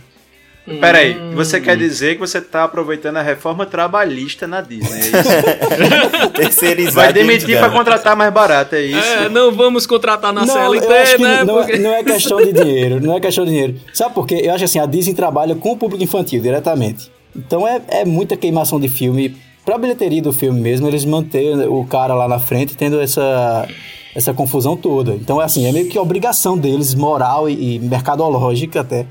Pera 0.80 1.00
aí, 1.00 1.16
você 1.36 1.60
quer 1.60 1.76
dizer 1.76 2.14
que 2.16 2.22
você 2.22 2.40
tá 2.40 2.64
aproveitando 2.64 3.18
a 3.18 3.22
reforma 3.22 3.66
trabalhista 3.66 4.48
na 4.48 4.62
Disney, 4.62 4.94
é 4.94 5.00
isso? 5.08 6.30
Terceirizar 6.34 6.94
Vai 7.06 7.14
demitir 7.14 7.58
pra 7.60 7.70
contratar 7.70 8.16
mais 8.16 8.32
barato, 8.34 8.76
é 8.76 8.82
isso? 8.82 8.98
É, 8.98 9.28
não 9.30 9.52
vamos 9.52 9.86
contratar 9.86 10.32
na 10.32 10.46
Não, 10.46 10.54
CLT, 10.54 10.86
eu 10.86 10.92
acho 11.02 11.16
que 11.18 11.22
né? 11.22 11.44
não, 11.44 11.56
Porque- 11.56 11.78
não 11.80 11.94
é 11.94 12.04
questão 12.04 12.38
de 12.42 12.52
dinheiro, 12.54 13.00
não 13.02 13.16
é 13.16 13.20
questão 13.20 13.44
de 13.44 13.52
dinheiro. 13.52 13.76
Sabe 13.94 14.14
por 14.16 14.26
quê? 14.26 14.42
Eu 14.44 14.54
acho 14.54 14.64
assim, 14.64 14.80
a 14.80 14.86
Disney 14.86 15.14
trabalha 15.14 15.54
com 15.56 15.72
o 15.72 15.78
público 15.78 16.04
infantil 16.04 16.42
diretamente. 16.42 17.12
Então 17.36 17.68
é, 17.68 17.82
é 17.90 18.06
muita 18.06 18.38
queimação 18.38 18.80
de 18.80 18.88
filme 18.88 19.36
pra 19.66 19.78
bilheteria 19.78 20.22
do 20.22 20.32
filme 20.32 20.60
mesmo, 20.62 20.88
eles 20.88 21.04
manterem 21.06 21.68
o 21.68 21.84
cara 21.86 22.14
lá 22.14 22.28
na 22.28 22.40
frente 22.40 22.76
tendo 22.78 23.02
essa, 23.02 23.68
essa 24.16 24.34
confusão 24.34 24.76
toda. 24.78 25.14
Então, 25.14 25.42
é 25.42 25.46
assim, 25.46 25.66
é 25.66 25.72
meio 25.72 25.88
que 25.90 25.98
obrigação 25.98 26.58
deles, 26.58 26.94
moral 26.94 27.50
e, 27.50 27.76
e 27.76 27.80
mercadológica 27.80 28.82
até, 28.82 29.06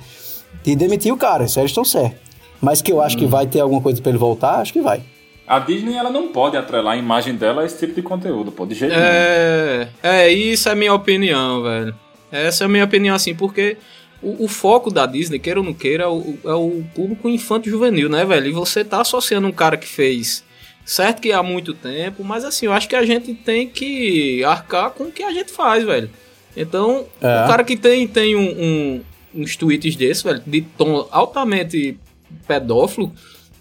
de 0.63 0.77
demitir 0.77 1.13
o 1.13 1.17
cara. 1.17 1.45
Isso 1.45 1.59
aí 1.59 1.63
eles 1.63 1.71
estão 1.71 1.85
certos. 1.85 2.19
Mas 2.61 2.81
que 2.81 2.93
eu 2.93 3.03
acho 3.03 3.17
que 3.19 3.27
vai 3.27 3.47
ter 3.47 3.61
alguma 3.61 3.81
coisa 3.81 4.01
pra 4.01 4.11
ele 4.11 4.19
voltar, 4.19 4.61
acho 4.61 4.73
que 4.73 4.81
vai. 4.81 5.03
A 5.47 5.59
Disney 5.59 5.95
ela 5.97 6.11
não 6.11 6.29
pode 6.29 6.57
atrelar 6.57 6.95
a 6.95 6.97
imagem 6.97 7.35
dela 7.35 7.63
a 7.63 7.65
esse 7.67 7.77
tipo 7.79 7.93
de 7.95 8.03
conteúdo, 8.03 8.53
pô, 8.53 8.65
de 8.65 8.75
jeito 8.75 8.93
nenhum. 8.95 9.05
É, 9.05 9.89
é, 10.03 10.33
isso 10.33 10.69
é 10.69 10.75
minha 10.75 10.95
opinião, 10.95 11.63
velho. 11.63 11.95
Essa 12.31 12.65
é 12.65 12.67
a 12.67 12.69
minha 12.69 12.85
opinião, 12.85 13.15
assim, 13.17 13.35
porque 13.35 13.77
o, 14.23 14.45
o 14.45 14.49
foco 14.49 14.91
da 14.91 15.05
Disney, 15.05 15.41
queira 15.41 15.59
ou 15.59 15.67
não 15.67 15.75
queira, 15.75 16.05
é 16.05 16.07
o, 16.07 16.35
é 16.45 16.55
o 16.55 16.85
público 16.95 17.29
infanto 17.29 17.69
juvenil, 17.69 18.09
né, 18.09 18.25
velho? 18.25 18.47
E 18.47 18.53
você 18.53 18.85
tá 18.85 19.01
associando 19.01 19.49
um 19.49 19.53
cara 19.53 19.77
que 19.77 19.87
fez. 19.89 20.45
Certo 20.85 21.21
que 21.21 21.33
há 21.33 21.43
muito 21.43 21.75
tempo, 21.75 22.23
mas 22.25 22.45
assim, 22.45 22.67
eu 22.67 22.73
acho 22.73 22.89
que 22.89 22.97
a 22.97 23.05
gente 23.05 23.35
tem 23.35 23.69
que 23.69 24.43
arcar 24.45 24.91
com 24.91 25.05
o 25.05 25.13
que 25.13 25.23
a 25.25 25.33
gente 25.33 25.51
faz, 25.53 25.85
velho. 25.85 26.09
Então, 26.57 27.05
É. 27.21 27.45
o 27.45 27.49
cara 27.49 27.65
que 27.65 27.77
tem, 27.77 28.07
tem 28.07 28.37
um, 28.37 28.41
um- 28.43 29.01
uns 29.35 29.57
tweets 29.57 29.97
desse, 29.97 30.25
velho, 30.25 30.43
de 30.47 30.63
tom 30.63 31.07
altamente 31.11 31.99
pedófilo, 32.47 33.13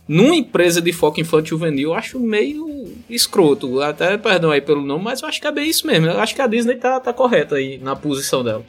numa 0.07 0.35
empresa 0.35 0.81
de 0.81 0.91
foco 0.91 1.21
infantil 1.21 1.57
juvenil, 1.57 1.89
eu 1.89 1.93
acho 1.93 2.19
meio 2.19 2.91
escroto. 3.09 3.81
Até 3.81 4.17
perdão 4.17 4.51
aí 4.51 4.61
pelo 4.61 4.81
nome, 4.81 5.03
mas 5.03 5.21
eu 5.21 5.27
acho 5.27 5.39
que 5.39 5.47
é 5.47 5.51
bem 5.51 5.69
isso 5.69 5.87
mesmo. 5.87 6.07
Eu 6.07 6.19
acho 6.19 6.35
que 6.35 6.41
a 6.41 6.47
Disney 6.47 6.75
tá, 6.75 6.99
tá 6.99 7.13
correta 7.13 7.55
aí 7.55 7.77
na 7.77 7.95
posição 7.95 8.43
dela. 8.43 8.65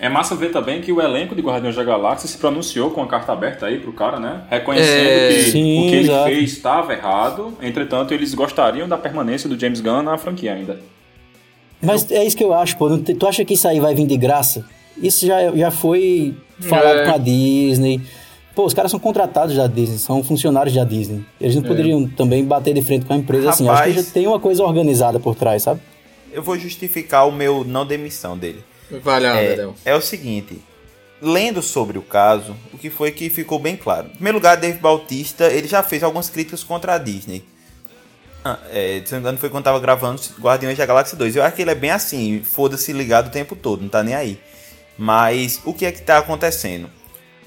É 0.00 0.08
massa 0.08 0.34
ver 0.34 0.50
também 0.50 0.80
que 0.80 0.90
o 0.90 1.00
elenco 1.00 1.32
de 1.32 1.40
Guardiões 1.40 1.76
da 1.76 1.84
Galáxia 1.84 2.28
se 2.28 2.36
pronunciou 2.36 2.90
com 2.90 3.00
a 3.02 3.06
carta 3.06 3.30
aberta 3.32 3.66
aí 3.66 3.78
pro 3.78 3.92
cara, 3.92 4.18
né? 4.18 4.42
Reconhecendo 4.50 5.08
É, 5.08 5.28
que 5.28 5.42
sim, 5.52 5.78
o 5.78 5.90
que 5.90 5.94
ele 5.94 6.24
fez 6.24 6.52
estava 6.54 6.92
errado. 6.92 7.56
Entretanto, 7.62 8.12
eles 8.12 8.34
gostariam 8.34 8.88
da 8.88 8.98
permanência 8.98 9.48
do 9.48 9.56
James 9.56 9.80
Gunn 9.80 10.02
na 10.02 10.18
franquia 10.18 10.54
ainda. 10.54 10.80
Mas 11.80 12.10
é 12.10 12.24
isso 12.24 12.36
que 12.36 12.42
eu 12.42 12.52
acho, 12.52 12.76
pô. 12.76 12.98
Tu 12.98 13.26
acha 13.28 13.44
que 13.44 13.54
isso 13.54 13.68
aí 13.68 13.78
vai 13.78 13.94
vir 13.94 14.08
de 14.08 14.16
graça? 14.16 14.66
Isso 14.96 15.26
já, 15.26 15.50
já 15.54 15.70
foi 15.70 16.34
falado 16.60 16.98
É. 17.00 17.04
com 17.06 17.12
a 17.12 17.18
Disney. 17.18 18.00
Pô, 18.54 18.66
os 18.66 18.74
caras 18.74 18.90
são 18.90 19.00
contratados 19.00 19.56
da 19.56 19.66
Disney, 19.66 19.96
são 19.98 20.22
funcionários 20.22 20.74
da 20.74 20.84
Disney. 20.84 21.24
Eles 21.40 21.56
não 21.56 21.62
poderiam 21.62 22.06
também 22.06 22.44
bater 22.44 22.74
de 22.74 22.82
frente 22.82 23.06
com 23.06 23.14
a 23.14 23.16
empresa 23.16 23.50
assim. 23.50 23.66
Acho 23.68 23.82
que 23.84 23.88
Rapaz. 23.90 24.06
já 24.06 24.12
tem 24.12 24.26
uma 24.26 24.38
coisa 24.38 24.62
organizada 24.62 25.18
por 25.18 25.34
trás, 25.34 25.62
sabe? 25.62 25.80
Eu 26.30 26.42
vou 26.42 26.58
justificar 26.58 27.26
o 27.26 27.32
meu 27.32 27.64
não 27.64 27.86
demissão 27.86 28.36
dele. 28.36 28.62
Vai 29.02 29.20
lá, 29.20 29.40
É, 29.40 29.68
é 29.86 29.94
o 29.94 30.02
seguinte, 30.02 30.58
lendo 31.20 31.62
sobre 31.62 31.96
o 31.96 32.02
caso, 32.02 32.54
o 32.74 32.76
que 32.78 32.90
foi 32.90 33.10
que 33.10 33.30
ficou 33.30 33.58
bem 33.58 33.74
claro. 33.74 34.08
Em 34.08 34.14
primeiro 34.16 34.36
lugar, 34.36 34.56
Dave 34.58 34.78
Bautista, 34.78 35.46
ele 35.46 35.66
já 35.66 35.82
fez 35.82 36.02
algumas 36.02 36.28
críticas 36.28 36.62
contra 36.62 36.94
a 36.94 36.98
Disney. 36.98 37.42
Ah, 38.44 38.58
é, 38.70 39.00
se 39.04 39.12
não 39.12 39.20
me 39.20 39.22
engano, 39.22 39.38
foi 39.38 39.48
quando 39.48 39.64
tava 39.64 39.78
gravando 39.80 40.20
Guardiões 40.40 40.76
da 40.76 40.84
Galáxia 40.84 41.16
2. 41.16 41.36
Eu 41.36 41.42
acho 41.42 41.54
que 41.56 41.62
ele 41.62 41.70
é 41.70 41.74
bem 41.74 41.90
assim, 41.90 42.42
foda-se 42.44 42.92
ligado 42.92 43.28
o 43.28 43.30
tempo 43.30 43.54
todo, 43.56 43.80
não 43.80 43.88
tá 43.88 44.02
nem 44.02 44.14
aí. 44.14 44.38
Mas 44.98 45.60
o 45.64 45.72
que 45.72 45.86
é 45.86 45.92
que 45.92 46.02
tá 46.02 46.18
acontecendo? 46.18 46.88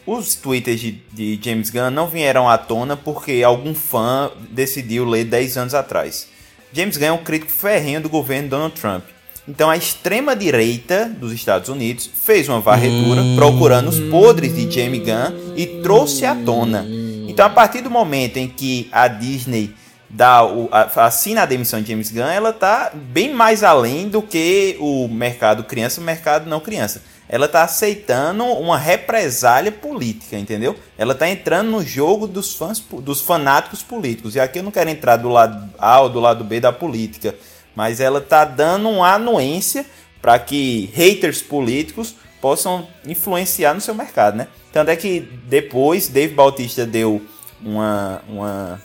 Os 0.05 0.35
twitters 0.35 0.79
de, 0.79 0.91
de 1.11 1.39
James 1.41 1.69
Gunn 1.69 1.89
não 1.89 2.07
vieram 2.07 2.47
à 2.49 2.57
tona 2.57 2.95
porque 2.95 3.41
algum 3.43 3.73
fã 3.73 4.29
decidiu 4.51 5.05
ler 5.05 5.25
10 5.25 5.57
anos 5.57 5.73
atrás. 5.73 6.27
James 6.71 6.97
Gunn 6.97 7.05
é 7.07 7.11
um 7.11 7.23
crítico 7.23 7.51
ferrenho 7.51 8.01
do 8.01 8.09
governo 8.09 8.49
Donald 8.49 8.79
Trump. 8.79 9.03
Então 9.47 9.69
a 9.69 9.77
extrema 9.77 10.35
direita 10.35 11.05
dos 11.05 11.31
Estados 11.31 11.69
Unidos 11.69 12.09
fez 12.23 12.49
uma 12.49 12.59
varredura 12.59 13.21
procurando 13.35 13.89
os 13.89 13.99
podres 14.11 14.55
de 14.55 14.69
James 14.69 14.99
Gunn 14.99 15.53
e 15.55 15.65
trouxe 15.81 16.25
à 16.25 16.35
tona. 16.35 16.85
Então 17.27 17.45
a 17.45 17.49
partir 17.49 17.81
do 17.81 17.89
momento 17.89 18.37
em 18.37 18.47
que 18.47 18.87
a 18.91 19.07
Disney 19.07 19.73
dá 20.09 20.43
o, 20.45 20.67
a- 20.71 20.89
assina 21.05 21.43
a 21.43 21.45
demissão 21.45 21.81
de 21.81 21.89
James 21.91 22.11
Gunn, 22.11 22.27
ela 22.27 22.53
tá 22.53 22.91
bem 22.93 23.33
mais 23.33 23.63
além 23.63 24.07
do 24.07 24.21
que 24.21 24.77
o 24.79 25.07
mercado 25.07 25.63
criança 25.63 25.99
e 25.99 26.03
o 26.03 26.05
mercado 26.05 26.47
não 26.49 26.59
criança. 26.59 27.01
Ela 27.27 27.47
tá 27.47 27.63
aceitando 27.63 28.43
uma 28.43 28.77
represália 28.77 29.71
política, 29.71 30.37
entendeu? 30.37 30.75
Ela 30.97 31.15
tá 31.15 31.27
entrando 31.29 31.71
no 31.71 31.83
jogo 31.83 32.27
dos 32.27 32.53
fãs, 32.53 32.79
dos 32.79 33.21
fanáticos 33.21 33.81
políticos. 33.81 34.35
E 34.35 34.39
aqui 34.39 34.59
eu 34.59 34.63
não 34.63 34.71
quero 34.71 34.89
entrar 34.89 35.17
do 35.17 35.29
lado 35.29 35.69
A 35.77 36.01
ou 36.01 36.09
do 36.09 36.19
lado 36.19 36.43
B 36.43 36.59
da 36.59 36.71
política, 36.71 37.35
mas 37.75 37.99
ela 37.99 38.21
tá 38.21 38.45
dando 38.45 38.89
uma 38.89 39.13
anuência 39.13 39.85
para 40.21 40.37
que 40.37 40.89
haters 40.93 41.41
políticos 41.41 42.15
possam 42.39 42.87
influenciar 43.05 43.73
no 43.73 43.81
seu 43.81 43.95
mercado, 43.95 44.37
né? 44.37 44.47
Tanto 44.71 44.91
é 44.91 44.95
que 44.95 45.21
depois 45.47 46.07
Dave 46.07 46.33
Bautista 46.33 46.85
deu 46.85 47.21
uma, 47.63 48.21
uma 48.27 48.81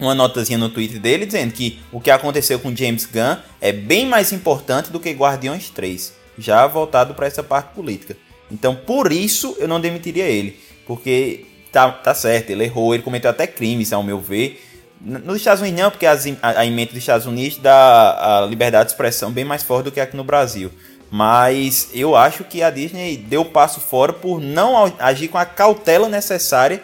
uma 0.00 0.14
notazinha 0.14 0.58
no 0.58 0.70
Twitter 0.70 0.98
dele 0.98 1.26
dizendo 1.26 1.52
que 1.52 1.78
o 1.92 2.00
que 2.00 2.10
aconteceu 2.10 2.58
com 2.58 2.74
James 2.74 3.04
Gunn 3.04 3.36
é 3.60 3.70
bem 3.70 4.06
mais 4.06 4.32
importante 4.32 4.90
do 4.90 4.98
que 4.98 5.10
Guardiões 5.10 5.68
3, 5.68 6.14
já 6.40 6.66
voltado 6.66 7.14
para 7.14 7.26
essa 7.26 7.42
parte 7.42 7.74
política. 7.74 8.16
Então, 8.50 8.74
por 8.74 9.12
isso 9.12 9.56
eu 9.58 9.68
não 9.68 9.80
demitiria 9.80 10.24
ele, 10.24 10.58
porque 10.86 11.46
tá, 11.70 11.90
tá 11.90 12.14
certo, 12.14 12.50
ele 12.50 12.64
errou, 12.64 12.94
ele 12.94 13.02
cometeu 13.02 13.30
até 13.30 13.46
crimes, 13.46 13.92
ao 13.92 14.02
meu 14.02 14.18
ver. 14.18 14.66
Nos 15.00 15.36
Estados 15.36 15.62
Unidos 15.62 15.80
não, 15.80 15.90
porque 15.90 16.06
as 16.06 16.26
a, 16.42 16.60
a 16.60 16.66
emenda 16.66 16.90
dos 16.90 16.98
Estados 16.98 17.26
Unidos 17.26 17.58
dá 17.58 18.42
a 18.42 18.46
liberdade 18.46 18.86
de 18.86 18.92
expressão 18.92 19.30
bem 19.30 19.44
mais 19.44 19.62
forte 19.62 19.84
do 19.84 19.92
que 19.92 20.00
aqui 20.00 20.16
no 20.16 20.24
Brasil. 20.24 20.70
Mas 21.10 21.90
eu 21.92 22.14
acho 22.14 22.44
que 22.44 22.62
a 22.62 22.70
Disney 22.70 23.16
deu 23.16 23.44
passo 23.44 23.80
fora 23.80 24.12
por 24.12 24.40
não 24.40 24.92
agir 24.98 25.28
com 25.28 25.38
a 25.38 25.44
cautela 25.44 26.08
necessária 26.08 26.82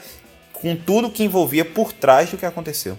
com 0.53 0.75
tudo 0.75 1.11
que 1.11 1.23
envolvia 1.23 1.65
por 1.65 1.93
trás 1.93 2.31
do 2.31 2.37
que 2.37 2.47
aconteceu. 2.47 2.99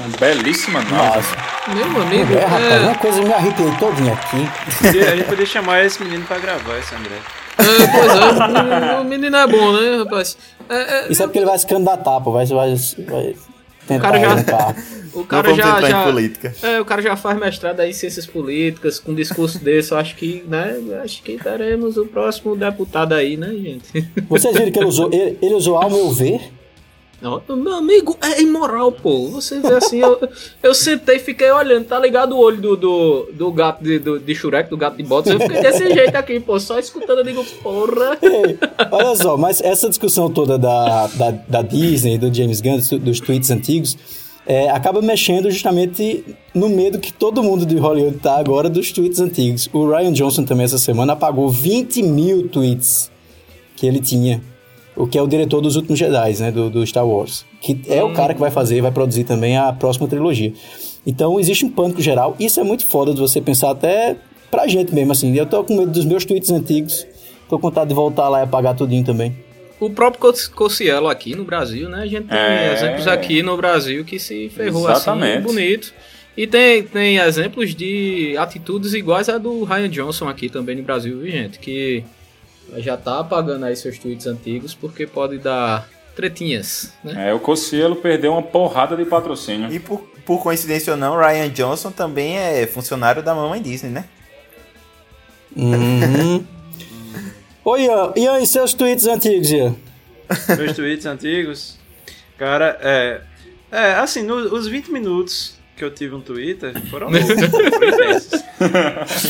Uma 0.00 0.16
belíssima 0.18 0.80
nave. 0.82 1.16
Nossa. 1.16 1.36
Meu 1.74 2.02
amigo, 2.02 2.34
É, 2.34 2.44
rapaz, 2.44 2.72
é, 2.72 2.78
uma 2.80 2.94
coisa 2.94 3.22
me 3.22 3.32
arrepiei 3.32 3.70
todinho 3.78 4.12
aqui. 4.12 4.48
A 4.98 5.16
gente 5.16 5.24
poderia 5.24 5.46
chamar 5.46 5.84
esse 5.84 6.02
menino 6.02 6.24
pra 6.24 6.38
gravar, 6.38 6.78
esse 6.78 6.94
André. 6.94 7.16
é, 7.58 7.64
pois 7.86 8.12
é, 8.12 8.98
o, 8.98 9.00
o 9.00 9.04
menino 9.04 9.36
é 9.36 9.46
bom, 9.46 9.72
né, 9.72 9.96
rapaz? 9.98 10.36
É, 10.68 10.76
é, 10.76 11.12
Isso 11.12 11.22
é 11.22 11.26
porque 11.26 11.38
ele 11.38 11.46
vai 11.46 11.58
se 11.58 11.66
candidatar, 11.66 12.20
pô. 12.20 12.30
Vai, 12.32 12.46
vai, 12.46 12.74
vai 12.76 13.34
tentar 13.86 14.12
cara 14.12 14.18
já- 14.20 14.74
o 15.14 15.24
cara 15.24 15.54
já, 15.54 15.80
já 15.80 16.04
política. 16.04 16.54
É, 16.62 16.80
o 16.80 16.84
cara 16.84 17.02
já 17.02 17.16
faz 17.16 17.38
mestrado 17.38 17.80
aí 17.80 17.90
em 17.90 17.92
ciências 17.94 18.26
políticas, 18.26 19.00
com 19.00 19.10
um 19.12 19.14
discurso 19.14 19.58
desse, 19.58 19.90
eu 19.92 19.98
acho 19.98 20.14
que, 20.14 20.44
né, 20.46 20.76
acho 21.02 21.22
que 21.22 21.36
teremos 21.38 21.96
o 21.96 22.04
próximo 22.06 22.54
deputado 22.54 23.14
aí, 23.14 23.36
né, 23.36 23.48
gente? 23.48 24.06
Vocês 24.28 24.54
viram 24.54 24.70
que 24.70 24.78
ele 24.78 24.86
usou, 24.86 25.10
ele, 25.12 25.38
ele 25.42 25.54
usou, 25.54 25.76
ao 25.82 25.90
meu 25.90 26.10
ver, 26.12 26.40
Não, 27.20 27.42
meu 27.56 27.74
amigo, 27.74 28.16
é 28.22 28.40
imoral, 28.40 28.92
pô. 28.92 29.26
Você 29.28 29.58
vê 29.58 29.74
assim, 29.74 29.98
eu, 29.98 30.20
eu 30.62 30.72
sentei 30.72 31.16
e 31.16 31.18
fiquei 31.18 31.50
olhando, 31.50 31.84
tá 31.84 31.98
ligado 31.98 32.32
o 32.36 32.38
olho 32.38 32.60
do, 32.60 32.76
do, 32.76 33.28
do 33.32 33.52
gato 33.52 33.82
de, 33.82 33.98
do, 33.98 34.20
de 34.20 34.34
Shurek, 34.34 34.70
do 34.70 34.76
gato 34.76 34.96
de 34.96 35.02
botas? 35.02 35.32
Eu 35.32 35.40
fiquei 35.40 35.60
desse 35.60 35.92
jeito 35.92 36.14
aqui, 36.14 36.38
pô, 36.38 36.60
só 36.60 36.78
escutando, 36.78 37.18
eu 37.18 37.24
digo, 37.24 37.44
porra. 37.60 38.16
Ei, 38.22 38.56
Olha 38.92 39.16
só, 39.16 39.36
mas 39.36 39.60
essa 39.60 39.88
discussão 39.88 40.30
toda 40.30 40.56
da, 40.56 41.08
da, 41.08 41.30
da 41.30 41.62
Disney, 41.62 42.18
do 42.18 42.32
James 42.32 42.60
Gunn, 42.60 42.76
dos, 42.76 42.88
dos 42.90 43.20
tweets 43.20 43.50
antigos, 43.50 43.96
é, 44.46 44.70
acaba 44.70 45.02
mexendo 45.02 45.50
justamente 45.50 46.24
no 46.54 46.68
medo 46.68 46.98
que 46.98 47.12
todo 47.12 47.42
mundo 47.42 47.66
de 47.66 47.76
Hollywood 47.76 48.18
tá 48.18 48.38
agora 48.38 48.70
dos 48.70 48.92
tweets 48.92 49.20
antigos. 49.20 49.68
O 49.72 49.90
Ryan 49.90 50.12
Johnson 50.12 50.44
também 50.44 50.64
essa 50.64 50.78
semana 50.78 51.14
apagou 51.14 51.50
20 51.50 52.02
mil 52.04 52.48
tweets 52.48 53.10
que 53.76 53.86
ele 53.86 54.00
tinha. 54.00 54.40
O 54.98 55.06
que 55.06 55.16
é 55.16 55.22
o 55.22 55.26
diretor 55.26 55.60
dos 55.60 55.76
últimos 55.76 55.98
Jedi, 55.98 56.32
né? 56.40 56.50
Do, 56.50 56.68
do 56.68 56.84
Star 56.86 57.06
Wars. 57.06 57.46
Que 57.60 57.80
é 57.88 58.02
o 58.02 58.12
cara 58.12 58.34
que 58.34 58.40
vai 58.40 58.50
fazer, 58.50 58.80
vai 58.82 58.90
produzir 58.90 59.24
também 59.24 59.56
a 59.56 59.72
próxima 59.72 60.08
trilogia. 60.08 60.52
Então 61.06 61.38
existe 61.38 61.64
um 61.64 61.70
pânico 61.70 62.00
geral. 62.02 62.34
Isso 62.38 62.58
é 62.58 62.64
muito 62.64 62.84
foda 62.84 63.14
de 63.14 63.20
você 63.20 63.40
pensar 63.40 63.70
até 63.70 64.16
pra 64.50 64.66
gente 64.66 64.92
mesmo, 64.94 65.12
assim. 65.12 65.34
Eu 65.36 65.46
tô 65.46 65.62
com 65.62 65.76
medo 65.76 65.92
dos 65.92 66.04
meus 66.04 66.24
tweets 66.24 66.50
antigos. 66.50 67.06
Tô 67.48 67.58
com 67.58 67.68
vontade 67.68 67.88
de 67.88 67.94
voltar 67.94 68.28
lá 68.28 68.40
e 68.40 68.42
apagar 68.42 68.74
tudinho 68.74 69.04
também. 69.04 69.34
O 69.80 69.88
próprio 69.88 70.20
Cos- 70.20 70.48
Cossielo 70.48 71.06
aqui 71.08 71.36
no 71.36 71.44
Brasil, 71.44 71.88
né? 71.88 72.02
A 72.02 72.06
gente 72.06 72.26
tem 72.26 72.36
É. 72.36 72.72
exemplos 72.74 73.06
aqui 73.06 73.42
no 73.42 73.56
Brasil 73.56 74.04
que 74.04 74.18
se 74.18 74.48
ferrou 74.48 74.90
Exatamente. 74.90 75.38
assim, 75.38 75.46
bonito. 75.46 75.94
E 76.36 76.46
tem, 76.46 76.82
tem 76.82 77.16
exemplos 77.18 77.74
de 77.74 78.36
atitudes 78.36 78.92
iguais 78.94 79.28
à 79.28 79.38
do 79.38 79.62
Ryan 79.64 79.88
Johnson 79.88 80.28
aqui 80.28 80.48
também 80.48 80.74
no 80.76 80.82
Brasil, 80.82 81.18
viu, 81.20 81.30
gente? 81.30 81.58
Que 81.60 82.02
já 82.76 82.96
tá 82.96 83.20
apagando 83.20 83.64
aí 83.64 83.74
seus 83.76 83.98
tweets 83.98 84.26
antigos 84.26 84.74
porque 84.74 85.06
pode 85.06 85.38
dar 85.38 85.88
tretinhas, 86.14 86.92
né? 87.04 87.28
É, 87.30 87.34
o 87.34 87.38
Cossielo 87.40 87.96
perdeu 87.96 88.32
uma 88.32 88.42
porrada 88.42 88.96
de 88.96 89.04
patrocínio. 89.04 89.72
E 89.72 89.78
por, 89.78 90.00
por 90.26 90.42
coincidência 90.42 90.92
ou 90.92 90.96
não, 90.98 91.16
Ryan 91.16 91.48
Johnson 91.48 91.90
também 91.92 92.36
é 92.36 92.66
funcionário 92.66 93.22
da 93.22 93.34
mamãe 93.34 93.62
Disney, 93.62 93.90
né? 93.90 94.04
Uhum. 95.56 96.44
Oi, 97.64 97.82
Ian. 97.84 98.12
Ian, 98.16 98.40
e 98.40 98.46
seus 98.46 98.72
tweets 98.74 99.06
antigos, 99.06 99.50
Ian? 99.50 99.74
Meus 100.56 100.72
tweets 100.76 101.06
antigos. 101.06 101.78
Cara, 102.36 102.78
é. 102.82 103.20
É, 103.70 103.92
assim, 103.94 104.22
no- 104.22 104.54
os 104.54 104.66
20 104.66 104.90
minutos 104.90 105.54
que 105.76 105.84
eu 105.84 105.90
tive 105.90 106.14
um 106.14 106.20
Twitter 106.20 106.72
foram. 106.88 107.08
Foi 107.12 107.88
intensos. 107.88 108.42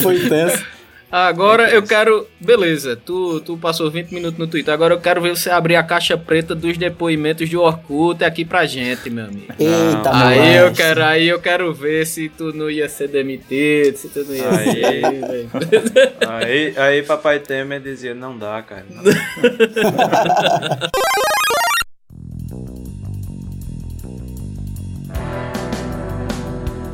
Foi 0.03 0.29
tenso. 0.29 0.65
Agora 1.11 1.71
eu 1.71 1.83
quero. 1.83 2.27
Beleza, 2.39 2.95
tu, 2.95 3.41
tu 3.41 3.57
passou 3.57 3.91
20 3.91 4.13
minutos 4.13 4.39
no 4.39 4.47
Twitter. 4.47 4.73
Agora 4.75 4.93
eu 4.95 5.01
quero 5.01 5.23
ver 5.23 5.31
você 5.35 5.49
abrir 5.49 5.77
a 5.77 5.83
caixa 5.83 6.19
preta 6.19 6.55
dos 6.55 6.77
depoimentos 6.77 7.49
de 7.49 7.57
Orkut 7.57 8.23
aqui 8.23 8.45
pra 8.45 8.67
gente, 8.67 9.09
meu 9.09 9.25
amigo. 9.25 9.47
Eita, 9.59 10.11
Aí 10.15 10.37
moleque. 10.39 10.59
eu 10.59 10.73
quero, 10.75 11.05
aí 11.05 11.29
eu 11.29 11.41
quero 11.41 11.73
ver 11.73 12.07
se 12.07 12.29
tu 12.29 12.53
não 12.53 12.69
ia 12.71 12.89
ser 12.91 13.09
demitido, 13.09 13.97
se 13.97 14.09
tu 14.11 14.23
não 14.25 14.35
ia 14.35 14.51
Aí. 14.51 14.65
ser. 14.67 15.01
velho. 15.01 16.13
Aí, 16.29 16.75
aí 16.77 17.03
papai 17.03 17.39
Temer 17.39 17.81
dizia, 17.81 18.15
não 18.15 18.37
dá, 18.37 18.61
cara. 18.63 18.85
não 18.91 19.03
dá." 19.03 19.11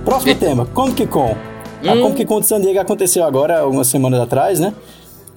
Próximo 0.05 0.35
tema, 0.37 0.67
Comic 0.67 1.07
Con. 1.07 1.37
A 1.87 1.93
Hum. 1.93 2.03
Comic 2.03 2.25
Con 2.25 2.41
de 2.41 2.47
San 2.47 2.61
Diego 2.61 2.79
aconteceu 2.81 3.25
agora, 3.25 3.61
algumas 3.61 3.87
semanas 3.89 4.21
atrás, 4.21 4.59
né? 4.61 4.73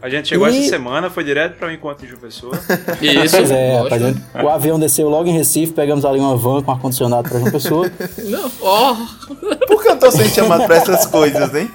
A 0.02 0.10
gente 0.10 0.28
chegou 0.30 0.48
E- 0.48 0.60
essa 0.60 0.70
semana, 0.70 1.10
foi 1.10 1.24
direto 1.24 1.58
para 1.58 1.70
o 1.70 1.72
encontro 1.72 2.06
de 2.06 2.16
Pessoa. 2.16 2.54
Isso, 3.02 3.36
Pois 3.38 3.52
é, 3.52 3.78
rapaz, 3.80 4.02
né? 4.02 4.16
o 4.44 4.48
avião 4.50 4.80
desceu 4.80 5.10
logo 5.10 5.28
em 5.28 5.34
Recife, 5.34 5.74
pegamos 5.74 6.06
ali 6.06 6.20
uma 6.20 6.36
van 6.38 6.62
com 6.62 6.72
ar-condicionado 6.72 7.28
pra 7.28 7.40
João 7.40 7.52
Pessoa. 7.52 7.92
Não, 8.26 8.52
ó. 8.62 8.96
Por 9.68 9.82
que 9.82 9.88
eu 9.90 9.94
não 9.94 10.00
tô 10.00 10.12
sendo 10.12 10.30
chamado 10.30 10.66
pra 10.66 10.76
essas 10.78 11.06
coisas, 11.08 11.54
hein? 11.56 11.70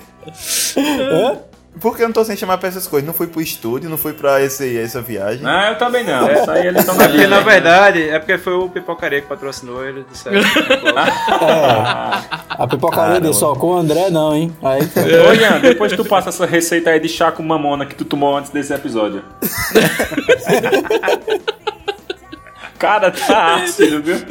Hã? 0.77 1.39
Por 1.81 1.97
que 1.97 2.03
eu 2.03 2.07
não 2.07 2.13
tô 2.13 2.23
sendo 2.25 2.37
chamado 2.39 2.61
pra 2.61 2.69
essas 2.69 2.87
coisas? 2.87 3.05
Não 3.07 3.15
fui 3.15 3.27
pro 3.27 3.41
estúdio, 3.41 3.89
não 3.91 3.97
fui 3.99 4.13
pra 4.13 4.41
esse, 4.43 4.79
essa 4.79 5.01
viagem. 5.01 5.43
Não, 5.43 5.69
eu 5.69 5.79
também 5.79 6.05
não. 6.05 6.31
Isso 6.31 6.49
aí 6.51 6.67
eles 6.69 6.81
estão 6.81 6.95
na 6.95 7.05
É 7.05 7.09
porque, 7.09 7.27
na 7.27 7.41
verdade, 7.41 8.09
é 8.09 8.19
porque 8.21 8.39
foi 8.39 8.53
o 8.53 8.69
Pipocaria 8.69 9.21
que 9.23 9.27
patrocinou 9.27 9.83
ele. 9.85 10.05
Disseram, 10.13 10.39
A 12.63 12.67
pipocaria 12.69 13.21
dele 13.21 13.35
só 13.35 13.57
com 13.57 13.73
o 13.73 13.77
André 13.77 14.09
não, 14.09 14.37
hein? 14.37 14.57
Aí, 14.63 14.83
Ô, 14.83 15.33
Ian, 15.33 15.59
depois 15.59 15.93
tu 15.95 16.05
passa 16.05 16.29
essa 16.29 16.47
receita 16.47 16.91
aí 16.91 17.01
de 17.01 17.09
chá 17.09 17.33
com 17.33 17.43
mamona 17.43 17.85
que 17.85 17.97
tu 17.97 18.05
tomou 18.05 18.37
antes 18.37 18.53
desse 18.53 18.73
episódio. 18.73 19.21
Cara, 22.79 23.11
tá 23.11 23.57
ácido, 23.57 24.01
viu? 24.01 24.15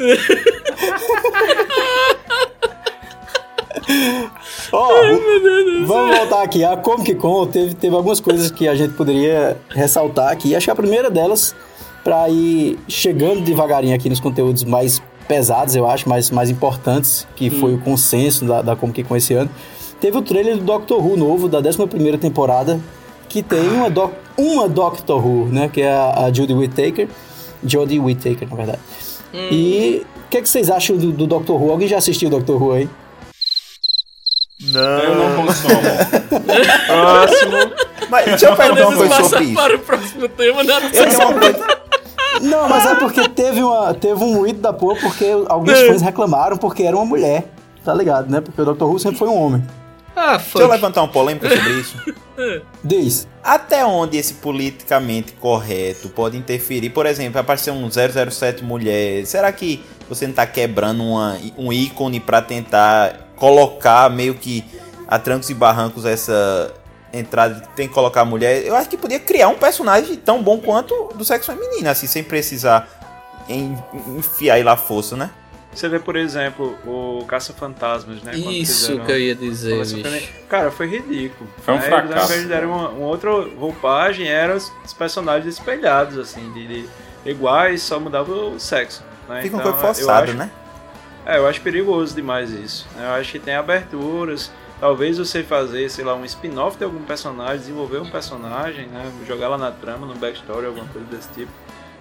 Ó, 4.72 4.88
vamos 5.86 6.18
voltar 6.18 6.44
aqui. 6.44 6.64
A 6.64 6.78
Comic 6.78 7.16
Con 7.16 7.48
teve, 7.48 7.74
teve 7.74 7.94
algumas 7.94 8.22
coisas 8.22 8.50
que 8.50 8.66
a 8.66 8.76
gente 8.76 8.94
poderia 8.94 9.58
ressaltar 9.72 10.32
aqui. 10.32 10.56
Acho 10.56 10.68
que 10.68 10.72
a 10.72 10.76
primeira 10.76 11.10
delas, 11.10 11.54
pra 12.02 12.30
ir 12.30 12.80
chegando 12.88 13.42
devagarinho 13.42 13.94
aqui 13.94 14.10
nos 14.10 14.22
conteúdos 14.22 14.64
mais 14.64 15.02
pesados, 15.32 15.78
eu 15.78 15.88
acho, 15.88 16.10
mais, 16.10 16.30
mais 16.30 16.50
importantes, 16.50 17.26
que 17.38 17.50
foi 17.50 17.74
o 17.74 17.78
consenso 17.78 18.44
da, 18.44 18.62
da 18.62 18.76
Comic 18.76 19.02
Con 19.06 19.16
esse 19.16 19.34
ano, 19.34 19.50
teve 19.98 20.18
o 20.18 20.22
trailer 20.22 20.58
do 20.58 20.64
Doctor 20.66 21.02
Who 21.02 21.16
novo, 21.16 21.48
da 21.48 21.62
11ª 21.62 22.20
temporada, 22.20 22.82
que 23.30 23.42
tem 23.42 23.66
uma, 23.70 23.90
doc, 23.90 24.12
uma 24.38 24.68
Doctor 24.68 25.26
Who, 25.26 25.46
né? 25.46 25.70
Que 25.72 25.84
é 25.84 25.90
a, 25.94 26.26
a 26.26 26.34
Judy 26.34 26.54
Whittaker. 26.54 27.08
Jodie 27.66 27.98
Whittaker, 27.98 28.46
na 28.50 28.56
verdade. 28.58 28.80
E 29.34 30.06
o 30.26 30.30
que, 30.30 30.38
é 30.40 30.42
que 30.42 30.50
vocês 30.50 30.70
acham 30.70 30.98
do, 30.98 31.14
do 31.14 31.26
Doctor 31.26 31.64
Who? 31.64 31.72
Alguém 31.72 31.88
já 31.88 31.98
assistiu 32.00 32.28
o 32.28 32.32
Doctor 32.32 32.62
Who 32.62 32.74
aí? 32.74 32.90
Eu 34.62 34.74
Não. 34.74 35.16
não 35.16 35.46
consumo. 35.46 35.80
Próximo. 36.88 37.72
Mas 38.10 38.26
deixa 38.26 38.48
eu 38.48 38.56
perguntar 38.58 38.82
uma 38.82 38.92
Podemos 38.92 38.98
coisa 38.98 39.16
sobre 39.16 39.30
passar 39.30 39.44
isso. 39.44 39.54
para 39.54 39.76
o 39.78 39.80
próximo 39.80 40.28
tema, 40.28 40.64
né? 40.66 40.74
Eu 40.94 41.08
tenho 41.08 41.30
uma 41.30 41.40
coisa. 41.40 41.81
Não, 42.40 42.70
mas 42.70 42.86
é 42.86 42.96
porque 42.96 43.28
teve, 43.28 43.62
uma, 43.64 43.94
teve 43.94 44.24
um 44.24 44.38
ruído 44.38 44.60
da 44.60 44.72
porra 44.72 45.00
porque 45.02 45.26
alguns 45.48 45.80
fãs 45.82 46.02
reclamaram 46.02 46.58
porque 46.58 46.84
era 46.84 46.96
uma 46.96 47.06
mulher, 47.06 47.46
tá 47.84 47.94
ligado, 47.94 48.30
né? 48.30 48.42
Porque 48.42 48.62
o 48.62 48.74
Dr. 48.74 48.84
Who 48.84 49.00
sempre 49.00 49.18
foi 49.18 49.28
um 49.28 49.38
homem. 49.38 49.64
Ah, 50.16 50.38
Deixa 50.38 50.60
eu 50.60 50.68
levantar 50.68 51.02
uma 51.02 51.08
polêmica 51.08 51.50
sobre 51.50 51.72
isso. 51.80 51.98
Diz. 52.84 53.28
Até 53.44 53.86
onde 53.86 54.18
esse 54.18 54.36
politicamente 54.36 55.34
correto 55.34 56.10
pode 56.10 56.38
interferir? 56.38 56.90
Por 56.90 57.06
exemplo, 57.06 57.40
aparecer 57.40 57.72
um 57.72 57.90
007 57.90 58.64
mulher. 58.64 59.26
Será 59.26 59.52
que 59.52 59.84
você 60.10 60.28
não 60.28 60.34
tá 60.34 60.46
quebrando 60.46 61.04
uma, 61.04 61.38
um 61.58 61.72
ícone 61.72 62.20
pra 62.20 62.42
tentar 62.42 63.32
colocar 63.36 64.10
meio 64.10 64.36
que 64.36 64.64
a 65.08 65.18
trancos 65.18 65.50
e 65.50 65.54
barrancos 65.54 66.06
essa 66.06 66.72
entrada 67.14 67.62
tem 67.76 67.88
que 67.88 67.94
colocar 67.94 68.22
a 68.22 68.26
mulher? 68.26 68.66
Eu 68.66 68.76
acho 68.76 68.90
que 68.90 68.98
podia 68.98 69.20
criar 69.20 69.48
um 69.50 69.56
personagem 69.58 70.16
tão 70.16 70.42
bom 70.42 70.60
quanto 70.60 71.10
do 71.16 71.26
sexo 71.26 71.52
feminino, 71.52 71.90
assim, 71.90 72.08
sem 72.08 72.24
precisar 72.24 72.88
en- 73.50 73.78
enfiar 74.18 74.56
aí 74.56 74.64
lá 74.64 74.74
a 74.74 74.78
força, 74.78 75.16
né? 75.16 75.30
Você 75.74 75.88
vê, 75.88 76.00
por 76.00 76.18
exemplo, 76.18 76.78
o 76.86 77.24
Caça-Fantasmas, 77.26 78.22
né? 78.22 78.36
Isso 78.36 79.00
que 79.00 79.12
eu 79.12 79.18
ia 79.20 79.34
dizer, 79.34 80.30
Cara, 80.50 80.70
foi 80.70 80.86
ridículo. 80.88 81.50
Foi 81.64 81.74
um 81.76 81.78
Aí, 81.78 81.84
fracasso. 81.88 82.14
Ao 82.20 82.26
invés 82.26 82.42
de 82.42 82.48
darem 82.50 82.68
uma, 82.68 82.90
uma 82.90 83.08
outra 83.08 83.30
roupagem, 83.58 84.28
eram 84.28 84.58
os, 84.58 84.70
os 84.86 84.94
personagens 84.94 85.54
espelhados, 85.54 86.18
assim, 86.18 86.52
de, 86.52 86.68
de 86.68 86.90
iguais, 87.26 87.82
só 87.84 88.02
mudava 88.02 88.32
o 88.34 88.60
sexo. 88.60 89.02
Né? 89.30 89.42
Fica 89.44 89.56
um 89.56 89.60
Então, 89.60 89.72
pouco 89.72 89.78
eu 89.88 89.94
forçado, 89.96 90.24
acho- 90.32 90.38
né? 90.38 90.52
É, 91.26 91.38
eu 91.38 91.48
acho 91.48 91.62
perigoso 91.62 92.16
demais 92.16 92.50
isso. 92.52 92.86
Eu 93.00 93.12
acho 93.12 93.32
que 93.32 93.40
tem 93.40 93.56
aberturas. 93.56 94.52
Talvez 94.82 95.18
você 95.20 95.44
fazer, 95.44 95.90
sei 95.90 96.04
lá, 96.04 96.16
um 96.16 96.26
spin-off 96.26 96.76
de 96.78 96.84
algum 96.84 97.04
personagem, 97.04 97.60
desenvolver 97.60 98.00
um 98.00 98.10
personagem, 98.10 98.88
né? 98.88 99.10
Jogar 99.28 99.48
lá 99.48 99.58
na 99.58 99.72
trama, 99.72 100.06
no 100.08 100.16
backstory, 100.16 100.66
alguma 100.66 100.86
coisa 100.88 101.08
desse 101.08 101.30
tipo. 101.36 101.52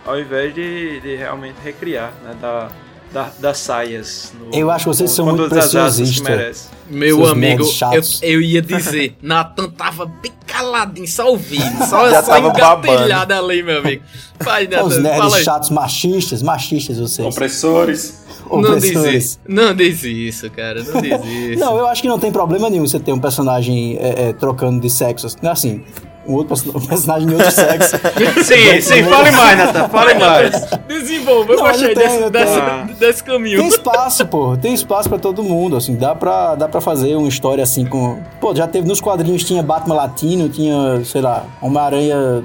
Ao 0.05 0.19
invés 0.19 0.55
de, 0.55 0.99
de 1.01 1.14
realmente 1.14 1.57
recriar, 1.62 2.11
né? 2.25 2.35
Da, 2.40 2.69
da, 3.12 3.31
das 3.38 3.59
saias. 3.59 4.33
No, 4.38 4.55
Eu 4.57 4.71
acho 4.71 4.85
que 4.87 4.88
vocês 4.97 5.11
com- 5.11 5.16
são 5.16 5.27
muito 5.27 5.47
preciosistas. 5.51 6.71
Meu 6.88 7.16
Seus 7.19 7.31
amigo, 7.33 7.64
nerds 7.64 8.21
eu, 8.23 8.31
eu 8.31 8.40
ia 8.40 8.62
dizer, 8.62 9.14
Nathan 9.23 9.69
tava 9.69 10.07
bem 10.07 10.33
caladinho, 10.47 11.07
só 11.07 11.29
ouvindo, 11.29 11.85
só, 11.87 12.09
Já 12.11 12.23
só 12.23 12.38
engatilhado 12.38 13.35
ali, 13.35 13.62
meu 13.62 13.79
amigo. 13.79 14.03
Vai, 14.40 14.64
Os 14.64 14.71
Nathan, 14.71 15.01
nerds 15.03 15.19
fala 15.21 15.37
aí. 15.37 15.45
chatos 15.45 15.71
machistas, 15.71 16.43
machistas 16.43 16.99
vocês. 16.99 17.29
Opressores. 17.29 18.20
Não 18.51 18.79
diz 18.79 18.91
isso, 19.15 19.39
não 19.47 19.75
diz 19.75 20.03
isso, 20.03 20.51
cara, 20.51 20.83
não 20.83 21.01
diz 21.01 21.21
isso. 21.53 21.61
Não, 21.61 21.77
eu 21.79 21.87
acho 21.87 22.03
que 22.03 22.09
não 22.09 22.19
tem 22.19 22.33
problema 22.33 22.69
nenhum 22.71 22.87
você 22.87 22.99
ter 22.99 23.13
um 23.13 23.19
personagem 23.21 23.97
é, 24.01 24.29
é, 24.29 24.33
trocando 24.33 24.81
de 24.81 24.89
sexo. 24.91 25.27
Assim, 25.43 25.83
um 26.27 26.35
outro 26.35 26.49
perso- 26.49 26.71
um 26.77 26.87
personagem 26.87 27.29
de 27.29 27.35
outro 27.35 27.51
sexo. 27.51 27.97
Sim, 28.45 28.81
sim, 28.81 29.03
fale 29.05 29.31
mais, 29.31 29.59
Nathan, 29.59 29.89
fale 29.89 30.15
mais. 30.15 30.53
Desenvolva, 30.89 31.53
eu 31.53 31.57
Não, 31.57 31.65
gostei 31.67 31.91
eu 31.91 31.95
desse, 31.95 32.31
desse, 32.31 32.95
desse 32.99 33.25
caminho. 33.25 33.59
Tem 33.59 33.69
espaço, 33.69 34.27
pô. 34.27 34.57
Tem 34.57 34.75
espaço 34.75 35.09
pra 35.09 35.19
todo 35.19 35.43
mundo, 35.43 35.77
assim. 35.77 35.97
Dá 35.97 36.15
pra, 36.15 36.55
dá 36.55 36.69
pra 36.69 36.81
fazer 36.81 37.15
uma 37.17 37.29
história 37.29 37.63
assim 37.63 37.85
com... 37.87 38.19
Pô, 38.41 38.55
já 38.55 38.67
teve 38.67 38.87
nos 38.87 39.01
quadrinhos, 39.01 39.45
tinha 39.45 39.63
Batman 39.63 39.95
Latino, 39.95 40.49
tinha, 40.49 41.03
sei 41.05 41.21
lá, 41.21 41.45
Homem-Aranha 41.63 42.43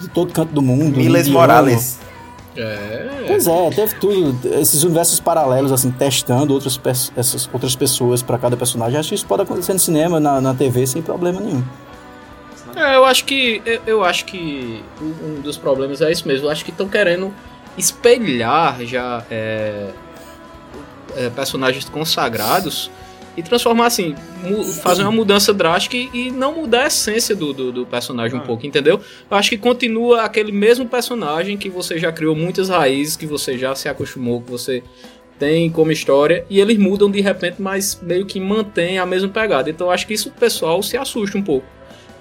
de 0.00 0.08
todo 0.08 0.32
canto 0.32 0.52
do 0.52 0.60
mundo. 0.62 0.96
Miles. 0.98 1.28
Morales. 1.28 1.98
É. 2.56 3.24
Pois 3.26 3.46
é, 3.46 3.70
teve 3.70 3.94
tudo. 3.96 4.38
Esses 4.58 4.82
universos 4.82 5.20
paralelos, 5.20 5.72
assim, 5.72 5.90
testando 5.90 6.54
outras, 6.54 6.76
pe- 6.76 6.90
essas 6.90 7.48
outras 7.52 7.74
pessoas 7.76 8.22
pra 8.22 8.38
cada 8.38 8.56
personagem. 8.56 8.98
Acho 8.98 9.10
que 9.10 9.14
isso 9.14 9.26
pode 9.26 9.42
acontecer 9.42 9.72
no 9.72 9.78
cinema, 9.78 10.18
na, 10.18 10.40
na 10.40 10.54
TV, 10.54 10.86
sem 10.86 11.02
problema 11.02 11.40
nenhum. 11.40 11.62
É, 12.74 12.96
eu 12.96 13.04
acho 13.04 13.24
que 13.24 13.62
eu, 13.64 13.80
eu 13.86 14.04
acho 14.04 14.24
que 14.26 14.82
um 15.00 15.38
um 15.38 15.40
dos 15.40 15.56
problemas 15.56 16.00
é 16.02 16.10
isso 16.12 16.26
mesmo. 16.28 16.46
Eu 16.46 16.50
acho 16.50 16.64
que 16.64 16.70
estão 16.70 16.88
querendo 16.88 17.32
espelhar 17.76 18.82
já 18.84 19.22
é, 19.30 19.90
é, 21.16 21.30
personagens 21.30 21.88
consagrados 21.88 22.90
e 23.36 23.42
transformar 23.42 23.86
assim, 23.86 24.14
fazer 24.82 25.02
uma 25.02 25.12
mudança 25.12 25.52
drástica 25.52 25.96
e, 25.96 26.30
não 26.30 26.54
mudar 26.54 26.84
a 26.84 26.86
essência 26.86 27.34
do, 27.36 27.52
do, 27.52 27.70
do 27.72 27.86
personagem 27.86 28.38
um 28.38 28.42
Ah. 28.42 28.46
pouco, 28.46 28.66
entendeu? 28.66 29.00
Eu 29.30 29.36
acho 29.36 29.50
que 29.50 29.58
continua 29.58 30.22
aquele 30.22 30.50
mesmo 30.52 30.86
personagem 30.86 31.56
que 31.56 31.68
você 31.68 31.98
já 31.98 32.10
criou 32.10 32.34
muitas 32.34 32.68
raízes, 32.68 33.16
que 33.16 33.26
você 33.26 33.58
já 33.58 33.74
se 33.74 33.88
acostumou, 33.88 34.40
que 34.40 34.50
você 34.50 34.82
tem 35.38 35.68
como 35.70 35.92
história, 35.92 36.46
e 36.48 36.58
eles 36.60 36.78
mudam 36.78 37.10
de 37.10 37.20
repente, 37.20 37.56
mas 37.60 37.98
meio 38.02 38.24
que 38.24 38.40
mantém 38.40 38.98
a 38.98 39.04
mesma 39.04 39.28
pegada. 39.28 39.68
Então 39.68 39.90
acho 39.90 40.06
que 40.06 40.14
isso 40.14 40.30
o 40.30 40.32
pessoal 40.32 40.82
se 40.82 40.96
assusta 40.96 41.36
um 41.36 41.42
pouco. 41.42 41.66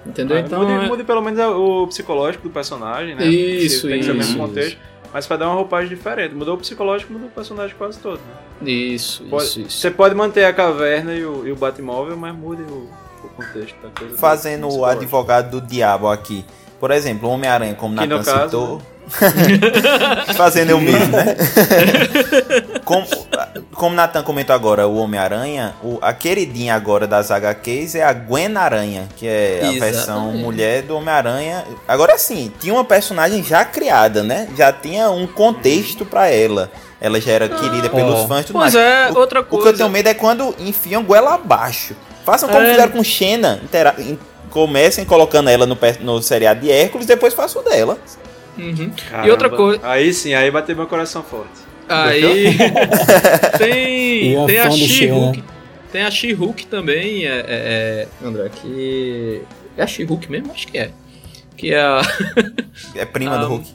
Entendeu? 0.05 0.37
Ah, 0.37 0.39
então, 0.41 0.59
mude, 0.59 0.71
é- 0.85 0.87
mude 0.87 1.03
pelo 1.03 1.21
menos 1.21 1.39
o 1.39 1.87
psicológico 1.87 2.43
do 2.47 2.53
personagem, 2.53 3.15
né? 3.15 3.25
Isso, 3.25 3.81
Se 3.81 3.87
tem 3.87 3.99
que 3.99 4.05
ser 4.05 4.11
o 4.11 4.15
mesmo 4.15 4.31
isso, 4.33 4.39
contexto. 4.39 4.77
Mas 5.15 5.25
pra 5.25 5.37
dar 5.37 5.45
uma 5.47 5.55
roupagem 5.55 5.87
diferente. 5.87 6.35
Mudou 6.35 6.55
o 6.55 6.57
psicológico, 6.57 7.13
mudou 7.13 7.29
o 7.29 7.31
personagem 7.31 7.73
quase 7.77 7.97
todo. 7.99 8.17
Né? 8.19 8.69
Isso, 8.69 9.23
Pode- 9.29 9.45
isso, 9.45 9.61
isso. 9.61 9.77
Você 9.77 9.89
pode 9.89 10.13
manter 10.13 10.43
a 10.43 10.51
caverna 10.51 11.13
e 11.13 11.23
o, 11.23 11.47
e 11.47 11.53
o 11.53 11.55
Batmóvel, 11.55 12.17
mas 12.17 12.35
mude 12.35 12.63
o, 12.63 12.89
o 13.23 13.29
contexto 13.29 13.77
da 13.81 13.87
coisa. 13.97 14.13
do 14.13 14.19
Fazendo 14.19 14.67
o 14.67 14.83
advogado 14.83 15.51
do 15.51 15.65
diabo 15.65 16.09
aqui. 16.09 16.43
Por 16.81 16.91
exemplo, 16.91 17.29
o 17.29 17.31
Homem-Aranha, 17.31 17.75
como 17.75 17.97
Que 17.97 18.05
Nathan 18.05 18.23
caso, 18.25 18.43
citou. 18.43 18.81
Fazendo 20.35 20.71
eu 20.71 20.79
mesmo, 20.79 21.15
né? 21.15 21.35
como, 22.83 23.05
como 23.73 23.95
Nathan 23.95 24.23
comentou 24.23 24.55
agora, 24.55 24.87
o 24.87 24.97
Homem-Aranha, 24.97 25.73
a 26.01 26.13
queridinha 26.13 26.75
agora 26.75 27.07
das 27.07 27.31
HQs 27.31 27.95
é 27.95 28.03
a 28.03 28.13
Gwen 28.13 28.55
Aranha, 28.57 29.07
que 29.15 29.27
é 29.27 29.31
a 29.31 29.55
Exatamente. 29.57 29.79
versão 29.79 30.31
mulher 30.33 30.81
do 30.83 30.95
Homem-Aranha. 30.97 31.63
Agora 31.87 32.17
sim, 32.17 32.51
tinha 32.59 32.73
uma 32.73 32.83
personagem 32.85 33.43
já 33.43 33.63
criada, 33.65 34.23
né? 34.23 34.47
Já 34.57 34.71
tinha 34.71 35.09
um 35.09 35.27
contexto 35.27 36.05
pra 36.05 36.29
ela. 36.29 36.71
Ela 36.99 37.19
já 37.21 37.31
era 37.33 37.49
querida 37.49 37.89
pelos 37.89 38.21
É. 38.23 38.27
fãs 38.27 38.41
e 38.41 38.47
tudo 38.47 38.59
Pois 38.59 38.73
mais. 38.73 38.75
é, 38.75 39.11
o, 39.11 39.17
outra 39.19 39.41
O 39.41 39.43
que 39.45 39.53
eu 39.55 39.59
coisa. 39.59 39.77
tenho 39.77 39.89
medo 39.89 40.09
é 40.09 40.13
quando 40.13 40.55
enfiam 40.59 41.03
goela 41.03 41.35
abaixo. 41.35 41.95
Façam 42.25 42.49
como 42.49 42.61
É. 42.63 42.71
fizeram 42.71 42.91
com 42.91 43.03
Xena, 43.03 43.59
intera- 43.63 43.93
in- 43.99 44.17
comecem 44.49 45.03
colocando 45.05 45.49
ela 45.49 45.65
no, 45.65 45.77
no 45.99 46.21
seriado 46.23 46.61
de 46.61 46.71
Hércules, 46.71 47.05
depois 47.05 47.33
faço 47.33 47.61
dela. 47.61 47.97
Uhum. 48.57 48.91
E 49.25 49.29
outra 49.29 49.49
coisa. 49.49 49.79
Aí 49.83 50.13
sim, 50.13 50.33
aí 50.33 50.49
bateu 50.49 50.75
meu 50.75 50.87
coração 50.87 51.23
forte. 51.23 51.65
Aí. 51.87 52.57
tem, 53.57 54.45
tem 54.45 54.59
a 54.59 54.71
She-Hulk. 54.71 55.37
Né? 55.37 55.43
Tem 55.91 56.03
a 56.03 56.11
She-Hulk 56.11 56.67
também, 56.67 57.25
é, 57.25 57.29
é, 57.29 57.45
é, 57.47 58.07
André, 58.25 58.49
que. 58.49 59.41
É 59.77 59.83
a 59.83 59.87
She-Hulk 59.87 60.29
mesmo? 60.31 60.51
Acho 60.51 60.67
que 60.67 60.77
é. 60.77 60.91
Que 61.55 61.73
é 61.73 61.79
a. 61.79 62.01
é 62.95 63.05
prima 63.05 63.35
a, 63.35 63.37
do 63.37 63.47
Hulk. 63.47 63.69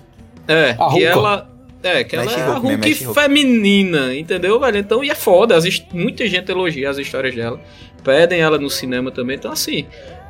É, 0.48 0.76
a 0.78 0.88
que 0.90 1.04
ela. 1.04 1.50
É, 1.82 2.04
que 2.04 2.16
ela 2.16 2.30
é, 2.30 2.34
é 2.34 2.42
a 2.42 2.58
Hulk, 2.58 2.76
mesmo, 2.76 3.10
é 3.10 3.14
feminina, 3.14 4.14
entendeu, 4.14 4.60
velho? 4.60 4.76
Então, 4.76 5.02
e 5.02 5.10
é 5.10 5.14
foda, 5.14 5.58
muita 5.92 6.26
gente 6.26 6.50
elogia 6.50 6.90
as 6.90 6.98
histórias 6.98 7.34
dela. 7.34 7.60
Pedem 8.04 8.40
ela 8.40 8.58
no 8.58 8.68
cinema 8.68 9.10
também, 9.10 9.36
então 9.36 9.52
assim 9.52 9.86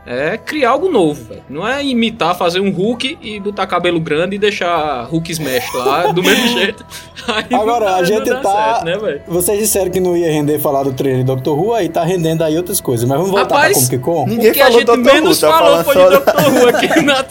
é 0.06 0.38
criar 0.38 0.70
algo 0.70 0.90
novo, 0.90 1.22
velho. 1.24 1.42
Não 1.48 1.66
é 1.66 1.84
imitar, 1.84 2.36
fazer 2.36 2.60
um 2.60 2.70
Hulk 2.70 3.18
e 3.20 3.38
botar 3.38 3.66
cabelo 3.66 4.00
grande 4.00 4.36
e 4.36 4.38
deixar 4.38 5.04
Hulk 5.04 5.30
Smash 5.32 5.74
lá 5.74 6.06
do 6.12 6.22
mesmo 6.22 6.48
jeito. 6.48 6.84
Aí 7.28 7.44
Agora, 7.52 7.96
a 7.96 8.04
gente 8.04 8.30
tá. 8.30 8.82
Certo, 8.82 8.84
né, 8.84 9.20
Vocês 9.28 9.58
disseram 9.58 9.90
que 9.90 10.00
não 10.00 10.16
ia 10.16 10.30
render 10.30 10.58
falar 10.58 10.84
do 10.84 10.92
trailer 10.92 11.20
de 11.20 11.24
Doctor 11.24 11.58
Who, 11.58 11.74
aí 11.74 11.88
tá 11.88 12.02
rendendo 12.02 12.42
aí 12.42 12.56
outras 12.56 12.80
coisas. 12.80 13.06
Mas 13.06 13.18
vamos 13.18 13.30
voltar 13.30 13.54
Rapaz, 13.54 13.88
pra 13.88 13.98
Comic 13.98 14.04
Con? 14.04 14.26
Ninguém 14.26 14.54
falou 14.54 14.68
a 14.68 14.70
gente 14.70 14.86
Doctor 14.86 15.14
menos 15.14 15.42
Who, 15.42 15.48
tá 15.48 15.58
falou 15.58 15.84
foi 15.84 15.94
só... 15.94 16.08
de 16.08 16.14
Doctor 16.16 16.54
Who 16.54 16.68
aqui 16.68 17.02
na 17.02 17.26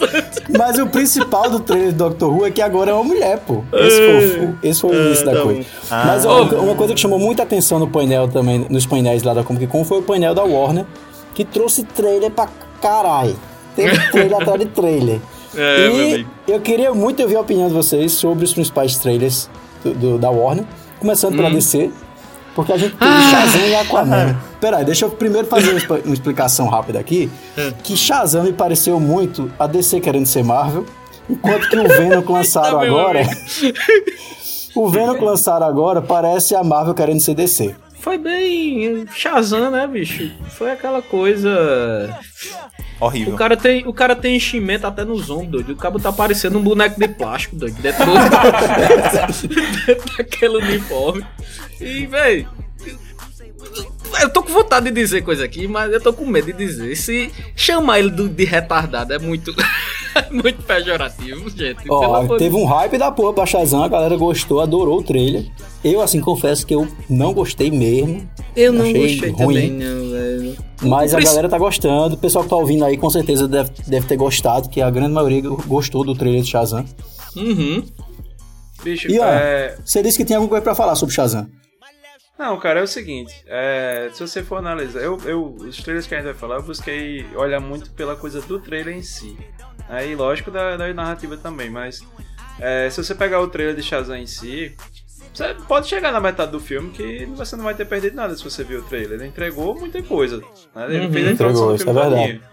Mas 0.58 0.78
o 0.78 0.86
principal 0.86 1.50
do 1.50 1.60
trailer 1.60 1.88
de 1.88 1.94
Doctor 1.94 2.32
Who 2.32 2.46
é 2.46 2.50
que 2.50 2.62
agora 2.62 2.92
é 2.92 2.94
uma 2.94 3.04
mulher, 3.04 3.40
pô. 3.40 3.64
Esse 3.72 3.96
foi, 3.96 4.54
esse 4.62 4.80
foi 4.80 4.90
o 4.90 5.06
início 5.06 5.26
da 5.26 5.42
coisa. 5.42 5.66
Ah. 5.90 6.04
Mas 6.06 6.24
uma, 6.24 6.42
uma 6.42 6.74
coisa 6.76 6.94
que 6.94 7.00
chamou 7.00 7.18
muita 7.18 7.42
atenção 7.42 7.80
no 7.80 7.88
painel 7.88 8.28
também, 8.28 8.64
nos 8.70 8.86
painéis 8.86 9.24
lá 9.24 9.34
da 9.34 9.42
Comic 9.42 9.66
Con, 9.66 9.84
foi 9.84 9.98
o 9.98 10.02
painel 10.02 10.34
da 10.34 10.44
Warner 10.44 10.86
que 11.34 11.44
trouxe 11.44 11.84
trailer 11.84 12.30
pra 12.30 12.48
caralho. 12.80 13.36
Teve 13.76 14.10
trailer 14.10 14.40
atrás 14.40 14.60
de 14.60 14.66
trailer. 14.66 15.20
É, 15.52 15.88
e 15.88 16.26
eu 16.46 16.60
queria 16.60 16.94
muito 16.94 17.20
ouvir 17.24 17.34
a 17.34 17.40
opinião 17.40 17.66
de 17.66 17.74
vocês 17.74 18.12
sobre 18.12 18.44
os 18.44 18.54
principais 18.54 18.96
trailers 18.98 19.50
do, 19.82 19.92
do 19.94 20.16
da 20.16 20.30
Warner. 20.30 20.64
Começando 21.00 21.34
hum. 21.34 21.38
pela 21.38 21.50
DC, 21.50 21.90
porque 22.54 22.72
a 22.72 22.76
gente 22.76 22.92
teve 22.92 23.10
ah. 23.10 23.30
Shazam 23.32 23.66
e 23.66 23.74
Aquaman. 23.74 24.38
Peraí, 24.60 24.84
deixa 24.84 25.06
eu 25.06 25.10
primeiro 25.10 25.48
fazer 25.48 25.70
uma 25.70 26.14
explicação 26.14 26.68
rápida 26.68 27.00
aqui. 27.00 27.28
É. 27.56 27.72
Que 27.82 27.96
Shazam 27.96 28.44
me 28.44 28.52
pareceu 28.52 29.00
muito 29.00 29.50
a 29.58 29.66
DC 29.66 29.98
querendo 29.98 30.26
ser 30.26 30.44
Marvel, 30.44 30.86
enquanto 31.28 31.68
que 31.68 31.76
o 31.76 31.88
Venom 31.88 32.22
que 32.22 32.30
lançaram 32.30 32.78
tá 32.78 32.86
agora... 32.86 33.22
o 34.76 34.88
Venom 34.88 35.14
que 35.14 35.24
lançaram 35.24 35.66
agora 35.66 36.00
parece 36.00 36.54
a 36.54 36.62
Marvel 36.62 36.94
querendo 36.94 37.18
ser 37.18 37.34
DC 37.34 37.74
foi 38.00 38.18
bem 38.18 39.06
Shazam, 39.14 39.70
né, 39.70 39.86
bicho? 39.86 40.30
Foi 40.50 40.70
aquela 40.72 41.00
coisa. 41.02 42.18
Horrível. 43.00 43.34
O 43.34 43.36
cara 43.36 43.56
tem, 43.56 43.86
o 43.86 43.92
cara 43.92 44.14
tem 44.14 44.36
enchimento 44.36 44.86
até 44.86 45.04
nos 45.04 45.30
ombros, 45.30 45.50
doido. 45.50 45.72
O 45.72 45.76
cabo 45.76 45.98
tá 45.98 46.12
parecendo 46.12 46.58
um 46.58 46.62
boneco 46.62 46.98
de 46.98 47.08
plástico, 47.08 47.56
doido. 47.56 47.80
Dentro, 47.80 48.04
do... 48.04 48.12
dentro 49.86 50.16
daquele 50.16 50.56
uniforme. 50.58 51.24
E, 51.80 52.06
velho. 52.06 52.59
Eu 54.20 54.28
tô 54.28 54.42
com 54.42 54.52
vontade 54.52 54.86
de 54.86 54.92
dizer 54.92 55.22
coisa 55.22 55.44
aqui, 55.44 55.68
mas 55.68 55.92
eu 55.92 56.00
tô 56.00 56.12
com 56.12 56.26
medo 56.26 56.46
de 56.46 56.52
dizer. 56.52 56.96
Se 56.96 57.30
chamar 57.54 57.98
ele 57.98 58.10
de 58.10 58.44
retardado 58.44 59.12
é 59.12 59.18
muito. 59.18 59.54
muito 60.30 60.62
pejorativo, 60.62 61.48
gente. 61.50 61.84
Ó, 61.88 62.36
teve 62.36 62.56
um 62.56 62.64
hype 62.64 62.98
da 62.98 63.12
porra 63.12 63.32
pra 63.32 63.46
Shazam, 63.46 63.84
a 63.84 63.88
galera 63.88 64.16
gostou, 64.16 64.60
adorou 64.60 64.98
o 64.98 65.02
trailer. 65.02 65.46
Eu, 65.84 66.00
assim, 66.00 66.20
confesso 66.20 66.66
que 66.66 66.74
eu 66.74 66.86
não 67.08 67.32
gostei 67.32 67.70
mesmo. 67.70 68.28
Eu 68.54 68.72
não 68.72 68.92
gostei 68.92 69.30
ruim. 69.30 69.36
também, 69.36 69.70
não, 69.70 70.10
velho. 70.10 70.56
Mas 70.82 71.14
a 71.14 71.20
galera 71.20 71.48
tá 71.48 71.58
gostando. 71.58 72.14
O 72.14 72.18
pessoal 72.18 72.44
que 72.44 72.50
tá 72.50 72.56
ouvindo 72.56 72.84
aí, 72.84 72.96
com 72.96 73.08
certeza, 73.08 73.46
deve, 73.46 73.70
deve 73.86 74.06
ter 74.06 74.16
gostado, 74.16 74.68
que 74.68 74.80
a 74.80 74.90
grande 74.90 75.12
maioria 75.12 75.42
gostou 75.66 76.04
do 76.04 76.14
trailer 76.14 76.42
de 76.42 76.50
Shazam. 76.50 76.84
Uhum. 77.36 77.82
Bicho, 78.82 79.10
e, 79.10 79.18
ó, 79.18 79.26
é... 79.26 79.76
você 79.84 80.02
disse 80.02 80.18
que 80.18 80.24
tem 80.24 80.36
alguma 80.36 80.48
coisa 80.50 80.62
pra 80.62 80.74
falar 80.74 80.94
sobre 80.94 81.14
Shazam. 81.14 81.46
Não, 82.40 82.58
cara, 82.58 82.80
é 82.80 82.82
o 82.82 82.86
seguinte, 82.86 83.44
é, 83.46 84.08
se 84.14 84.26
você 84.26 84.42
for 84.42 84.56
analisar, 84.56 85.00
eu, 85.00 85.18
eu, 85.26 85.54
os 85.58 85.76
trailers 85.82 86.06
que 86.06 86.14
a 86.14 86.16
gente 86.16 86.24
vai 86.24 86.34
falar, 86.34 86.56
eu 86.56 86.62
busquei 86.62 87.26
olhar 87.36 87.60
muito 87.60 87.90
pela 87.90 88.16
coisa 88.16 88.40
do 88.40 88.58
trailer 88.58 88.96
em 88.96 89.02
si. 89.02 89.36
Aí, 89.86 90.16
lógico, 90.16 90.50
da, 90.50 90.74
da 90.74 90.94
narrativa 90.94 91.36
também, 91.36 91.68
mas 91.68 92.02
é, 92.58 92.88
se 92.88 93.04
você 93.04 93.14
pegar 93.14 93.42
o 93.42 93.48
trailer 93.48 93.76
de 93.76 93.82
Shazam 93.82 94.16
em 94.16 94.24
si, 94.24 94.74
você 95.34 95.54
pode 95.68 95.86
chegar 95.86 96.10
na 96.10 96.18
metade 96.18 96.50
do 96.50 96.58
filme 96.58 96.88
que 96.88 97.26
você 97.26 97.56
não 97.56 97.64
vai 97.64 97.74
ter 97.74 97.84
perdido 97.84 98.16
nada 98.16 98.34
se 98.34 98.42
você 98.42 98.64
viu 98.64 98.80
o 98.80 98.84
trailer. 98.84 99.20
Ele 99.20 99.28
entregou 99.28 99.78
muita 99.78 100.02
coisa. 100.02 100.38
Né? 100.74 100.86
Ele 100.88 101.06
uhum, 101.06 101.12
fez 101.12 101.28
a 101.28 101.32
introdução 101.32 101.74
entregou, 101.74 101.94
do 101.94 102.02
filme 102.08 102.16
é 102.16 102.26
verdade. 102.26 102.49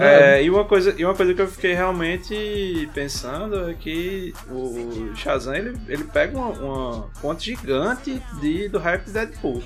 É, 0.00 0.42
e, 0.42 0.50
uma 0.50 0.64
coisa, 0.64 0.94
e 0.96 1.04
uma 1.04 1.14
coisa 1.14 1.34
que 1.34 1.40
eu 1.40 1.48
fiquei 1.48 1.74
realmente 1.74 2.88
pensando 2.94 3.68
é 3.68 3.74
que 3.74 4.32
o 4.48 5.14
Shazam 5.14 5.54
ele, 5.54 5.78
ele 5.88 6.04
pega 6.04 6.38
uma, 6.38 7.08
fonte 7.20 7.44
gigante 7.54 8.22
de, 8.40 8.68
do 8.68 8.78
hype 8.78 9.04
de 9.04 9.12
Deadpool. 9.12 9.62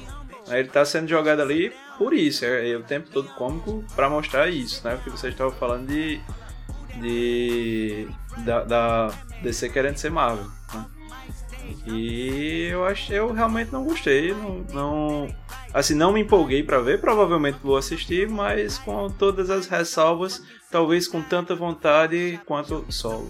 Ele 0.49 0.67
está 0.67 0.85
sendo 0.85 1.09
jogado 1.09 1.41
ali 1.41 1.73
por 1.97 2.13
isso, 2.13 2.45
é, 2.45 2.71
é 2.71 2.77
o 2.77 2.83
tempo 2.83 3.09
todo 3.11 3.29
cômico 3.35 3.85
para 3.95 4.09
mostrar 4.09 4.49
isso, 4.49 4.87
né? 4.87 4.95
O 4.95 4.99
que 4.99 5.11
vocês 5.11 5.33
estavam 5.33 5.53
falando 5.53 5.87
de 5.87 6.21
de 6.99 8.09
da, 8.39 8.65
da 8.65 9.15
DC 9.43 9.69
querendo 9.69 9.97
ser 9.97 10.11
Marvel. 10.11 10.47
E 11.87 12.69
eu 12.71 12.85
acho, 12.85 13.13
eu 13.13 13.33
realmente 13.33 13.73
não 13.73 13.85
gostei, 13.85 14.35
não, 14.35 14.65
não 14.73 15.29
assim 15.73 15.95
não 15.95 16.13
me 16.13 16.21
empolguei 16.21 16.63
para 16.63 16.81
ver, 16.81 17.01
provavelmente 17.01 17.59
vou 17.63 17.77
assistir, 17.77 18.29
mas 18.29 18.79
com 18.79 19.09
todas 19.11 19.51
as 19.51 19.67
ressalvas, 19.67 20.43
talvez 20.71 21.07
com 21.07 21.23
tanta 21.23 21.55
vontade 21.55 22.41
quanto 22.47 22.85
solo. 22.89 23.29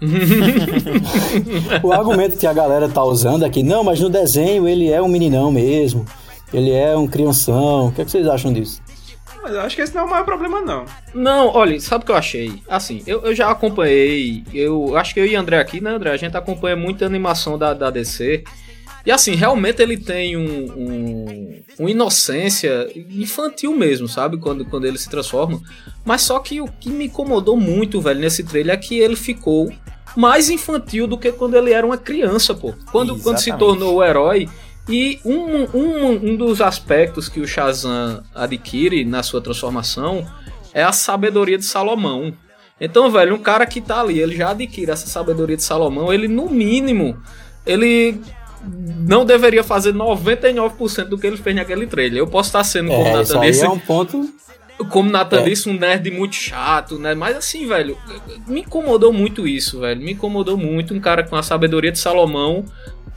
o 1.82 1.92
argumento 1.92 2.38
que 2.38 2.46
a 2.46 2.52
galera 2.52 2.88
tá 2.88 3.02
usando 3.02 3.44
aqui, 3.44 3.62
não, 3.62 3.82
mas 3.82 4.00
no 4.00 4.08
desenho 4.08 4.68
ele 4.68 4.90
é 4.90 5.02
um 5.02 5.08
meninão 5.08 5.50
mesmo. 5.50 6.04
Ele 6.52 6.70
é 6.70 6.96
um 6.96 7.06
crianção. 7.06 7.88
O 7.88 7.92
que, 7.92 8.02
é 8.02 8.04
que 8.04 8.10
vocês 8.10 8.26
acham 8.26 8.52
disso? 8.52 8.80
Mas 9.48 9.56
eu 9.56 9.62
acho 9.62 9.76
que 9.76 9.82
esse 9.82 9.94
não 9.94 10.02
é 10.02 10.04
o 10.04 10.10
maior 10.10 10.24
problema, 10.24 10.60
não. 10.60 10.84
Não, 11.14 11.46
olha, 11.48 11.80
sabe 11.80 12.02
o 12.02 12.06
que 12.06 12.12
eu 12.12 12.16
achei? 12.16 12.62
Assim, 12.68 13.02
eu, 13.06 13.22
eu 13.22 13.34
já 13.34 13.50
acompanhei, 13.50 14.44
eu 14.52 14.94
acho 14.94 15.14
que 15.14 15.20
eu 15.20 15.24
e 15.24 15.34
André 15.34 15.58
aqui, 15.58 15.80
né, 15.80 15.90
André? 15.90 16.10
A 16.10 16.16
gente 16.18 16.36
acompanha 16.36 16.76
muita 16.76 17.06
animação 17.06 17.56
da, 17.56 17.72
da 17.72 17.88
DC. 17.90 18.44
E 19.06 19.10
assim, 19.10 19.34
realmente 19.34 19.80
ele 19.80 19.96
tem 19.96 20.36
um, 20.36 20.42
um, 20.42 21.62
uma 21.78 21.90
inocência 21.90 22.90
infantil 22.94 23.74
mesmo, 23.74 24.06
sabe? 24.06 24.36
Quando, 24.36 24.66
quando 24.66 24.86
ele 24.86 24.98
se 24.98 25.08
transforma. 25.08 25.62
Mas 26.04 26.22
só 26.22 26.38
que 26.40 26.60
o 26.60 26.68
que 26.68 26.90
me 26.90 27.06
incomodou 27.06 27.56
muito, 27.56 28.02
velho, 28.02 28.20
nesse 28.20 28.44
trailer 28.44 28.74
é 28.74 28.76
que 28.78 28.98
ele 28.98 29.16
ficou 29.16 29.72
mais 30.14 30.50
infantil 30.50 31.06
do 31.06 31.16
que 31.16 31.32
quando 31.32 31.56
ele 31.56 31.72
era 31.72 31.86
uma 31.86 31.96
criança, 31.96 32.54
pô. 32.54 32.74
Quando, 32.92 33.18
quando 33.20 33.38
se 33.38 33.56
tornou 33.56 33.96
o 33.96 34.04
herói, 34.04 34.46
e 34.88 35.20
um, 35.24 35.64
um, 35.76 36.30
um 36.30 36.36
dos 36.36 36.60
aspectos 36.60 37.28
que 37.28 37.40
o 37.40 37.46
Shazam 37.46 38.22
adquire 38.34 39.04
na 39.04 39.22
sua 39.22 39.40
transformação 39.40 40.26
é 40.72 40.82
a 40.82 40.92
sabedoria 40.92 41.58
de 41.58 41.64
Salomão. 41.64 42.32
Então, 42.80 43.10
velho, 43.10 43.34
um 43.34 43.38
cara 43.38 43.66
que 43.66 43.80
tá 43.80 44.00
ali, 44.00 44.18
ele 44.20 44.36
já 44.36 44.50
adquire 44.50 44.90
essa 44.90 45.06
sabedoria 45.06 45.56
de 45.56 45.62
Salomão, 45.62 46.12
ele 46.12 46.28
no 46.28 46.48
mínimo, 46.48 47.20
ele 47.66 48.20
não 48.64 49.24
deveria 49.24 49.62
fazer 49.62 49.92
99% 49.92 51.04
do 51.04 51.18
que 51.18 51.26
ele 51.26 51.36
fez 51.36 51.54
naquele 51.54 51.86
trailer. 51.86 52.18
Eu 52.18 52.26
posso 52.26 52.48
estar 52.48 52.64
sendo 52.64 52.90
como 52.90 53.06
é, 53.06 53.12
Nathan 53.12 53.40
disse. 53.40 53.64
É 53.64 53.68
um 53.68 53.78
ponto. 53.78 54.28
Como 54.90 55.10
Nathan 55.10 55.40
é. 55.40 55.42
disse, 55.42 55.68
um 55.68 55.74
nerd 55.74 56.08
muito 56.12 56.36
chato, 56.36 56.98
né? 57.00 57.12
Mas 57.12 57.36
assim, 57.36 57.66
velho, 57.66 57.98
me 58.46 58.60
incomodou 58.60 59.12
muito 59.12 59.46
isso, 59.46 59.80
velho. 59.80 60.00
Me 60.00 60.12
incomodou 60.12 60.56
muito 60.56 60.94
um 60.94 61.00
cara 61.00 61.24
com 61.24 61.34
a 61.34 61.42
sabedoria 61.42 61.90
de 61.90 61.98
Salomão 61.98 62.64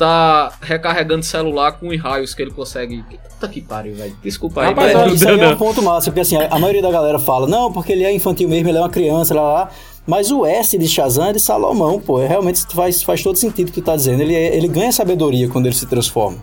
tá 0.01 0.51
recarregando 0.61 1.23
celular 1.23 1.73
com 1.73 1.89
os 1.89 2.01
raios 2.01 2.33
que 2.33 2.41
ele 2.41 2.51
consegue. 2.51 3.03
Puta 3.29 3.47
que 3.47 3.61
pariu, 3.61 3.95
velho. 3.95 4.15
Desculpa 4.23 4.61
aí, 4.61 4.67
Rapaz, 4.67 4.93
mas... 4.93 5.13
Isso 5.13 5.29
aí 5.29 5.39
é 5.39 5.47
um 5.49 5.55
ponto 5.55 5.81
massa, 5.81 6.09
porque 6.09 6.21
assim, 6.21 6.37
a 6.37 6.59
maioria 6.59 6.81
da 6.81 6.91
galera 6.91 7.19
fala, 7.19 7.47
não, 7.47 7.71
porque 7.71 7.91
ele 7.91 8.03
é 8.03 8.13
infantil 8.13 8.49
mesmo, 8.49 8.69
ele 8.69 8.77
é 8.77 8.81
uma 8.81 8.89
criança, 8.89 9.33
lá, 9.35 9.41
lá. 9.41 9.69
Mas 10.07 10.31
o 10.31 10.45
S 10.45 10.77
de 10.77 10.87
Shazam 10.87 11.27
é 11.27 11.33
de 11.33 11.39
Salomão, 11.39 11.99
pô. 11.99 12.19
É, 12.19 12.27
realmente 12.27 12.65
faz, 12.73 13.03
faz 13.03 13.21
todo 13.21 13.35
sentido 13.37 13.69
o 13.69 13.71
que 13.71 13.81
tu 13.81 13.85
tá 13.85 13.95
dizendo. 13.95 14.21
Ele, 14.21 14.33
é, 14.33 14.55
ele 14.55 14.67
ganha 14.67 14.91
sabedoria 14.91 15.47
quando 15.47 15.67
ele 15.67 15.75
se 15.75 15.85
transforma. 15.85 16.39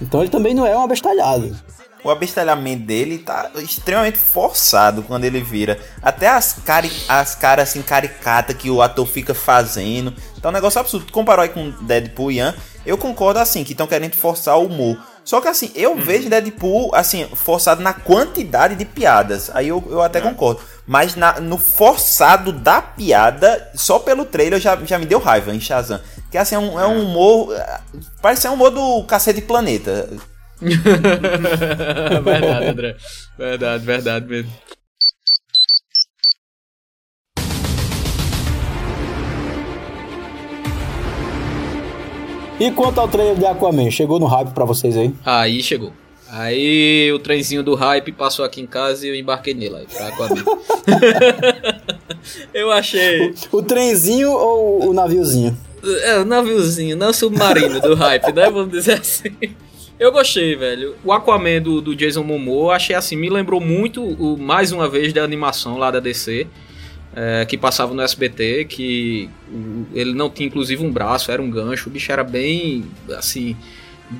Então 0.00 0.20
ele 0.20 0.30
também 0.30 0.54
não 0.54 0.66
é 0.66 0.76
um 0.76 0.82
abestalhado 0.82 1.54
o 2.04 2.10
abestalhamento 2.10 2.84
dele 2.84 3.18
tá 3.18 3.50
extremamente 3.56 4.18
forçado 4.18 5.02
quando 5.02 5.24
ele 5.24 5.40
vira. 5.40 5.78
Até 6.02 6.28
as, 6.28 6.56
cari 6.64 6.90
as 7.08 7.34
caras 7.34 7.68
assim 7.68 7.82
caricatas 7.82 8.56
que 8.56 8.70
o 8.70 8.82
ator 8.82 9.06
fica 9.06 9.34
fazendo. 9.34 10.12
Tá 10.40 10.48
um 10.48 10.52
negócio 10.52 10.80
absurdo. 10.80 11.12
Comparou 11.12 11.42
aí 11.42 11.48
com 11.48 11.70
Deadpool 11.82 12.32
e 12.32 12.36
Ian, 12.36 12.54
eu 12.84 12.98
concordo 12.98 13.38
assim, 13.38 13.62
que 13.62 13.72
estão 13.72 13.86
querendo 13.86 14.16
forçar 14.16 14.58
o 14.58 14.66
humor. 14.66 14.98
Só 15.24 15.40
que 15.40 15.46
assim, 15.46 15.70
eu 15.76 15.92
uhum. 15.92 16.00
vejo 16.00 16.28
Deadpool 16.28 16.92
assim, 16.94 17.28
forçado 17.34 17.80
na 17.80 17.92
quantidade 17.92 18.74
de 18.74 18.84
piadas. 18.84 19.50
Aí 19.54 19.68
eu, 19.68 19.82
eu 19.88 20.02
até 20.02 20.18
uhum. 20.18 20.30
concordo. 20.30 20.60
Mas 20.84 21.14
na, 21.14 21.38
no 21.38 21.58
forçado 21.58 22.52
da 22.52 22.82
piada, 22.82 23.70
só 23.74 24.00
pelo 24.00 24.24
trailer 24.24 24.60
já, 24.60 24.76
já 24.84 24.98
me 24.98 25.06
deu 25.06 25.20
raiva 25.20 25.54
em 25.54 25.60
Shazam. 25.60 26.00
Que 26.30 26.36
assim, 26.36 26.56
é 26.56 26.58
um, 26.58 26.80
é 26.80 26.86
um 26.86 26.98
é. 26.98 27.02
humor. 27.02 27.56
Parece 28.20 28.42
ser 28.42 28.48
um 28.48 28.54
humor 28.54 28.70
do 28.70 29.04
Cacete 29.04 29.42
Planeta. 29.42 30.08
verdade, 32.22 32.66
André. 32.66 32.96
Verdade, 33.36 33.84
verdade 33.84 34.26
mesmo. 34.26 34.52
E 42.60 42.70
quanto 42.70 43.00
ao 43.00 43.08
trailer 43.08 43.34
de 43.34 43.44
Aquaman, 43.44 43.90
chegou 43.90 44.20
no 44.20 44.26
hype 44.26 44.50
para 44.50 44.64
vocês 44.64 44.96
aí? 44.96 45.12
Aí 45.24 45.60
chegou. 45.64 45.92
Aí 46.30 47.12
o 47.12 47.18
trenzinho 47.18 47.62
do 47.62 47.74
hype 47.74 48.12
passou 48.12 48.44
aqui 48.44 48.60
em 48.60 48.66
casa 48.66 49.04
e 49.04 49.10
eu 49.10 49.16
embarquei 49.16 49.52
nele 49.52 49.76
aí, 49.76 49.86
pra 49.86 50.06
Aquaman. 50.06 50.44
eu 52.54 52.70
achei. 52.70 53.34
O, 53.50 53.56
o, 53.58 53.62
trenzinho 53.62 54.30
ou 54.30 54.90
o 54.90 54.92
naviozinho? 54.92 55.58
É, 56.04 56.18
o 56.18 56.24
naviozinho, 56.24 56.96
não 56.96 57.10
o 57.10 57.12
submarino 57.12 57.80
do 57.80 57.96
hype, 57.96 58.32
né? 58.32 58.48
Vamos 58.48 58.70
dizer 58.70 59.00
assim. 59.00 59.36
Eu 60.02 60.10
gostei, 60.10 60.56
velho. 60.56 60.96
O 61.04 61.12
Aquaman 61.12 61.62
do, 61.62 61.80
do 61.80 61.94
Jason 61.94 62.24
Momoa, 62.24 62.74
achei 62.74 62.96
assim, 62.96 63.14
me 63.14 63.30
lembrou 63.30 63.60
muito, 63.60 64.02
o, 64.02 64.36
mais 64.36 64.72
uma 64.72 64.88
vez, 64.88 65.12
da 65.12 65.22
animação 65.22 65.78
lá 65.78 65.92
da 65.92 66.00
DC, 66.00 66.48
é, 67.14 67.44
que 67.46 67.56
passava 67.56 67.94
no 67.94 68.02
SBT, 68.02 68.64
que 68.64 69.30
o, 69.48 69.86
ele 69.94 70.12
não 70.12 70.28
tinha, 70.28 70.48
inclusive, 70.48 70.84
um 70.84 70.90
braço, 70.90 71.30
era 71.30 71.40
um 71.40 71.48
gancho, 71.48 71.88
o 71.88 71.92
bicho 71.92 72.10
era 72.10 72.24
bem, 72.24 72.84
assim, 73.16 73.56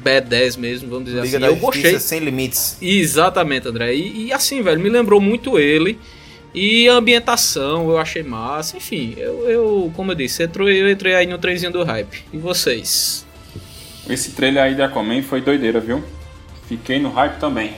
B10 0.05 0.57
mesmo, 0.57 0.89
vamos 0.89 1.07
dizer 1.07 1.21
Liga 1.21 1.39
assim. 1.39 1.47
da 1.47 1.53
Eu 1.53 1.57
gostei. 1.57 1.99
sem 1.99 2.21
limites. 2.21 2.77
Exatamente, 2.81 3.67
André. 3.67 3.93
E, 3.97 4.27
e 4.27 4.33
assim, 4.33 4.63
velho, 4.63 4.79
me 4.81 4.89
lembrou 4.89 5.21
muito 5.21 5.59
ele. 5.59 5.99
E 6.55 6.89
a 6.89 6.95
ambientação 6.95 7.91
eu 7.91 7.99
achei 7.99 8.23
massa. 8.23 8.77
Enfim, 8.77 9.15
eu, 9.17 9.51
eu 9.51 9.93
como 9.97 10.13
eu 10.13 10.15
disse, 10.15 10.45
entrou- 10.45 10.71
eu 10.71 10.89
entrei 10.89 11.15
aí 11.17 11.27
no 11.27 11.39
trenzinho 11.39 11.73
do 11.73 11.83
hype. 11.83 12.23
E 12.33 12.37
vocês? 12.37 13.27
Esse 14.09 14.33
trailer 14.33 14.63
aí 14.63 14.75
de 14.75 14.83
Aquaman 14.83 15.23
foi 15.23 15.41
doideira, 15.41 15.81
viu? 15.81 16.03
Fiquei 16.69 16.99
no 16.99 17.11
hype 17.11 17.39
também. 17.39 17.73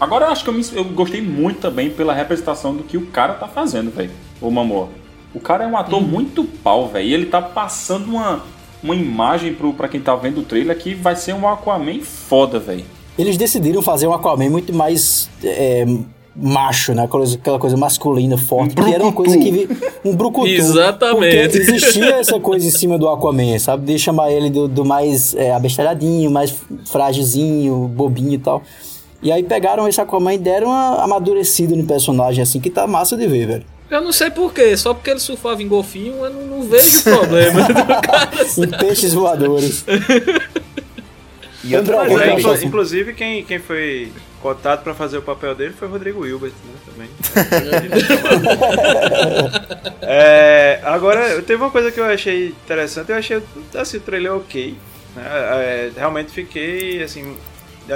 Agora 0.00 0.26
eu 0.26 0.30
acho 0.32 0.42
que 0.42 0.50
eu, 0.50 0.54
me- 0.54 0.66
eu 0.72 0.84
gostei 0.84 1.20
muito 1.22 1.60
também 1.60 1.90
pela 1.90 2.12
representação 2.12 2.74
do 2.74 2.82
que 2.82 2.96
o 2.96 3.06
cara 3.06 3.34
tá 3.34 3.46
fazendo, 3.46 3.90
velho. 3.94 4.10
O 4.40 4.50
Mamor. 4.50 4.88
O 5.34 5.40
cara 5.40 5.64
é 5.64 5.66
um 5.66 5.76
ator 5.76 6.00
muito 6.00 6.44
pau, 6.44 6.88
velho. 6.88 7.06
E 7.06 7.14
ele 7.14 7.26
tá 7.26 7.40
passando 7.40 8.08
uma, 8.10 8.42
uma 8.82 8.94
imagem 8.96 9.54
pro, 9.54 9.72
pra 9.72 9.88
quem 9.88 10.00
tá 10.00 10.14
vendo 10.16 10.40
o 10.40 10.44
trailer 10.44 10.76
que 10.76 10.94
vai 10.94 11.14
ser 11.14 11.32
um 11.34 11.46
Aquaman 11.48 12.00
foda, 12.00 12.58
velho. 12.58 12.84
Eles 13.18 13.36
decidiram 13.36 13.82
fazer 13.82 14.06
um 14.08 14.12
Aquaman 14.12 14.50
muito 14.50 14.72
mais 14.74 15.28
é, 15.44 15.84
macho, 16.34 16.94
né? 16.94 17.04
Aquela 17.04 17.58
coisa, 17.58 17.76
masculina, 17.76 18.36
forte, 18.38 18.74
que 18.74 18.80
era 18.94 19.02
uma 19.02 19.12
coisa 19.12 19.36
que... 19.36 19.50
vi- 19.50 19.68
Um 20.04 20.14
brucutu. 20.16 20.46
Exatamente. 20.48 21.58
Porque 21.58 21.58
existia 21.72 22.16
essa 22.16 22.40
coisa 22.40 22.66
em 22.66 22.70
cima 22.70 22.98
do 22.98 23.08
Aquaman, 23.08 23.58
sabe? 23.58 23.86
De 23.92 23.98
chamar 23.98 24.30
ele 24.32 24.48
do, 24.50 24.66
do 24.68 24.84
mais 24.84 25.34
é, 25.34 25.52
abestalhadinho, 25.52 26.30
mais 26.30 26.54
frágilzinho, 26.86 27.86
bobinho 27.88 28.32
e 28.34 28.38
tal. 28.38 28.62
E 29.22 29.30
aí 29.30 29.42
pegaram 29.42 29.86
esse 29.86 30.00
Aquaman 30.00 30.34
e 30.34 30.38
deram 30.38 30.68
uma 30.68 31.02
amadurecida 31.04 31.76
no 31.76 31.84
personagem, 31.84 32.42
assim, 32.42 32.58
que 32.60 32.70
tá 32.70 32.86
massa 32.86 33.16
de 33.16 33.26
ver, 33.26 33.46
velho. 33.46 33.64
Eu 33.90 34.00
não 34.00 34.10
sei 34.10 34.30
porquê, 34.30 34.74
só 34.76 34.94
porque 34.94 35.10
ele 35.10 35.20
surfava 35.20 35.62
em 35.62 35.68
golfinho, 35.68 36.24
eu 36.24 36.30
não, 36.32 36.46
não 36.46 36.62
vejo 36.62 37.02
problema 37.04 37.62
do 37.68 37.74
cara. 38.00 38.30
Em 38.58 38.68
peixes 38.78 39.12
voadores. 39.12 39.84
E 41.64 41.76
outra 41.76 42.02
André, 42.02 42.32
Mas 42.34 42.44
é, 42.44 42.48
assim? 42.50 42.66
inclusive, 42.66 43.12
quem, 43.14 43.44
quem 43.44 43.60
foi 43.60 44.10
cotado 44.42 44.82
pra 44.82 44.92
fazer 44.92 45.18
o 45.18 45.22
papel 45.22 45.54
dele 45.54 45.72
foi 45.72 45.86
o 45.86 45.90
Rodrigo 45.90 46.26
Hilbert, 46.26 46.52
né? 46.66 46.74
Também. 46.84 47.08
É, 50.04 50.80
agora, 50.82 51.40
teve 51.42 51.62
uma 51.62 51.70
coisa 51.70 51.92
que 51.92 51.98
eu 51.98 52.04
achei 52.04 52.48
interessante. 52.48 53.10
Eu 53.10 53.16
achei 53.16 53.42
assim, 53.74 53.98
o 53.98 54.00
trailer 54.00 54.34
ok. 54.34 54.76
né? 55.14 55.22
É, 55.24 55.92
realmente 55.96 56.32
fiquei 56.32 57.02
assim. 57.02 57.36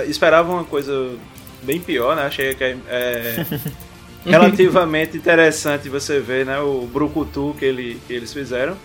Esperava 0.06 0.50
uma 0.50 0.64
coisa 0.64 1.16
bem 1.62 1.80
pior, 1.80 2.14
né? 2.14 2.22
Achei 2.22 2.54
que 2.54 2.64
é, 2.64 2.76
é 2.88 3.44
relativamente 4.24 5.16
interessante 5.16 5.88
você 5.88 6.20
ver 6.20 6.46
né, 6.46 6.60
o 6.60 6.86
brucutu 6.86 7.54
que, 7.58 7.64
ele, 7.64 8.00
que 8.06 8.12
eles 8.12 8.32
fizeram. 8.32 8.76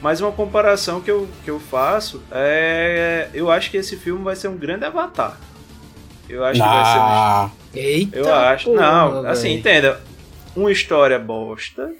Mas 0.00 0.20
uma 0.20 0.30
comparação 0.30 1.00
que 1.00 1.10
eu, 1.10 1.26
que 1.42 1.50
eu 1.50 1.58
faço 1.58 2.22
é. 2.30 3.30
Eu 3.32 3.50
acho 3.50 3.70
que 3.70 3.78
esse 3.78 3.96
filme 3.96 4.22
vai 4.22 4.36
ser 4.36 4.48
um 4.48 4.56
grande 4.56 4.84
avatar. 4.84 5.38
Eu 6.28 6.44
acho 6.44 6.60
que 6.60 6.66
vai 6.68 6.84
ser 6.84 6.98
um 6.98 7.02
Ah, 7.02 7.50
Eita, 7.74 8.18
eu 8.18 8.34
acho. 8.34 8.64
porra, 8.70 8.80
não, 8.80 9.12
velho. 9.22 9.28
assim, 9.28 9.52
entenda. 9.54 10.00
Uma 10.56 10.72
história 10.72 11.18
bosta, 11.18 11.90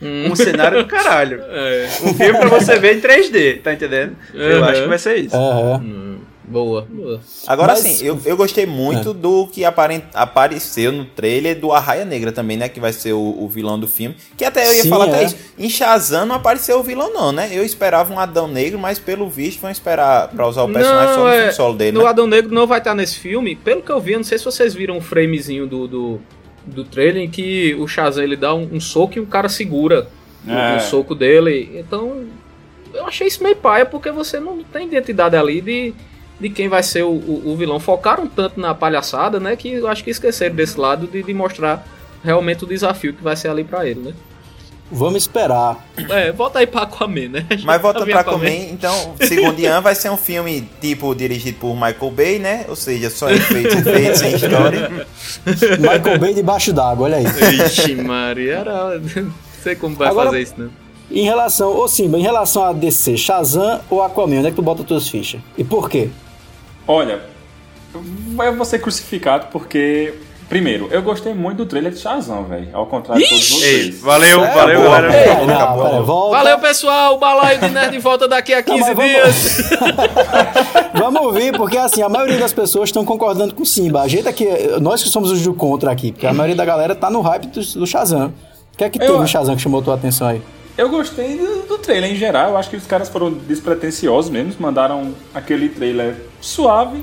Hum. 0.00 0.30
um 0.30 0.36
cenário 0.36 0.82
do 0.82 0.88
caralho. 0.88 1.40
É. 1.50 1.88
Um 2.02 2.14
filme 2.14 2.38
pra 2.38 2.48
você 2.48 2.78
ver 2.78 2.96
em 2.96 3.00
3D, 3.00 3.60
tá 3.62 3.72
entendendo? 3.72 4.16
Eu 4.32 4.58
Uhum. 4.60 4.64
acho 4.64 4.82
que 4.82 4.88
vai 4.88 4.98
ser 4.98 5.16
isso. 5.16 5.36
aham. 5.36 5.80
Hum, 5.82 6.03
boa, 6.46 6.86
boa. 6.90 7.20
Agora 7.46 7.72
Mas- 7.72 7.80
sim, 7.82 8.04
eu, 8.06 8.20
eu 8.24 8.36
gostei 8.36 8.66
muito 8.66 9.10
É. 9.10 9.14
do 9.14 9.46
que 9.46 9.64
aparen- 9.64 10.02
apareceu 10.12 10.92
no 10.92 11.04
trailer 11.04 11.58
do 11.58 11.72
Arraia 11.72 12.04
Negra 12.04 12.30
também, 12.32 12.56
né? 12.56 12.68
Que 12.68 12.78
vai 12.80 12.92
ser 12.92 13.12
o, 13.12 13.36
o 13.42 13.48
vilão 13.48 13.78
do 13.78 13.88
filme. 13.88 14.14
Que 14.36 14.44
até 14.44 14.66
eu 14.68 14.74
ia 14.74 14.82
Sim, 14.82 14.88
falar 14.90 15.06
até 15.06 15.22
é. 15.22 15.24
isso. 15.24 15.36
Em 15.58 15.68
Shazam 15.68 16.26
não 16.26 16.36
apareceu 16.36 16.78
o 16.78 16.82
vilão, 16.82 17.12
não, 17.12 17.32
né? 17.32 17.48
Eu 17.52 17.64
esperava 17.64 18.12
um 18.12 18.18
Adão 18.18 18.46
Negro, 18.46 18.78
mas 18.78 18.98
pelo 18.98 19.28
visto 19.28 19.60
vão 19.60 19.70
esperar 19.70 20.28
pra 20.28 20.46
usar 20.46 20.62
o 20.64 20.72
personagem 20.72 21.14
só 21.14 21.20
no 21.22 21.28
é, 21.28 21.52
solo 21.52 21.74
dele, 21.76 21.92
no 21.96 22.02
né? 22.04 22.08
Adão 22.10 22.26
Negro 22.26 22.54
não 22.54 22.66
vai 22.66 22.78
estar 22.78 22.94
nesse 22.94 23.18
filme. 23.18 23.56
Pelo 23.56 23.82
que 23.82 23.90
eu 23.90 24.00
vi, 24.00 24.12
eu 24.12 24.18
não 24.18 24.24
sei 24.24 24.38
se 24.38 24.44
vocês 24.44 24.74
viram 24.74 24.98
o 24.98 25.00
framezinho 25.00 25.66
do, 25.66 25.88
do, 25.88 26.20
do 26.66 26.84
trailer 26.84 27.22
em 27.22 27.30
que 27.30 27.74
o 27.74 27.86
Shazam 27.88 28.22
ele 28.22 28.36
dá 28.36 28.54
um, 28.54 28.68
um 28.74 28.80
soco 28.80 29.16
e 29.16 29.20
o 29.20 29.26
cara 29.26 29.48
segura 29.48 30.08
o- 30.46 30.50
É. 30.50 30.76
o, 30.76 30.80
soco 30.80 31.14
dele. 31.14 31.70
Então, 31.78 32.24
eu 32.92 33.06
achei 33.06 33.26
isso 33.26 33.42
meio 33.42 33.56
paia 33.56 33.84
porque 33.86 34.10
você 34.12 34.38
não 34.38 34.62
tem 34.62 34.86
identidade 34.86 35.34
ali 35.36 35.60
de, 35.60 35.94
de 36.44 36.50
quem 36.50 36.68
vai 36.68 36.82
ser 36.82 37.02
o, 37.04 37.08
o, 37.08 37.52
o 37.52 37.56
vilão. 37.56 37.80
Focaram 37.80 38.26
tanto 38.26 38.60
na 38.60 38.74
palhaçada, 38.74 39.40
né, 39.40 39.56
que 39.56 39.72
eu 39.72 39.88
acho 39.88 40.04
que 40.04 40.10
esqueceram 40.10 40.54
desse 40.54 40.78
lado 40.78 41.06
de, 41.06 41.22
de 41.22 41.32
mostrar 41.32 41.86
realmente 42.22 42.64
o 42.64 42.66
desafio 42.66 43.14
que 43.14 43.24
vai 43.24 43.34
ser 43.34 43.48
ali 43.48 43.64
pra 43.64 43.86
ele, 43.86 44.00
né? 44.00 44.12
Vamos 44.92 45.22
esperar. 45.22 45.82
É, 46.10 46.30
volta 46.30 46.58
aí 46.58 46.66
pra 46.66 46.82
Aquaman, 46.82 47.28
né? 47.30 47.46
Mas 47.64 47.80
Tá 47.80 47.92
pra 47.94 48.04
vendo 48.04 48.18
Aquaman, 48.18 48.50
então, 48.70 49.14
segundo 49.22 49.58
Ian, 49.58 49.80
vai 49.80 49.94
ser 49.94 50.10
um 50.10 50.16
filme 50.18 50.68
tipo 50.82 51.14
dirigido 51.14 51.58
por 51.58 51.74
Michael 51.74 52.10
Bay, 52.10 52.38
né? 52.38 52.66
Ou 52.68 52.76
seja, 52.76 53.08
só 53.08 53.30
efeitos, 53.30 53.74
efeitos, 53.74 54.18
sem 54.18 54.34
história. 54.34 55.06
Michael 55.80 56.18
Bay 56.18 56.34
debaixo 56.34 56.74
d'água, 56.74 57.06
olha 57.06 57.16
aí. 57.16 57.24
Ixi, 57.24 57.94
Maria, 57.96 58.56
era... 58.56 58.98
não 58.98 59.32
sei 59.62 59.74
como 59.74 59.96
vai 59.96 60.08
Agora- 60.08 60.26
fazer 60.26 60.42
isso, 60.42 60.54
né? 60.58 60.68
Em 61.10 61.24
relação, 61.24 61.74
ô 61.76 61.88
Simba, 61.88 62.18
em 62.18 62.22
relação 62.22 62.64
a 62.64 62.72
DC, 62.72 63.16
Shazam 63.16 63.80
ou 63.88 64.02
Aquaman, 64.02 64.38
onde 64.38 64.48
é 64.48 64.50
que 64.50 64.56
tu 64.56 64.62
bota 64.62 64.82
as 64.82 64.88
tuas 64.88 65.08
fichas? 65.08 65.40
E 65.56 65.64
por 65.64 65.88
quê? 65.88 66.10
Olha, 66.86 67.20
eu 67.94 68.54
vou 68.56 68.64
ser 68.64 68.78
crucificado 68.80 69.46
porque. 69.50 70.14
Primeiro, 70.46 70.88
eu 70.92 71.00
gostei 71.02 71.32
muito 71.32 71.56
do 71.56 71.66
trailer 71.66 71.90
de 71.90 71.98
Shazam, 71.98 72.44
velho. 72.44 72.68
Ao 72.74 72.84
contrário 72.86 73.22
de 73.24 73.28
todos 73.30 73.50
Ei, 73.50 73.58
vocês. 73.90 74.00
valeu, 74.02 74.40
valeu, 74.40 74.80
boa, 74.82 75.00
galera. 75.00 75.08
boa. 75.08 75.16
É, 75.16 75.24
Acabou, 75.32 75.46
não, 75.46 75.54
acabou. 75.56 75.84
pera, 75.90 76.02
volta. 76.02 76.36
Valeu, 76.36 76.58
pessoal. 76.58 77.14
O 77.14 77.18
balaio 77.18 77.60
de 77.60 77.68
Nerd 77.70 77.98
volta 77.98 78.28
daqui 78.28 78.52
a 78.52 78.62
15 78.62 78.78
mas 78.80 78.94
vamos- 78.94 79.10
dias. 79.10 79.70
Vamos 80.94 81.22
ouvir, 81.22 81.56
porque 81.56 81.76
assim, 81.78 82.02
a 82.02 82.08
maioria 82.10 82.38
das 82.38 82.52
pessoas 82.52 82.88
estão 82.90 83.04
concordando 83.06 83.54
com 83.54 83.62
o 83.62 83.66
Simba. 83.66 84.02
A 84.02 84.08
gente 84.08 84.28
aqui, 84.28 84.46
nós 84.80 85.02
que 85.02 85.08
somos 85.08 85.30
os 85.30 85.42
do 85.42 85.54
contra 85.54 85.90
aqui, 85.90 86.12
porque 86.12 86.26
a 86.26 86.32
maioria 86.32 86.54
da 86.54 86.64
galera 86.64 86.94
tá 86.94 87.10
no 87.10 87.20
hype 87.22 87.46
do, 87.46 87.60
do 87.80 87.86
Shazam. 87.86 88.32
O 88.72 88.76
que 88.76 88.84
é 88.84 88.90
que 88.90 88.98
Eu- 89.02 89.06
teve 89.06 89.18
no 89.18 89.26
Shazam 89.26 89.56
que 89.56 89.62
chamou 89.62 89.82
tua 89.82 89.94
atenção 89.94 90.28
aí? 90.28 90.42
Eu 90.76 90.88
gostei 90.88 91.38
do, 91.38 91.62
do 91.68 91.78
trailer 91.78 92.10
em 92.10 92.16
geral. 92.16 92.50
Eu 92.50 92.56
acho 92.56 92.68
que 92.68 92.76
os 92.76 92.86
caras 92.86 93.08
foram 93.08 93.32
despretensiosos 93.32 94.30
mesmo. 94.30 94.54
Mandaram 94.58 95.14
aquele 95.32 95.68
trailer 95.68 96.16
suave. 96.40 97.02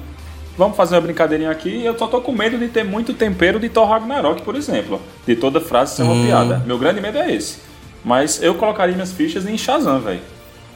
Vamos 0.57 0.75
fazer 0.75 0.95
uma 0.95 1.01
brincadeirinha 1.01 1.49
aqui. 1.49 1.83
Eu 1.83 1.97
só 1.97 2.07
tô 2.07 2.21
com 2.21 2.33
medo 2.33 2.57
de 2.57 2.67
ter 2.67 2.83
muito 2.83 3.13
tempero 3.13 3.59
de 3.59 3.69
Thor 3.69 3.87
Ragnarok, 3.87 4.41
por 4.41 4.55
exemplo. 4.55 5.01
De 5.25 5.35
toda 5.35 5.61
frase 5.61 5.95
ser 5.95 6.03
uma 6.03 6.25
piada. 6.25 6.61
Meu 6.65 6.77
grande 6.77 6.99
medo 6.99 7.17
é 7.17 7.33
esse. 7.33 7.59
Mas 8.03 8.41
eu 8.43 8.55
colocaria 8.55 8.93
minhas 8.93 9.13
fichas 9.13 9.47
em 9.47 9.57
Shazam, 9.57 10.01
velho. 10.01 10.21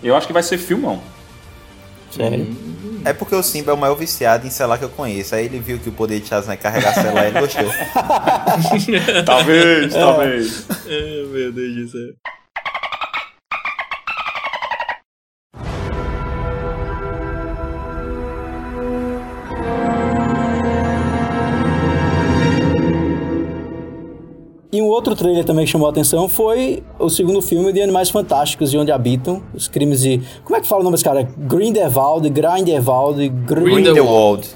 Eu 0.01 0.15
acho 0.15 0.27
que 0.27 0.34
vai 0.34 0.43
ser 0.43 0.58
filmão. 0.58 1.01
Sério? 2.12 2.47
É 3.03 3.12
porque 3.12 3.36
o 3.36 3.43
Simba 3.43 3.71
é 3.71 3.73
o 3.73 3.77
maior 3.77 3.95
viciado 3.95 4.47
em 4.47 4.49
celular 4.49 4.77
que 4.77 4.86
eu 4.86 4.89
conheço. 4.89 5.36
Aí 5.36 5.45
ele 5.45 5.60
viu 5.60 5.77
que 5.77 5.89
o 5.89 5.91
poder 5.91 6.19
de 6.21 6.27
Shazam 6.27 6.53
é 6.53 6.58
carregar 6.58 6.93
celular 6.93 7.25
e 7.25 7.27
ele 7.27 7.39
gostou. 7.39 7.65
Talvez, 9.25 9.93
talvez. 9.93 10.65
meu 11.31 11.51
Deus 11.51 11.75
do 11.75 11.89
céu. 11.89 12.34
E 24.72 24.82
um 24.82 24.86
outro 24.86 25.16
trailer 25.16 25.45
também 25.45 25.66
que 25.66 25.72
chamou 25.72 25.88
a 25.88 25.91
atenção 25.91 26.28
foi 26.28 26.84
o 26.99 27.09
segundo 27.09 27.41
filme 27.41 27.72
de 27.72 27.82
Animais 27.82 28.09
Fantásticos 28.09 28.74
e 28.74 28.78
Onde 28.78 28.91
Habitam, 28.91 29.41
os 29.53 29.68
crimes 29.68 30.01
de... 30.01 30.22
Como 30.43 30.57
é 30.57 30.61
que 30.61 30.68
fala 30.68 30.82
o 30.82 30.84
nome 30.84 30.95
desse 30.95 31.03
cara? 31.03 31.28
Grindelwald, 31.38 32.30
Grindelwald, 32.30 33.30
Grin... 33.30 33.63
Grindelwald. 33.76 34.47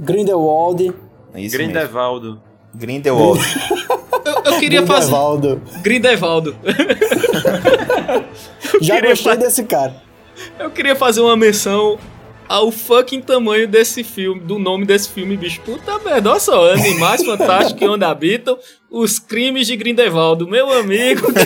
Grindelwald, 0.00 0.92
É 1.34 1.40
Isso 1.40 1.56
mesmo. 1.58 1.72
Grindelwaldo. 1.72 2.40
Grindelwald. 2.74 3.40
Eu, 4.22 4.52
eu 4.52 4.60
queria 4.60 4.86
fazer. 4.86 5.10
Grindelwaldo. 5.10 5.62
Grindelwaldo. 5.82 6.56
Já 8.80 8.94
queria 8.96 9.10
gostei 9.10 9.32
fa- 9.32 9.38
desse 9.38 9.64
cara. 9.64 9.94
Eu 10.58 10.70
queria 10.70 10.96
fazer 10.96 11.20
uma 11.20 11.36
menção 11.36 11.98
ao 12.50 12.72
fucking 12.72 13.20
tamanho 13.20 13.68
desse 13.68 14.02
filme, 14.02 14.40
do 14.40 14.58
nome 14.58 14.84
desse 14.84 15.08
filme, 15.08 15.36
bicho. 15.36 15.60
Puta 15.60 16.00
merda, 16.00 16.30
olha 16.30 16.40
só. 16.40 16.72
Animais 16.72 17.24
Fantásticos 17.24 17.88
onde 17.88 18.04
habitam, 18.04 18.58
os 18.90 19.20
crimes 19.20 19.68
de 19.68 19.76
Grindelwaldo. 19.76 20.48
Meu 20.48 20.68
amigo, 20.72 21.32
que, 21.32 21.44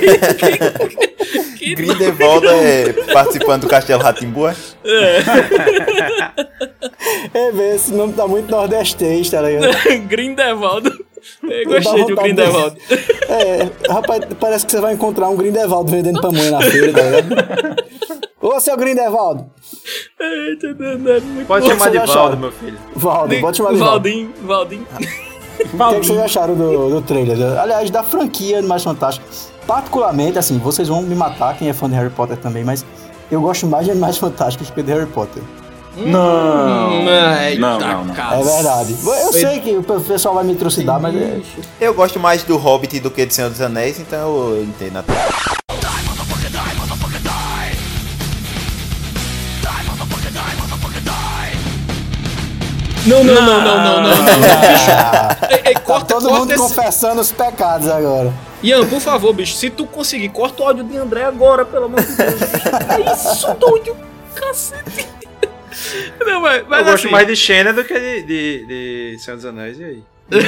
que, 1.59 1.59
que 1.59 1.75
Grindelwald 1.75 2.47
é 2.47 2.95
participando 3.13 3.61
do 3.63 3.69
Castelo 3.69 4.03
Ratimbua. 4.03 4.57
É, 7.35 7.53
velho, 7.53 7.75
esse 7.77 7.93
nome 7.93 8.15
tá 8.15 8.27
muito 8.27 8.51
nordestês, 8.51 9.29
tá 9.29 9.43
ligado? 9.43 9.77
Grindelwald. 10.09 10.91
Eu 11.43 11.65
gostei 11.67 12.03
do 12.03 12.09
vontade 12.09 12.29
Grindelwald. 12.29 12.77
É, 13.35 13.70
rapaz, 13.91 14.24
parece 14.39 14.64
que 14.64 14.72
você 14.72 14.80
vai 14.80 14.95
encontrar 14.95 15.28
um 15.28 15.37
Grindelwald 15.37 15.91
vendendo 15.91 16.20
pamonha 16.20 16.53
na 16.53 16.61
feira, 16.61 16.93
tá 16.93 17.03
ligado? 17.03 17.85
Ô, 18.41 18.61
seu 18.61 18.76
Grindelwald! 18.76 19.47
Eita, 20.20 20.74
danado, 20.74 21.24
muito 21.24 21.47
Pode 21.47 21.66
bom. 21.66 21.72
chamar 21.72 21.91
de 21.91 21.99
Valdo, 22.12 22.37
meu 22.37 22.53
filho. 22.53 22.78
Valdo, 22.95 23.41
pode 23.41 23.57
chamar 23.57 23.72
de. 23.72 23.78
Valdim, 23.78 24.32
Valdim. 24.43 24.87
O 25.55 25.89
que, 25.89 25.95
é 25.95 26.01
que 26.01 26.07
vocês 26.07 26.18
acharam 26.18 26.55
do, 26.57 26.91
do 26.91 27.01
trailer? 27.01 27.59
Aliás, 27.61 27.89
da 27.89 28.03
franquia 28.03 28.59
Animais 28.59 28.82
Fantásticos. 28.82 29.51
Particularmente, 29.66 30.37
assim, 30.37 30.59
vocês 30.59 30.89
vão 30.89 31.01
me 31.01 31.14
matar, 31.14 31.57
quem 31.57 31.68
é 31.68 31.72
fã 31.72 31.89
de 31.89 31.95
Harry 31.95 32.11
Potter 32.11 32.37
também, 32.37 32.64
mas 32.64 32.85
eu 33.30 33.41
gosto 33.41 33.64
mais 33.66 33.85
de 33.85 33.93
Animais 33.93 34.18
Fantásticos 34.18 34.70
que 34.70 34.82
de 34.82 34.93
Harry 34.93 35.07
Potter. 35.07 35.43
Não. 35.97 37.01
Hum, 37.01 37.05
não, 37.59 37.78
não, 37.78 38.05
não. 38.05 38.14
cacete. 38.14 38.40
É 38.40 38.55
verdade. 38.55 38.97
Eu 39.05 39.32
sei 39.32 39.61
que 39.61 39.76
o 39.76 39.82
pessoal 39.82 40.34
vai 40.34 40.45
me 40.45 40.55
trucidar, 40.57 41.01
mas 41.01 41.14
é, 41.14 41.40
Eu 41.80 41.95
gosto 41.95 42.18
mais 42.18 42.42
do 42.42 42.57
Hobbit 42.57 43.01
do 43.01 43.11
que 43.11 43.24
do 43.24 43.32
Senhor 43.32 43.51
dos 43.51 43.61
Anéis, 43.61 43.99
então 44.01 44.51
eu 44.51 44.64
entendo 44.64 44.99
até. 44.99 45.12
Não, 53.07 53.22
não, 53.22 53.34
não, 53.34 53.61
não, 53.61 53.84
não, 53.84 54.03
não, 54.03 54.03
não. 54.03 54.24
Ah, 54.88 55.36
Ei, 55.51 55.61
ei, 55.66 55.74
tá 55.74 55.80
corta, 55.80 56.14
todo 56.14 56.22
corta 56.26 56.38
mundo 56.38 56.53
esse... 56.53 56.62
confessando 56.62 57.20
os 57.20 57.30
pecados 57.30 57.86
agora. 57.86 58.32
Ian, 58.62 58.86
por 58.86 58.99
favor, 58.99 59.34
bicho, 59.34 59.55
se 59.57 59.68
tu 59.68 59.86
conseguir, 59.86 60.30
corta 60.30 60.62
o 60.62 60.66
áudio 60.66 60.84
de 60.84 60.97
André 60.97 61.22
agora, 61.24 61.66
pelo 61.66 61.84
amor 61.84 62.01
de 62.01 62.14
Deus. 62.14 62.40
É 62.42 63.12
isso, 63.12 63.55
doido. 63.61 63.95
Cacete. 64.34 65.24
Não, 66.24 66.41
mas, 66.41 66.64
mas 66.68 66.78
eu 66.80 66.85
gosto 66.93 67.05
assim, 67.05 67.12
mais 67.12 67.26
de 67.26 67.37
Xena 67.37 67.72
do 67.72 67.85
que 67.85 67.99
de, 67.99 68.22
de, 68.22 68.66
de 68.66 69.18
Senhor 69.18 69.37
dos 69.37 69.47
Anéis, 69.47 69.78
e 69.78 69.85
aí? 69.85 70.03
Meu 70.30 70.41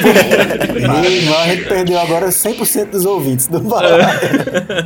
irmão, 1.05 1.39
a 1.39 1.49
gente 1.49 1.69
perdeu 1.69 1.99
agora 1.99 2.29
100% 2.29 2.91
dos 2.91 3.05
ouvintes 3.05 3.47
do. 3.47 3.59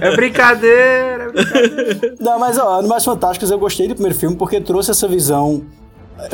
É 0.00 0.16
brincadeira, 0.16 1.24
é 1.24 1.30
brincadeira. 1.32 2.14
Não, 2.18 2.38
mas 2.38 2.58
ó, 2.58 2.80
Animais 2.80 3.04
Fantásticos 3.04 3.50
eu 3.50 3.58
gostei 3.58 3.86
do 3.86 3.94
primeiro 3.94 4.18
filme 4.18 4.36
porque 4.36 4.60
trouxe 4.60 4.90
essa 4.90 5.06
visão 5.06 5.64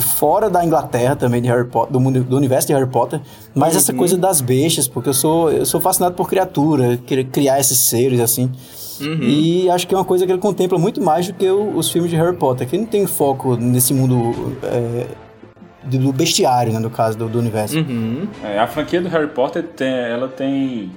fora 0.00 0.48
da 0.50 0.64
Inglaterra 0.64 1.14
também 1.16 1.40
de 1.42 1.48
Harry 1.48 1.66
Potter, 1.68 1.92
do, 1.92 2.00
mundo, 2.00 2.22
do 2.24 2.36
universo 2.36 2.66
de 2.68 2.74
Harry 2.74 2.88
Potter, 2.88 3.20
mas 3.54 3.74
essa 3.76 3.92
coisa 3.92 4.16
das 4.16 4.40
bestas, 4.40 4.86
porque 4.88 5.08
eu 5.08 5.14
sou 5.14 5.50
eu 5.50 5.64
sou 5.66 5.80
fascinado 5.80 6.14
por 6.14 6.28
criatura, 6.28 6.96
querer 6.98 7.24
criar 7.24 7.58
esses 7.60 7.78
seres 7.78 8.20
assim. 8.20 8.50
E 9.00 9.68
acho 9.70 9.86
que 9.86 9.94
é 9.94 9.98
uma 9.98 10.04
coisa 10.06 10.24
que 10.24 10.32
ele 10.32 10.40
contempla 10.40 10.78
muito 10.78 11.02
mais 11.02 11.26
do 11.26 11.34
que 11.34 11.48
o- 11.50 11.76
os 11.76 11.90
filmes 11.90 12.10
de 12.10 12.16
Harry 12.16 12.34
Potter, 12.36 12.66
que 12.66 12.78
não 12.78 12.86
tem 12.86 13.06
foco 13.06 13.54
nesse 13.56 13.92
mundo 13.92 14.56
de- 15.84 15.98
do 15.98 16.12
bestiário, 16.12 16.72
né, 16.72 16.78
no 16.78 16.90
caso 16.90 17.16
do, 17.18 17.28
do 17.28 17.38
universo. 17.38 17.78
Uhum. 17.78 18.26
É, 18.42 18.58
a 18.58 18.66
franquia 18.66 19.00
do 19.00 19.08
Harry 19.08 19.28
Potter 19.28 19.62
tem, 19.62 19.88
ela 19.88 20.28
tem 20.28 20.90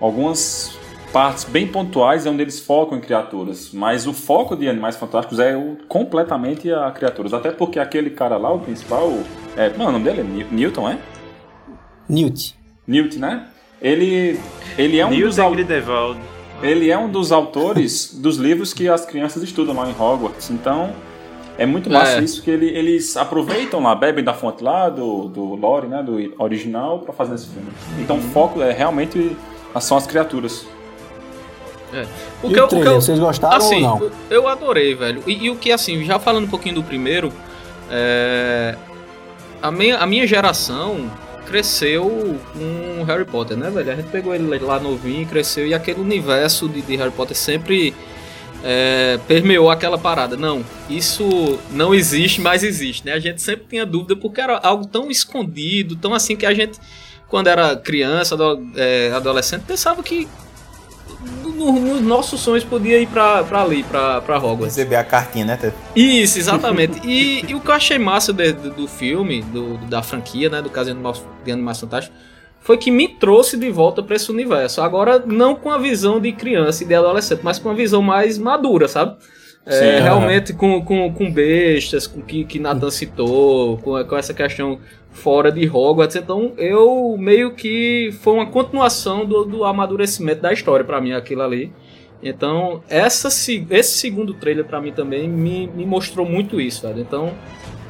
algumas 0.00 0.72
partes 1.12 1.44
bem 1.44 1.66
pontuais 1.66 2.24
onde 2.26 2.42
eles 2.42 2.60
focam 2.60 2.96
em 2.98 3.00
criaturas, 3.00 3.70
mas 3.72 4.06
o 4.06 4.12
foco 4.12 4.54
de 4.56 4.68
Animais 4.68 4.96
Fantásticos 4.96 5.38
é 5.40 5.56
o- 5.56 5.76
completamente 5.88 6.70
a 6.72 6.90
criaturas, 6.90 7.32
até 7.34 7.50
porque 7.50 7.78
aquele 7.80 8.10
cara 8.10 8.36
lá, 8.36 8.52
o 8.52 8.60
principal, 8.60 9.12
é, 9.56 9.70
não, 9.76 9.86
o 9.88 9.92
nome 9.92 10.04
dele 10.04 10.20
é 10.20 10.54
Newton, 10.54 10.88
é? 10.88 10.98
Newt. 12.08 12.54
Newt, 12.86 13.18
né? 13.18 13.46
Ele, 13.80 14.38
ele 14.76 14.98
é 14.98 15.06
um 15.06 15.10
dos 15.10 15.18
Nilson 15.18 15.42
au- 15.42 15.50
Grindelwald. 15.52 16.20
ele 16.62 16.90
é 16.90 16.98
um 16.98 17.08
dos 17.10 17.32
autores 17.32 18.14
dos 18.20 18.36
livros 18.36 18.72
que 18.74 18.88
as 18.88 19.04
crianças 19.04 19.42
estudam 19.42 19.74
lá 19.74 19.88
em 19.88 19.92
Hogwarts. 19.98 20.50
Então, 20.50 20.92
é 21.58 21.64
muito 21.66 21.90
massa 21.90 22.18
É. 22.18 22.22
isso 22.22 22.42
que 22.42 22.50
ele- 22.50 22.68
eles 22.68 23.16
aproveitam 23.16 23.80
lá, 23.82 23.94
bebem 23.94 24.22
da 24.24 24.34
fonte 24.34 24.62
lá, 24.62 24.88
do, 24.88 25.28
do 25.28 25.54
lore, 25.56 25.86
né, 25.86 26.02
do 26.02 26.34
original, 26.42 26.98
pra 27.00 27.12
fazer 27.12 27.34
esse 27.34 27.46
filme. 27.48 27.68
Então, 27.98 28.18
o 28.18 28.22
foco 28.22 28.60
é 28.62 28.72
realmente 28.72 29.36
são 29.80 29.96
as 29.96 30.06
criaturas. 30.06 30.66
O 32.42 32.48
E 32.50 32.52
que 32.52 32.58
o 32.58 32.58
eu- 32.60 32.64
o 32.64 32.68
que 32.68 32.74
trailer, 32.76 32.92
eu- 32.94 33.00
vocês 33.00 33.18
gostaram 33.18 33.56
assim, 33.56 33.84
ou 33.84 34.00
não? 34.00 34.10
Eu 34.30 34.46
adorei, 34.48 34.94
velho. 34.94 35.22
E, 35.26 35.46
e 35.46 35.50
o 35.50 35.56
que, 35.56 35.72
assim, 35.72 36.04
já 36.04 36.18
falando 36.18 36.44
um 36.44 36.50
pouquinho 36.50 36.76
do 36.76 36.82
primeiro, 36.82 37.32
é, 37.90 38.74
a, 39.60 39.70
minha, 39.70 39.98
a 39.98 40.06
minha 40.06 40.26
geração 40.26 41.10
cresceu 41.46 42.38
com 42.52 43.02
Harry 43.04 43.24
Potter, 43.24 43.56
né, 43.56 43.70
velho? 43.70 43.90
A 43.92 43.96
gente 43.96 44.08
pegou 44.08 44.34
ele 44.34 44.58
lá 44.60 44.78
novinho 44.78 45.22
e 45.22 45.26
cresceu, 45.26 45.66
e 45.66 45.74
aquele 45.74 46.00
universo 46.00 46.68
de, 46.68 46.80
de 46.80 46.96
Harry 46.96 47.10
Potter 47.10 47.36
sempre 47.36 47.92
é, 48.62 49.18
permeou 49.26 49.68
aquela 49.70 49.98
parada. 49.98 50.36
Não, 50.36 50.62
isso 50.88 51.58
não 51.72 51.92
existe, 51.94 52.40
mas 52.40 52.62
existe, 52.62 53.04
né? 53.04 53.12
A 53.14 53.18
gente 53.18 53.42
sempre 53.42 53.64
tinha 53.68 53.84
dúvida 53.84 54.14
porque 54.14 54.40
era 54.40 54.58
algo 54.58 54.86
tão 54.86 55.10
escondido, 55.10 55.96
tão 55.96 56.14
assim 56.14 56.36
que 56.36 56.46
a 56.46 56.54
gente, 56.54 56.78
quando 57.26 57.48
era 57.48 57.74
criança, 57.74 58.36
é, 58.76 59.10
adolescente, 59.12 59.62
pensava 59.66 60.02
que 60.04 60.28
no- 61.60 61.72
nos 61.80 62.00
nossos 62.00 62.40
sonhos 62.40 62.64
podia 62.64 62.98
ir 62.98 63.06
pra, 63.06 63.44
pra 63.44 63.62
ali, 63.62 63.82
pra, 63.82 64.20
pra 64.20 64.36
Hogwarts. 64.38 64.76
Receber 64.76 64.96
a 64.96 65.04
cartinha, 65.04 65.44
né, 65.44 65.56
Ted? 65.56 65.74
Isso, 65.94 66.38
exatamente. 66.38 67.00
e, 67.06 67.44
e 67.48 67.54
o 67.54 67.60
que 67.60 67.68
eu 67.68 67.74
achei 67.74 67.98
massa 67.98 68.32
de- 68.32 68.52
do, 68.52 68.70
do 68.70 68.88
filme, 68.88 69.42
do, 69.42 69.76
da 69.86 70.02
franquia, 70.02 70.48
né, 70.48 70.60
do 70.62 70.70
caso 70.70 70.94
de 71.44 71.52
Animais, 71.52 71.78
Fantásticos, 71.80 72.18
foi 72.62 72.76
que 72.76 72.90
me 72.90 73.08
trouxe 73.08 73.56
de 73.56 73.70
volta 73.70 74.02
pra 74.02 74.16
esse 74.16 74.30
universo. 74.30 74.82
Agora, 74.82 75.18
não 75.24 75.54
com 75.54 75.70
a 75.70 75.78
visão 75.78 76.20
de 76.20 76.30
criança 76.32 76.84
e 76.84 76.86
de 76.86 76.94
adolescente, 76.94 77.40
mas 77.42 77.58
com 77.58 77.68
uma 77.70 77.74
visão 77.74 78.02
mais 78.02 78.36
madura, 78.36 78.86
sabe? 78.88 79.16
É, 79.66 79.72
Sim, 79.72 79.84
aham. 79.96 80.02
realmente 80.02 80.52
com, 80.54 80.82
com, 80.84 81.12
com 81.12 81.30
bestas, 81.30 82.06
com 82.06 82.20
que, 82.22 82.44
que 82.44 82.58
Nathan 82.58 82.90
citou, 82.90 83.76
com, 83.78 84.02
com 84.04 84.16
essa 84.16 84.32
questão 84.34 84.78
fora 85.12 85.52
de 85.52 85.68
Hogwarts. 85.68 86.16
Então, 86.16 86.52
eu 86.56 87.14
meio 87.18 87.52
que 87.54 88.10
foi 88.22 88.34
uma 88.34 88.46
continuação 88.46 89.24
do, 89.26 89.44
do 89.44 89.64
amadurecimento 89.64 90.40
da 90.42 90.52
história 90.52 90.84
pra 90.84 91.00
mim, 91.00 91.12
aquilo 91.12 91.42
ali. 91.42 91.72
Então, 92.22 92.82
essa, 92.88 93.30
se- 93.30 93.66
esse 93.70 93.98
segundo 93.98 94.34
trailer 94.34 94.64
pra 94.64 94.80
mim 94.80 94.92
também 94.92 95.28
me, 95.28 95.66
me 95.68 95.86
mostrou 95.86 96.26
muito 96.26 96.60
isso, 96.60 96.82
velho. 96.86 97.00
Então, 97.00 97.32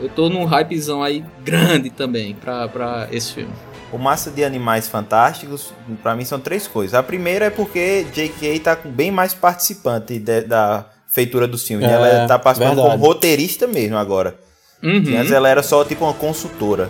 eu 0.00 0.08
tô 0.08 0.28
num 0.28 0.44
hypezão 0.44 1.02
aí 1.02 1.24
grande 1.44 1.90
também 1.90 2.34
pra, 2.34 2.68
pra 2.68 3.08
esse 3.12 3.32
filme. 3.32 3.52
O 3.92 3.98
massa 3.98 4.30
de 4.30 4.44
Animais 4.44 4.88
Fantásticos, 4.88 5.72
pra 6.02 6.14
mim, 6.14 6.24
são 6.24 6.38
três 6.38 6.66
coisas. 6.68 6.94
A 6.94 7.02
primeira 7.02 7.46
é 7.46 7.50
porque 7.50 8.04
J.K. 8.12 8.60
tá 8.60 8.76
com 8.76 8.88
bem 8.88 9.10
mais 9.10 9.34
participante 9.34 10.18
de- 10.18 10.42
da 10.42 10.86
feitura 11.10 11.46
dos 11.46 11.66
filmes. 11.66 11.86
É, 11.86 11.92
ela 11.92 12.26
tá 12.26 12.38
participando 12.38 12.76
verdade. 12.76 12.96
como 12.98 13.06
roteirista 13.06 13.66
mesmo 13.66 13.96
agora. 13.98 14.36
Uhum. 14.82 15.02
Que 15.02 15.16
Antes 15.16 15.32
ela 15.32 15.48
era 15.48 15.62
só 15.62 15.84
tipo 15.84 16.04
uma 16.04 16.14
consultora. 16.14 16.88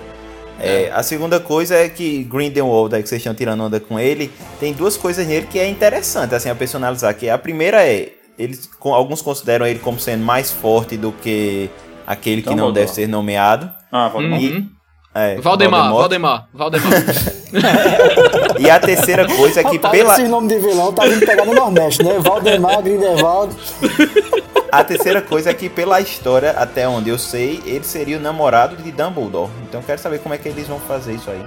É, 0.62 0.90
a 0.92 1.02
segunda 1.02 1.40
coisa 1.40 1.74
é 1.74 1.88
que 1.88 2.22
Grindelwald, 2.24 2.94
aí 2.94 3.02
que 3.02 3.08
vocês 3.08 3.20
estão 3.20 3.34
tirando 3.34 3.62
onda 3.64 3.80
com 3.80 3.98
ele, 3.98 4.30
tem 4.60 4.74
duas 4.74 4.94
coisas 4.96 5.26
nele 5.26 5.46
que 5.50 5.58
é 5.58 5.66
interessante 5.66 6.34
assim, 6.34 6.50
a 6.50 6.54
personalizar. 6.54 7.14
Que 7.16 7.30
a 7.30 7.38
primeira 7.38 7.82
é, 7.82 8.10
eles, 8.38 8.68
com- 8.78 8.92
alguns 8.92 9.22
consideram 9.22 9.66
ele 9.66 9.78
como 9.78 9.98
sendo 9.98 10.22
mais 10.22 10.50
forte 10.50 10.98
do 10.98 11.12
que 11.12 11.70
aquele 12.06 12.42
que 12.42 12.54
não 12.54 12.70
deve 12.72 12.88
ser 12.92 13.08
nomeado. 13.08 13.70
Ah. 13.90 14.12
Uhum. 14.14 14.68
É, 15.14 15.40
Valdemar. 15.40 15.92
Valdemar, 15.92 16.48
Valdemar. 16.54 16.90
E 18.60 18.70
a 18.70 18.78
terceira 18.78 19.26
coisa 19.26 19.60
é 19.60 19.64
que 19.64 19.76
Rapaz, 19.76 19.92
pela, 19.92 20.12
esse 20.12 20.28
nome 20.28 20.46
de 20.46 20.58
vilão 20.58 20.92
tá 20.92 21.04
vindo 21.04 21.24
pegar 21.26 21.44
no 21.44 21.52
Nordeste, 21.54 22.02
né? 22.04 22.18
Valdemar, 22.20 22.80
Grindelwald. 22.82 23.54
A 24.70 24.84
terceira 24.84 25.20
coisa 25.20 25.50
é 25.50 25.54
que, 25.54 25.68
pela 25.68 26.00
história, 26.00 26.52
até 26.52 26.88
onde 26.88 27.10
eu 27.10 27.18
sei, 27.18 27.60
ele 27.66 27.82
seria 27.82 28.18
o 28.18 28.20
namorado 28.20 28.76
de 28.76 28.92
Dumbledore. 28.92 29.50
Então 29.68 29.80
eu 29.80 29.84
quero 29.84 30.00
saber 30.00 30.20
como 30.20 30.32
é 30.32 30.38
que 30.38 30.48
eles 30.48 30.68
vão 30.68 30.78
fazer 30.78 31.14
isso 31.14 31.28
aí. 31.28 31.42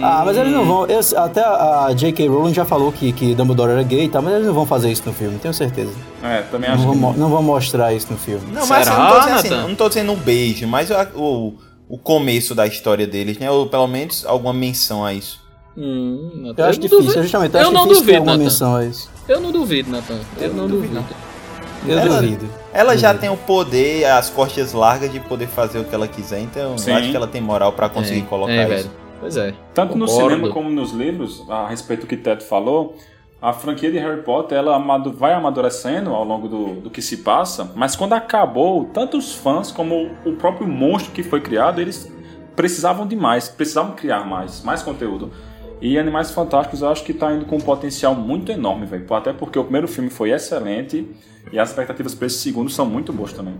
Ah, 0.00 0.22
mas 0.24 0.38
eles 0.38 0.50
não 0.50 0.64
vão. 0.64 0.86
eu- 0.86 1.00
até 1.18 1.42
a 1.44 1.90
J.K. 1.94 2.26
Rowling 2.28 2.54
já 2.54 2.64
falou 2.64 2.90
que, 2.90 3.12
que 3.12 3.34
Dumbledore 3.34 3.72
era 3.72 3.82
gay 3.82 4.04
e 4.04 4.08
tal, 4.08 4.22
mas 4.22 4.32
eles 4.36 4.46
não 4.46 4.54
vão 4.54 4.64
fazer 4.64 4.90
isso 4.90 5.02
no 5.04 5.12
filme, 5.12 5.38
tenho 5.38 5.52
certeza. 5.52 5.92
É, 6.22 6.40
também 6.50 6.70
Não 6.70 6.76
acho 6.76 6.86
vão, 6.86 7.12
que 7.12 7.18
não 7.20 7.28
vão 7.28 7.42
mostrar 7.42 7.92
isso 7.92 8.06
no 8.10 8.16
filme. 8.16 8.46
Não, 8.52 8.66
mas 8.66 8.86
Será, 8.86 8.96
assim, 8.96 9.02
eu 9.02 9.04
não 9.04 9.10
tô 9.10 9.20
dizendo 9.20 9.36
assim, 9.36 9.68
não 9.68 9.74
tô 9.74 9.88
dizendo 9.88 10.12
um 10.12 10.16
beijo, 10.16 10.66
mas 10.66 10.88
o, 11.14 11.52
o, 11.92 11.96
o 11.96 11.98
começo 11.98 12.54
da 12.54 12.66
história 12.66 13.06
deles, 13.06 13.38
né? 13.38 13.50
Ou 13.50 13.66
pelo 13.66 13.86
menos 13.86 14.24
alguma 14.26 14.52
menção 14.52 15.04
a 15.04 15.12
isso. 15.14 15.40
Hum, 15.76 16.52
Eu 16.56 16.64
acho 16.66 16.78
não 16.78 16.82
difícil, 16.86 16.98
duvido- 17.02 17.22
justamente. 17.22 17.54
Eu, 17.54 17.60
Eu 17.60 17.66
acho 17.66 17.72
não 17.72 17.82
difícil 17.84 18.04
ter 18.06 18.12
duvido, 18.12 18.18
alguma 18.18 18.32
Nathan. 18.36 18.44
menção 18.44 18.76
a 18.76 18.84
isso. 18.84 19.10
Eu 19.28 19.40
não 19.40 19.52
duvido, 19.52 19.90
Nathan. 19.90 20.18
Eu 20.38 20.54
não 20.54 20.68
duvido. 20.68 21.04
Eu 21.86 21.98
Ela- 21.98 22.20
duvido. 22.20 22.48
Ela 22.72 22.96
já 22.96 23.12
tem 23.14 23.28
o 23.30 23.36
poder, 23.36 24.04
as 24.04 24.30
costas 24.30 24.72
largas 24.72 25.10
de 25.12 25.18
poder 25.20 25.48
fazer 25.48 25.78
o 25.80 25.84
que 25.84 25.94
ela 25.94 26.06
quiser, 26.06 26.40
então 26.40 26.78
Sim. 26.78 26.90
eu 26.90 26.96
acho 26.96 27.10
que 27.10 27.16
ela 27.16 27.26
tem 27.26 27.40
moral 27.40 27.72
pra 27.72 27.88
conseguir 27.88 28.20
É, 28.20 28.24
colocar 28.24 28.52
é, 28.52 28.62
isso. 28.64 28.70
velho. 28.88 28.90
Pois 29.20 29.36
é. 29.36 29.54
Tanto 29.74 29.96
no 29.96 30.06
Concordo. 30.06 30.30
cinema 30.30 30.52
como 30.52 30.70
nos 30.70 30.92
livros, 30.92 31.42
a 31.48 31.68
respeito 31.68 32.00
do 32.02 32.06
que 32.06 32.16
Ted 32.16 32.42
falou, 32.44 32.96
a 33.42 33.52
franquia 33.52 33.90
de 33.90 33.98
Harry 33.98 34.22
Potter 34.22 34.56
ela 34.56 34.78
vai 35.16 35.32
amadurecendo 35.32 36.10
ao 36.10 36.24
longo 36.24 36.46
do, 36.46 36.80
do 36.82 36.90
que 36.90 37.02
se 37.02 37.18
passa, 37.18 37.72
mas 37.74 37.96
quando 37.96 38.12
acabou, 38.12 38.84
tanto 38.84 39.18
os 39.18 39.34
fãs 39.34 39.72
como 39.72 40.12
o 40.24 40.34
próprio 40.36 40.68
monstro 40.68 41.12
que 41.12 41.24
foi 41.24 41.40
criado, 41.40 41.80
eles 41.80 42.10
precisavam 42.54 43.04
de 43.04 43.16
mais, 43.16 43.48
precisavam 43.48 43.96
criar 43.96 44.24
mais, 44.24 44.62
mais 44.62 44.80
conteúdo. 44.84 45.32
E 45.80 45.98
Animais 45.98 46.30
Fantásticos 46.30 46.82
eu 46.82 46.88
acho 46.88 47.02
que 47.02 47.12
tá 47.12 47.32
indo 47.32 47.44
com 47.44 47.56
um 47.56 47.60
potencial 47.60 48.14
muito 48.14 48.52
enorme, 48.52 48.86
velho. 48.86 49.12
Até 49.12 49.32
porque 49.32 49.58
o 49.58 49.64
primeiro 49.64 49.88
filme 49.88 50.08
foi 50.08 50.30
excelente 50.30 51.10
e 51.50 51.58
as 51.58 51.70
expectativas 51.70 52.14
para 52.14 52.28
esse 52.28 52.38
segundo 52.38 52.70
são 52.70 52.86
muito 52.86 53.12
boas 53.12 53.32
também. 53.32 53.54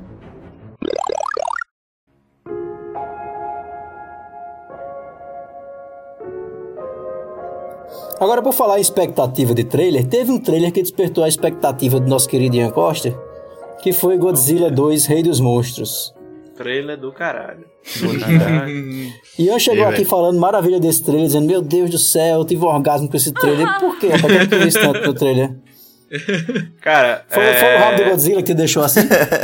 Agora, 8.23 8.41
por 8.41 8.53
falar 8.53 8.79
em 8.79 8.81
expectativa 8.81 9.53
de 9.53 9.65
trailer, 9.65 10.07
teve 10.07 10.31
um 10.31 10.39
trailer 10.39 10.71
que 10.71 10.81
despertou 10.81 11.25
a 11.25 11.29
expectativa 11.29 11.99
do 11.99 12.09
nosso 12.09 12.29
querido 12.29 12.55
Ian 12.55 12.71
Costa, 12.71 13.13
que 13.83 13.93
foi 13.93 14.17
Godzilla 14.17 14.71
2 14.71 15.07
Rei 15.07 15.25
dos 15.25 15.41
Monstros. 15.41 16.15
Trailer 16.57 16.97
do 16.97 17.11
caralho. 17.11 17.67
Ian 19.37 19.59
chegou 19.59 19.89
aqui 19.89 20.05
falando 20.05 20.39
maravilha 20.39 20.79
desse 20.79 21.03
trailer, 21.03 21.27
dizendo: 21.27 21.49
Meu 21.49 21.61
Deus 21.61 21.91
do 21.91 21.99
céu, 21.99 22.39
eu 22.39 22.45
tive 22.45 22.65
um 22.65 22.69
orgasmo 22.69 23.09
com 23.09 23.17
esse 23.17 23.33
trailer. 23.33 23.67
Por 23.81 23.99
quê? 23.99 24.11
Por 24.11 24.31
que 24.49 24.69
isso 24.69 24.79
tanto 24.79 25.05
no 25.05 25.15
trailer? 25.15 25.57
Cara, 26.81 27.25
Foi, 27.27 27.43
é... 27.43 27.55
foi 27.55 27.75
o 27.75 27.79
rabo 27.79 27.97
do 27.97 28.11
Godzilla 28.11 28.37
que 28.37 28.49
te 28.49 28.55
deixou 28.55 28.85
assim? 28.85 29.01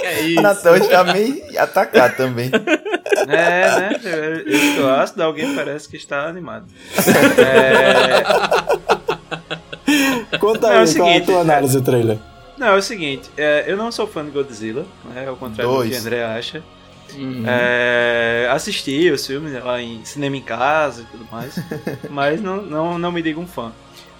Que 0.00 0.06
é 0.06 0.20
isso? 0.22 0.42
Natan 0.42 0.78
está 0.78 1.04
meio 1.04 1.44
atacado 1.58 2.16
também. 2.16 2.50
É, 3.28 3.80
né? 3.80 4.00
Eu, 4.04 4.40
eu 4.40 4.70
estou 4.70 4.90
ácido, 4.90 5.22
alguém 5.22 5.54
parece 5.54 5.88
que 5.88 5.96
está 5.96 6.26
animado. 6.26 6.66
É... 7.38 8.24
Conta 10.38 10.68
Não, 10.68 10.74
é 10.74 10.78
o 10.78 10.82
aí, 10.82 10.94
qual 10.94 11.08
é 11.08 11.10
a 11.10 11.14
seguinte, 11.14 11.26
tua 11.26 11.40
análise 11.40 11.78
do 11.78 11.84
trailer? 11.84 12.18
Não, 12.58 12.68
é 12.68 12.76
o 12.76 12.82
seguinte, 12.82 13.30
é, 13.36 13.64
eu 13.66 13.76
não 13.76 13.90
sou 13.90 14.06
fã 14.06 14.24
de 14.24 14.30
Godzilla, 14.30 14.86
né, 15.12 15.26
ao 15.26 15.36
contrário 15.36 15.72
Dois. 15.72 15.88
do 15.88 15.92
que 15.92 15.98
o 15.98 16.00
André 16.00 16.24
acha. 16.24 16.62
É, 17.46 18.48
assisti 18.50 19.10
os 19.10 19.24
filmes 19.26 19.52
lá 19.62 19.80
em 19.80 20.04
cinema 20.04 20.36
em 20.36 20.42
casa 20.42 21.02
e 21.02 21.04
tudo 21.04 21.26
mais, 21.30 21.56
mas 22.10 22.40
não, 22.40 22.62
não, 22.62 22.98
não 22.98 23.12
me 23.12 23.22
digo 23.22 23.40
um 23.40 23.46
fã. 23.46 23.72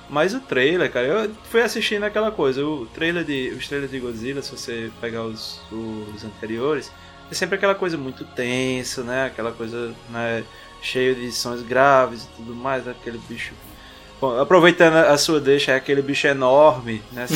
Mas 0.08 0.34
o 0.34 0.40
trailer, 0.40 0.92
cara, 0.92 1.06
eu 1.06 1.30
fui 1.50 1.62
assistindo 1.62 2.04
aquela 2.04 2.30
coisa, 2.30 2.64
o 2.64 2.86
trailer 2.86 3.24
de, 3.24 3.54
os 3.56 3.66
trailers 3.66 3.90
de 3.90 3.98
Godzilla, 3.98 4.42
se 4.42 4.50
você 4.50 4.90
pegar 5.00 5.22
os, 5.22 5.60
os 5.72 6.24
anteriores, 6.24 6.92
é 7.30 7.34
sempre 7.34 7.56
aquela 7.56 7.74
coisa 7.74 7.96
muito 7.96 8.24
tensa, 8.24 9.02
né? 9.02 9.26
Aquela 9.26 9.52
coisa 9.52 9.92
né, 10.10 10.44
cheia 10.82 11.14
de 11.14 11.30
sons 11.32 11.62
graves 11.62 12.24
e 12.24 12.28
tudo 12.36 12.54
mais, 12.54 12.84
né, 12.84 12.94
aquele 12.98 13.18
bicho. 13.28 13.52
Bom, 14.20 14.40
aproveitando 14.40 14.96
a 14.96 15.18
sua 15.18 15.40
deixa, 15.40 15.72
é 15.72 15.76
aquele 15.76 16.00
bicho 16.00 16.26
enorme, 16.26 17.02
né? 17.12 17.26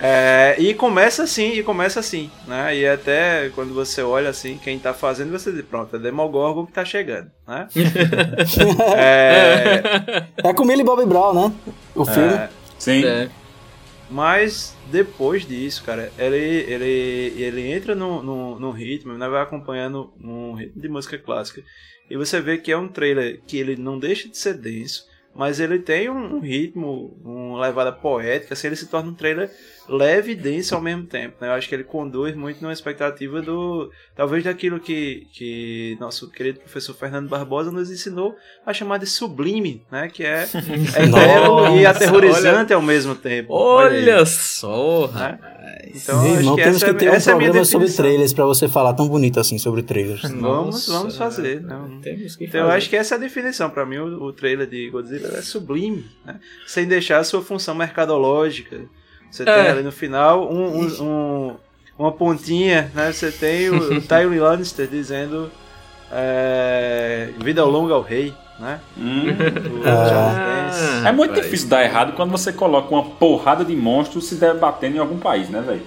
É, 0.00 0.54
e 0.58 0.74
começa 0.74 1.24
assim, 1.24 1.54
e 1.54 1.62
começa 1.62 1.98
assim, 1.98 2.30
né? 2.46 2.76
E 2.76 2.86
até 2.86 3.50
quando 3.54 3.74
você 3.74 4.00
olha 4.00 4.30
assim, 4.30 4.56
quem 4.62 4.78
tá 4.78 4.94
fazendo, 4.94 5.32
você 5.32 5.50
diz, 5.50 5.64
pronto, 5.64 5.96
é 5.96 5.98
Demogorgon 5.98 6.66
que 6.66 6.72
tá 6.72 6.84
chegando, 6.84 7.30
né? 7.46 7.66
é, 8.96 10.24
É 10.36 10.54
com 10.54 10.64
Millie 10.64 10.84
Bobby 10.84 11.04
Brown, 11.04 11.34
né? 11.34 11.52
O 11.96 12.04
filme. 12.04 12.32
é, 12.32 12.48
Sim. 12.78 13.04
É. 13.04 13.28
mas 14.10 14.76
depois 14.90 15.46
disso, 15.46 15.84
cara, 15.84 16.12
ele, 16.18 16.36
ele, 16.36 17.42
ele 17.42 17.72
entra 17.72 17.94
no, 17.94 18.22
no, 18.22 18.58
no 18.58 18.70
ritmo, 18.70 19.12
né? 19.14 19.28
vai 19.28 19.42
acompanhando 19.42 20.12
um 20.22 20.54
ritmo 20.54 20.80
de 20.80 20.88
música 20.88 21.18
clássica. 21.18 21.62
E 22.10 22.16
você 22.16 22.40
vê 22.40 22.56
que 22.56 22.72
é 22.72 22.76
um 22.76 22.88
trailer 22.88 23.40
que 23.46 23.58
ele 23.58 23.76
não 23.76 23.98
deixa 23.98 24.28
de 24.28 24.36
ser 24.38 24.54
denso, 24.54 25.06
mas 25.38 25.60
ele 25.60 25.78
tem 25.78 26.10
um, 26.10 26.40
ritmo, 26.40 27.16
uma 27.24 27.60
levada 27.60 27.92
poética, 27.92 28.54
assim, 28.54 28.66
ele 28.66 28.74
se 28.74 28.88
torna 28.88 29.08
um 29.08 29.14
trailer 29.14 29.48
leve 29.88 30.32
e 30.32 30.34
denso 30.34 30.74
ao 30.74 30.80
mesmo 30.80 31.04
tempo. 31.04 31.36
Né? 31.40 31.46
Eu 31.46 31.52
acho 31.52 31.68
que 31.68 31.76
ele 31.76 31.84
conduz 31.84 32.34
muito 32.34 32.60
numa 32.60 32.72
expectativa 32.72 33.40
do. 33.40 33.88
talvez 34.16 34.42
daquilo 34.42 34.80
que, 34.80 35.28
que 35.32 35.96
nosso 36.00 36.28
querido 36.28 36.58
professor 36.58 36.92
Fernando 36.92 37.28
Barbosa 37.28 37.70
nos 37.70 37.88
ensinou 37.88 38.34
a 38.66 38.74
chamar 38.74 38.98
de 38.98 39.06
sublime, 39.06 39.86
né? 39.92 40.10
Que 40.12 40.24
é, 40.24 40.42
é 40.96 41.06
belo 41.06 41.76
e 41.76 41.86
aterrorizante 41.86 42.72
ao 42.72 42.82
mesmo 42.82 43.14
tempo. 43.14 43.52
aí. 43.52 44.02
Olha 44.02 44.26
só, 44.26 45.06
Né? 45.06 45.38
Então, 45.94 46.26
irmão, 46.26 46.56
que 46.56 46.62
temos 46.62 46.76
essa, 46.76 46.84
que 46.86 46.90
é- 46.90 46.94
ter 46.94 47.10
um 47.10 47.14
essa 47.14 47.30
é 47.30 47.34
programa 47.34 47.64
sobre 47.64 47.86
definição. 47.86 48.04
trailers 48.04 48.32
pra 48.32 48.44
você 48.44 48.68
falar 48.68 48.92
tão 48.94 49.08
bonito 49.08 49.38
assim 49.40 49.58
sobre 49.58 49.82
trailers. 49.82 50.22
Vamos, 50.22 50.86
vamos 50.88 51.16
fazer. 51.16 51.60
Não, 51.62 52.00
Temos 52.00 52.36
que 52.36 52.44
Então 52.44 52.60
eu 52.60 52.66
fazer. 52.66 52.78
acho 52.78 52.90
que 52.90 52.96
essa 52.96 53.14
é 53.14 53.16
a 53.16 53.20
definição. 53.20 53.70
Pra 53.70 53.84
mim, 53.86 53.96
o, 53.98 54.24
o 54.24 54.32
trailer 54.32 54.66
de 54.66 54.90
Godzilla 54.90 55.28
é 55.38 55.42
sublime, 55.42 56.04
né? 56.24 56.38
Sem 56.66 56.86
deixar 56.86 57.18
a 57.18 57.24
sua 57.24 57.42
função 57.42 57.74
mercadológica. 57.74 58.80
Você 59.30 59.44
tem 59.44 59.52
É. 59.54 59.70
ali 59.70 59.82
no 59.82 59.92
final 59.92 60.50
um, 60.52 60.80
um- 60.80 61.02
um- 61.02 61.56
uma 61.98 62.12
pontinha, 62.12 62.90
né? 62.94 63.12
Você 63.12 63.30
tem 63.30 63.70
o, 63.70 63.98
o 63.98 64.00
Tywin 64.02 64.38
Lannister 64.38 64.86
dizendo 64.86 65.50
é, 66.12 67.30
vida 67.42 67.64
longa 67.64 67.94
ao 67.94 68.02
rei, 68.02 68.32
né? 68.58 68.80
Hum. 68.96 69.26
Dance. 69.84 71.06
É 71.06 71.12
muito 71.12 71.34
difícil 71.34 71.68
dar 71.68 71.84
errado 71.84 72.12
quando 72.14 72.30
você 72.30 72.52
coloca 72.52 72.92
uma 72.94 73.04
porrada 73.04 73.64
de 73.64 73.74
monstros 73.76 74.26
se 74.28 74.34
debatendo 74.36 74.96
em 74.96 75.00
algum 75.00 75.18
país, 75.18 75.48
né, 75.48 75.60
velho? 75.60 75.82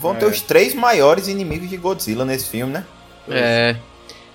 Vão 0.00 0.14
ter 0.14 0.26
os 0.26 0.40
três 0.40 0.74
maiores 0.74 1.26
inimigos 1.28 1.68
de 1.68 1.76
Godzilla 1.76 2.24
nesse 2.24 2.48
filme, 2.48 2.72
né? 2.72 2.84
É. 3.28 3.76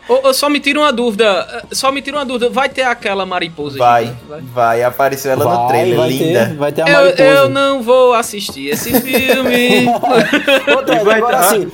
Ô, 0.09 0.27
ô, 0.27 0.33
só 0.33 0.49
me 0.49 0.59
tira 0.59 0.77
uma 0.79 0.91
dúvida. 0.91 1.47
eh, 1.49 1.75
Só 1.75 1.89
me 1.89 2.01
tira 2.01 2.17
uma 2.17 2.25
dúvida. 2.25 2.49
Vai 2.49 2.67
ter 2.67 2.81
aquela 2.81 3.25
mariposa 3.25 3.77
Vai, 3.77 4.07
gigante? 4.07 4.43
vai. 4.53 4.83
Apareceu 4.83 5.31
ela 5.31 5.45
no 5.45 5.49
vai, 5.59 5.67
trailer, 5.69 5.97
vai 5.97 6.09
linda. 6.09 6.45
ter, 6.47 6.55
vai 6.57 6.71
ter 6.73 6.81
a 6.81 6.89
Eu, 6.89 6.93
mariposa. 7.03 7.23
eu 7.23 7.49
não 7.49 7.81
vou 7.81 8.13
assistir 8.13 8.67
esse 8.67 8.91
filme. 8.99 9.87
Outra, 10.75 11.03
vai 11.05 11.17
agora 11.19 11.37
tá- 11.37 11.47
assim, 11.47 11.71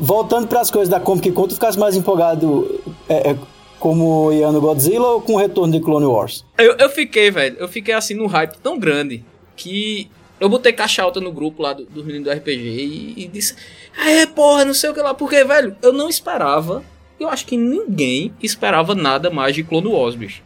voltando 0.00 0.46
para 0.46 0.60
as 0.62 0.70
coisas 0.70 0.88
da 0.88 0.98
Comic 0.98 1.30
Con, 1.32 1.46
tu 1.46 1.52
ficasse 1.54 1.78
mais 1.78 1.94
empolgado 1.94 2.80
é, 3.06 3.32
é, 3.32 3.36
como 3.82 4.26
o 4.26 4.32
Ian 4.32 4.52
no 4.52 4.60
Godzilla 4.60 5.08
ou 5.08 5.20
com 5.20 5.34
o 5.34 5.36
retorno 5.36 5.72
de 5.72 5.80
Clone 5.80 6.06
Wars? 6.06 6.44
eu, 6.56 6.76
eu 6.76 6.88
fiquei, 6.88 7.32
velho. 7.32 7.56
Eu 7.58 7.66
fiquei 7.66 7.92
assim 7.92 8.14
num 8.14 8.28
hype 8.28 8.56
tão 8.58 8.78
grande 8.78 9.24
que 9.56 10.08
eu 10.38 10.48
botei 10.48 10.72
caixa 10.72 11.02
alta 11.02 11.20
no 11.20 11.32
grupo 11.32 11.60
lá 11.60 11.72
do, 11.72 11.84
do 11.86 12.04
menino 12.04 12.26
do 12.26 12.30
RPG 12.30 12.60
e, 12.60 13.24
e 13.24 13.26
disse: 13.26 13.56
É, 13.98 14.24
porra, 14.24 14.64
não 14.64 14.72
sei 14.72 14.90
o 14.90 14.94
que 14.94 15.00
lá. 15.00 15.12
Porque, 15.12 15.42
velho, 15.42 15.76
eu 15.82 15.92
não 15.92 16.08
esperava. 16.08 16.84
Eu 17.18 17.28
acho 17.28 17.44
que 17.44 17.56
ninguém 17.56 18.32
esperava 18.40 18.94
nada 18.94 19.30
mais 19.30 19.52
de 19.52 19.64
Clone 19.64 19.88
Wars, 19.88 20.14
bicho. 20.14 20.44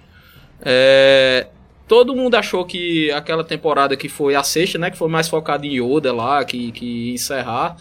É, 0.63 1.47
todo 1.87 2.17
mundo 2.17 2.37
achou 2.37 2.65
que 2.65 3.11
aquela 3.11 3.45
temporada 3.45 3.99
que 3.99 4.09
foi 4.09 4.35
a 4.35 4.43
sexta, 4.43 4.79
né? 4.79 4.91
Que 4.91 4.97
foi 4.97 5.11
mais 5.11 5.29
focada 5.29 5.67
em 5.67 5.79
Yoda 5.79 6.11
lá, 6.11 6.43
que, 6.43 6.73
que 6.73 7.13
encerrar. 7.13 7.77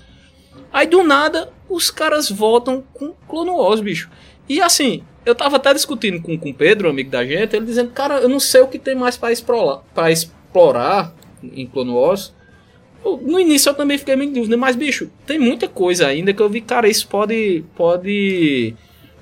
Aí 0.73 0.85
do 0.85 1.01
nada, 1.01 1.49
os 1.69 1.89
caras 1.89 2.29
voltam 2.29 2.83
com 2.93 3.13
Clone 3.29 3.51
Wars, 3.51 3.79
bicho. 3.79 4.09
E 4.49 4.61
assim, 4.61 5.01
eu 5.25 5.35
tava 5.35 5.55
até 5.57 5.73
discutindo 5.73 6.21
com, 6.21 6.37
com 6.37 6.49
o 6.49 6.53
Pedro, 6.53 6.89
amigo 6.89 7.09
da 7.09 7.25
gente, 7.25 7.55
ele 7.55 7.65
dizendo, 7.65 7.91
cara, 7.91 8.19
eu 8.19 8.29
não 8.29 8.39
sei 8.39 8.61
o 8.61 8.67
que 8.67 8.77
tem 8.79 8.95
mais 8.95 9.17
pra 9.17 9.31
explorar, 9.31 9.81
pra 9.93 10.11
explorar 10.11 11.13
em 11.43 11.65
Clone 11.65 11.91
Wars. 11.91 12.33
Eu- 13.03 13.19
No 13.23 13.39
início 13.39 13.69
eu 13.69 13.73
também 13.73 13.97
fiquei 13.97 14.15
meio 14.15 14.31
dúvida, 14.31 14.57
mas 14.57 14.75
bicho, 14.75 15.09
tem 15.25 15.37
muita 15.39 15.67
coisa 15.67 16.07
ainda 16.07 16.33
que 16.33 16.41
eu 16.41 16.49
vi, 16.49 16.61
cara, 16.61 16.87
isso 16.87 17.07
pode, 17.07 17.63
pode 17.75 18.73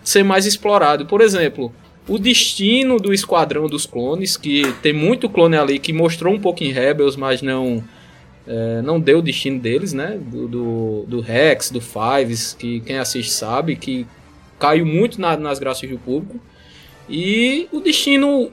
ser 0.04 0.24
mais 0.24 0.46
explorado. 0.46 1.06
Por 1.06 1.22
exemplo, 1.22 1.74
o 2.08 2.18
destino 2.18 2.98
do 3.00 3.14
Esquadrão 3.14 3.68
dos 3.68 3.86
Clones, 3.86 4.36
que 4.38 4.64
tem 4.82 4.92
muito 4.94 5.30
clone 5.30 5.56
ali 5.58 5.80
que 5.80 5.94
mostrou 5.94 6.34
um 6.34 6.40
pouco 6.40 6.64
em 6.64 6.72
Rebels, 6.72 7.16
mas 7.16 7.42
não 7.42 7.84
é, 8.46 8.82
não 8.82 9.00
deu 9.00 9.20
o 9.20 9.22
destino 9.22 9.58
deles, 9.60 9.94
né? 9.94 10.20
Do, 10.22 10.48
do, 10.50 11.06
do 11.08 11.22
Rex, 11.22 11.72
do 11.72 11.80
Fives, 11.80 12.54
que 12.60 12.82
quem 12.82 12.98
assiste 12.98 13.32
sabe, 13.32 13.76
que 13.78 14.06
caiu 14.64 14.86
muito 14.86 15.20
na- 15.20 15.36
nas 15.36 15.60
graças 15.60 15.90
do 15.90 15.98
público. 15.98 16.40
E 17.10 17.68
o 17.72 17.82
destino 17.82 18.50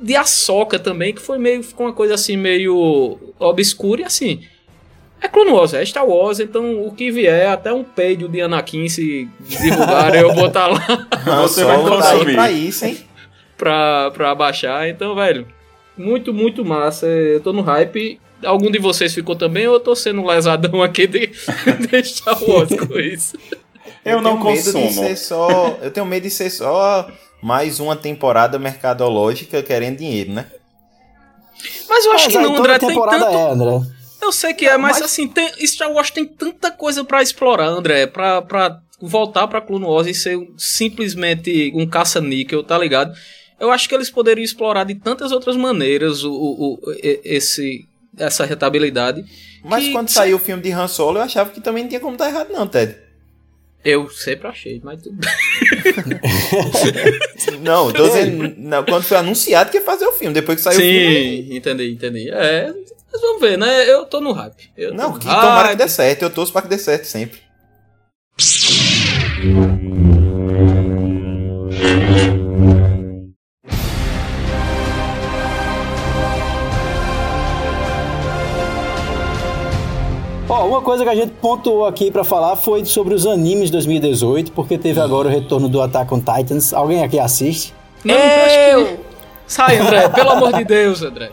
de 0.00 0.16
Ahsoka 0.16 0.78
também, 0.78 1.12
que 1.12 1.20
foi 1.20 1.38
meio 1.38 1.62
ficou 1.62 1.84
uma 1.86 1.92
coisa 1.92 2.14
assim 2.14 2.36
meio 2.38 3.18
obscura 3.38 4.00
e 4.00 4.04
assim. 4.04 4.40
É 5.20 5.28
Clone 5.28 5.50
Wars, 5.50 5.74
é 5.74 5.84
Star 5.84 6.06
Wars, 6.06 6.40
então 6.40 6.86
o 6.86 6.90
que 6.94 7.10
vier, 7.10 7.48
até 7.48 7.72
um 7.72 7.82
peido 7.84 8.28
de 8.28 8.40
Anakin 8.40 8.88
se 8.88 9.28
divulgarem, 9.40 10.20
eu 10.20 10.34
vou 10.34 10.46
estar 10.46 10.66
lá 10.68 11.06
Han 11.26 11.42
Você 11.48 11.64
vai 11.64 11.76
Solo 11.76 11.98
tá 11.98 12.12
consumir. 12.12 12.34
pra 12.34 12.50
isso, 12.50 12.84
hein? 12.86 12.98
pra, 13.58 14.10
pra 14.12 14.34
baixar. 14.34 14.88
Então, 14.88 15.14
velho, 15.14 15.46
muito, 15.96 16.32
muito 16.34 16.64
massa. 16.64 17.06
Eu 17.06 17.40
tô 17.40 17.52
no 17.52 17.62
hype. 17.62 18.18
Algum 18.44 18.70
de 18.70 18.78
vocês 18.78 19.14
ficou 19.14 19.34
também 19.34 19.66
ou 19.66 19.74
eu 19.74 19.80
tô 19.80 19.94
sendo 19.96 20.24
lesadão 20.24 20.82
aqui 20.82 21.06
de, 21.06 21.26
de 21.88 22.04
Star 22.04 22.38
Wars 22.44 22.68
com 22.86 22.98
isso? 22.98 23.38
Eu, 24.04 24.20
não 24.22 24.38
tenho 24.38 24.44
medo 24.54 24.64
de 24.64 24.72
consumo. 24.72 24.92
ser 25.06 25.16
só. 25.16 25.78
Eu 25.82 25.90
tenho 25.90 26.06
medo 26.06 26.22
de 26.24 26.30
ser 26.30 26.50
só 26.50 27.10
mais 27.42 27.80
uma 27.80 27.94
temporada 27.96 28.58
mercadológica 28.58 29.62
querendo 29.62 29.98
dinheiro, 29.98 30.32
né? 30.32 30.46
Mas 31.88 32.04
eu 32.04 32.12
acho 32.12 32.24
Mas 32.26 32.32
que 32.36 32.42
não, 32.42 32.56
André. 32.56 32.78
Tem 32.78 32.88
temporada 32.88 33.24
tanto. 33.26 33.36
é, 33.36 33.50
André. 33.50 33.86
Eu 34.22 34.32
sei 34.32 34.54
que 34.54 34.66
é, 34.66 34.76
mas, 34.76 34.96
mas- 34.98 35.02
assim, 35.02 35.28
tem, 35.28 35.48
Star 35.66 35.90
Wars 35.92 36.10
tem 36.10 36.26
tanta 36.26 36.70
coisa 36.70 37.04
pra 37.04 37.22
explorar, 37.22 37.66
André. 37.68 38.06
Pra, 38.06 38.42
pra 38.42 38.80
voltar 39.00 39.46
pra 39.46 39.60
Clone 39.60 39.84
Wars 39.84 40.06
e 40.06 40.14
ser 40.14 40.38
simplesmente 40.56 41.72
um 41.74 41.86
caça-níquel, 41.86 42.62
tá 42.64 42.76
ligado? 42.78 43.12
Eu 43.58 43.70
acho 43.70 43.88
que 43.88 43.94
eles 43.94 44.10
poderiam 44.10 44.44
explorar 44.44 44.84
de 44.84 44.94
tantas 44.94 45.32
outras 45.32 45.56
maneiras 45.56 46.24
o, 46.24 46.30
o, 46.32 46.74
o- 46.74 46.80
esse, 47.24 47.86
essa 48.18 48.44
retabilidade. 48.44 49.24
Mas 49.64 49.84
Que- 49.84 49.92
quando 49.92 50.08
saiu 50.08 50.36
o 50.36 50.40
filme 50.40 50.62
de 50.62 50.72
Han 50.72 50.88
Solo, 50.88 51.18
eu 51.18 51.22
achava 51.22 51.50
que 51.50 51.60
também 51.60 51.82
não 51.84 51.88
tinha 51.88 52.00
como 52.00 52.16
dar 52.16 52.28
errado, 52.28 52.48
não, 52.52 52.66
Ted. 52.66 52.96
Eu 53.88 54.10
sempre 54.10 54.48
achei, 54.48 54.80
mas 54.82 55.00
tudo 55.00 55.16
bem. 55.16 55.30
Não, 57.62 57.92
tô 57.92 58.02
dizendo, 58.08 58.52
não, 58.58 58.84
quando 58.84 59.04
foi 59.04 59.16
anunciado 59.16 59.70
que 59.70 59.76
ia 59.78 59.84
fazer 59.84 60.04
o 60.06 60.12
filme, 60.12 60.34
depois 60.34 60.56
que 60.56 60.62
saiu 60.64 60.78
o 60.78 60.82
filme. 60.82 61.44
Sim, 61.44 61.56
entendi, 61.56 61.92
entendi. 61.92 62.30
É, 62.30 62.72
mas 63.12 63.20
vamos 63.20 63.40
ver, 63.40 63.56
né? 63.56 63.88
Eu 63.88 64.04
tô 64.04 64.20
no 64.20 64.32
hype. 64.32 64.70
Eu 64.76 64.92
Não, 64.92 65.12
que 65.16 65.20
tomara 65.24 65.62
que 65.62 65.66
hype. 65.68 65.78
dê 65.78 65.88
certo, 65.88 66.22
eu 66.22 66.30
torço 66.30 66.52
pra 66.52 66.62
que 66.62 66.68
dê 66.68 66.78
certo 66.78 67.04
sempre. 67.04 67.38
Uma 80.66 80.82
coisa 80.82 81.04
que 81.04 81.10
a 81.10 81.14
gente 81.14 81.32
pontuou 81.32 81.86
aqui 81.86 82.10
pra 82.10 82.24
falar 82.24 82.56
foi 82.56 82.84
sobre 82.84 83.14
os 83.14 83.26
animes 83.26 83.70
2018, 83.70 84.52
porque 84.52 84.76
teve 84.76 85.00
agora 85.00 85.28
o 85.28 85.30
retorno 85.30 85.68
do 85.68 85.80
Attack 85.80 86.12
on 86.12 86.20
Titans. 86.20 86.72
Alguém 86.72 87.02
aqui 87.02 87.18
assiste? 87.18 87.74
Não, 88.04 88.14
eu... 88.14 89.00
Sai, 89.46 89.78
André, 89.78 90.08
pelo 90.08 90.30
amor 90.30 90.52
de 90.52 90.64
Deus, 90.64 91.02
André. 91.02 91.30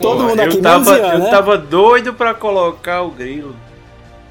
Todo 0.00 0.22
mundo 0.24 0.38
aqui, 0.38 0.56
eu 0.56 0.62
tava, 0.62 0.92
menos 0.92 1.06
Ian, 1.06 1.12
eu 1.14 1.18
né? 1.18 1.30
tava 1.30 1.58
doido 1.58 2.14
pra 2.14 2.32
colocar 2.32 3.02
o 3.02 3.10
grilo. 3.10 3.56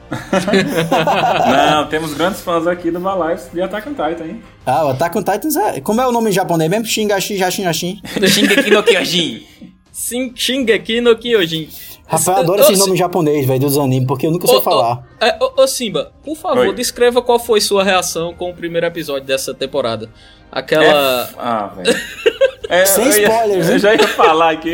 Não, 1.71 1.87
temos 1.87 2.13
grandes 2.13 2.39
fãs 2.41 2.67
aqui 2.67 2.91
do 2.91 2.99
Balaio 2.99 3.37
de 3.51 3.61
Attack 3.61 3.89
on 3.89 3.93
Titan, 3.93 4.25
hein? 4.25 4.43
Ah, 4.65 4.85
o 4.85 4.89
Attack 4.89 5.17
on 5.17 5.23
Titans 5.23 5.55
é... 5.55 5.81
Como 5.81 5.99
é 5.99 6.07
o 6.07 6.11
nome 6.11 6.29
em 6.29 6.33
japonês 6.33 6.69
mesmo? 6.69 6.85
Shingashi, 6.85 7.35
Jashin, 7.37 7.63
Jashin. 7.63 8.01
Shingeki 8.25 8.71
no 8.71 8.83
Kyojin. 8.83 9.43
Sim, 9.91 10.31
Shingeki 10.35 11.01
no 11.01 11.17
Kyojin. 11.17 11.67
Rafael 12.07 12.37
adora 12.39 12.61
esses 12.61 12.77
nomes 12.79 12.99
japonês, 12.99 13.45
velho, 13.47 13.59
dos 13.59 13.77
animes, 13.77 14.07
porque 14.07 14.27
eu 14.27 14.31
nunca 14.31 14.47
sei 14.47 14.57
ô, 14.57 14.61
falar. 14.61 15.03
é, 15.19 15.37
Ô, 15.43 15.63
ô, 15.63 15.67
Simba, 15.67 16.11
por 16.23 16.35
favor, 16.35 16.67
Oi. 16.67 16.73
descreva 16.75 17.21
qual 17.21 17.39
foi 17.39 17.59
sua 17.59 17.83
reação 17.83 18.33
com 18.33 18.49
o 18.51 18.53
primeiro 18.53 18.85
episódio 18.85 19.25
dessa 19.25 19.53
temporada. 19.53 20.09
Aquela... 20.51 21.29
Ah, 21.37 21.67
velho. 21.75 21.95
É, 22.67 22.83
Sem 22.83 23.05
eu 23.05 23.11
ia- 23.11 23.21
spoilers, 23.27 23.67
Eu 23.67 23.73
hein? 23.73 23.79
já 23.79 23.93
ia 23.93 24.07
falar 24.07 24.49
aqui. 24.53 24.73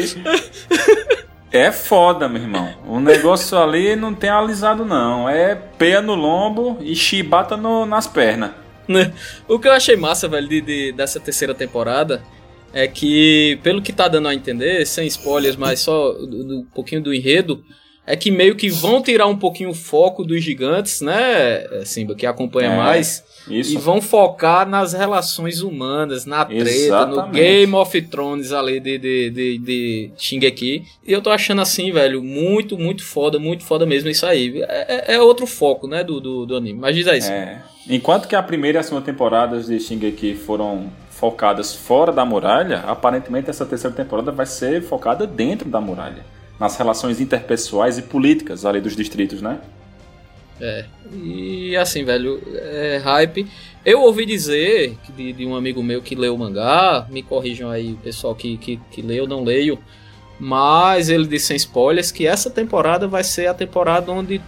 É 1.51 1.69
foda, 1.73 2.29
meu 2.29 2.41
irmão. 2.41 2.69
O 2.87 3.01
negócio 3.01 3.57
ali 3.57 3.97
não 3.97 4.13
tem 4.13 4.29
alisado, 4.29 4.85
não. 4.85 5.27
É 5.27 5.55
peia 5.55 6.01
no 6.01 6.15
lombo 6.15 6.77
e 6.79 6.95
chibata 6.95 7.57
no- 7.57 7.85
nas 7.85 8.07
pernas. 8.07 8.51
O 9.47 9.59
que 9.59 9.67
eu 9.67 9.73
achei 9.73 9.97
massa, 9.97 10.27
velho, 10.29 10.47
de, 10.47 10.61
de- 10.61 10.91
dessa 10.93 11.19
terceira 11.19 11.53
temporada 11.53 12.21
é 12.73 12.87
que, 12.87 13.59
pelo 13.63 13.81
que 13.81 13.91
tá 13.93 14.07
dando 14.07 14.27
a 14.27 14.33
entender, 14.33 14.85
sem 14.85 15.07
spoilers, 15.07 15.55
mas 15.55 15.79
só 15.81 16.13
um 16.19 16.65
pouquinho 16.73 17.01
do 17.01 17.13
enredo, 17.13 17.63
é 18.05 18.15
que 18.15 18.31
meio 18.31 18.55
que 18.55 18.69
vão 18.69 19.01
tirar 19.01 19.27
um 19.27 19.37
pouquinho 19.37 19.69
o 19.69 19.75
foco 19.75 20.23
dos 20.23 20.43
gigantes, 20.43 21.01
né, 21.01 21.63
Simba, 21.85 22.15
que 22.15 22.25
acompanha 22.25 22.71
É, 22.71 22.75
mais, 22.75 23.23
Isso. 23.47 23.73
e 23.73 23.77
vão 23.77 24.01
focar 24.01 24.67
nas 24.67 24.93
relações 24.93 25.61
humanas, 25.61 26.25
na 26.25 26.43
treta, 26.43 26.63
no 26.63 26.69
Exatamente. 26.69 27.33
Game 27.39 27.73
of 27.75 28.01
Thrones 28.01 28.51
ali 28.51 28.79
de, 28.79 28.97
de, 28.97 29.29
de, 29.29 29.57
de 29.59 30.11
Shingeki. 30.17 30.83
E 31.05 31.11
eu 31.13 31.21
tô 31.21 31.29
achando 31.29 31.61
assim, 31.61 31.91
velho, 31.91 32.23
muito, 32.23 32.77
muito 32.77 33.03
foda, 33.03 33.37
muito 33.37 33.63
foda 33.63 33.85
mesmo 33.85 34.09
isso 34.09 34.25
aí. 34.25 34.61
É, 34.63 35.13
é- 35.13 35.15
é 35.15 35.19
outro 35.21 35.45
foco, 35.45 35.87
né, 35.87 36.03
do, 36.03 36.19
do, 36.19 36.45
do 36.45 36.55
anime. 36.55 36.79
Mas 36.79 36.95
diz 36.95 37.07
aí. 37.07 37.19
É. 37.21 37.61
Enquanto 37.87 38.27
que 38.27 38.35
a 38.35 38.43
primeira 38.43 38.77
e 38.77 38.79
a 38.79 38.83
segunda 38.83 39.05
temporadas 39.05 39.67
de 39.67 39.79
Shingeki 39.79 40.35
foram 40.35 40.91
focadas 41.21 41.75
fora 41.75 42.11
da 42.11 42.25
muralha, 42.25 42.79
aparentemente 42.79 43.47
essa 43.47 43.63
terceira 43.63 43.95
temporada 43.95 44.31
vai 44.31 44.47
ser 44.47 44.81
focada 44.81 45.27
dentro 45.27 45.69
da 45.69 45.79
muralha. 45.79 46.25
Nas 46.59 46.75
relações 46.75 47.21
interpessoais 47.21 47.99
e 47.99 48.01
políticas 48.01 48.65
ali 48.65 48.81
dos 48.81 48.95
distritos, 48.95 49.39
né? 49.39 49.59
É, 50.59 50.85
e 51.13 51.77
assim, 51.77 52.03
velho, 52.03 52.41
é 52.55 52.99
hype. 53.03 53.47
Eu 53.85 54.01
ouvi 54.01 54.25
dizer 54.25 54.97
de, 55.15 55.31
de 55.31 55.45
um 55.45 55.55
amigo 55.55 55.83
meu 55.83 56.01
que 56.01 56.15
leu 56.15 56.33
o 56.33 56.39
mangá, 56.39 57.05
me 57.07 57.21
corrijam 57.21 57.69
aí 57.69 57.93
o 57.93 57.97
pessoal 57.97 58.33
que, 58.33 58.57
que, 58.57 58.79
que 58.89 59.03
leu, 59.03 59.27
não 59.27 59.43
leio, 59.43 59.77
mas 60.39 61.07
ele 61.07 61.27
disse 61.27 61.47
sem 61.47 61.55
spoilers 61.57 62.11
que 62.11 62.25
essa 62.25 62.49
temporada 62.49 63.07
vai 63.07 63.23
ser 63.23 63.45
a 63.45 63.53
temporada 63.53 64.11
onde 64.11 64.41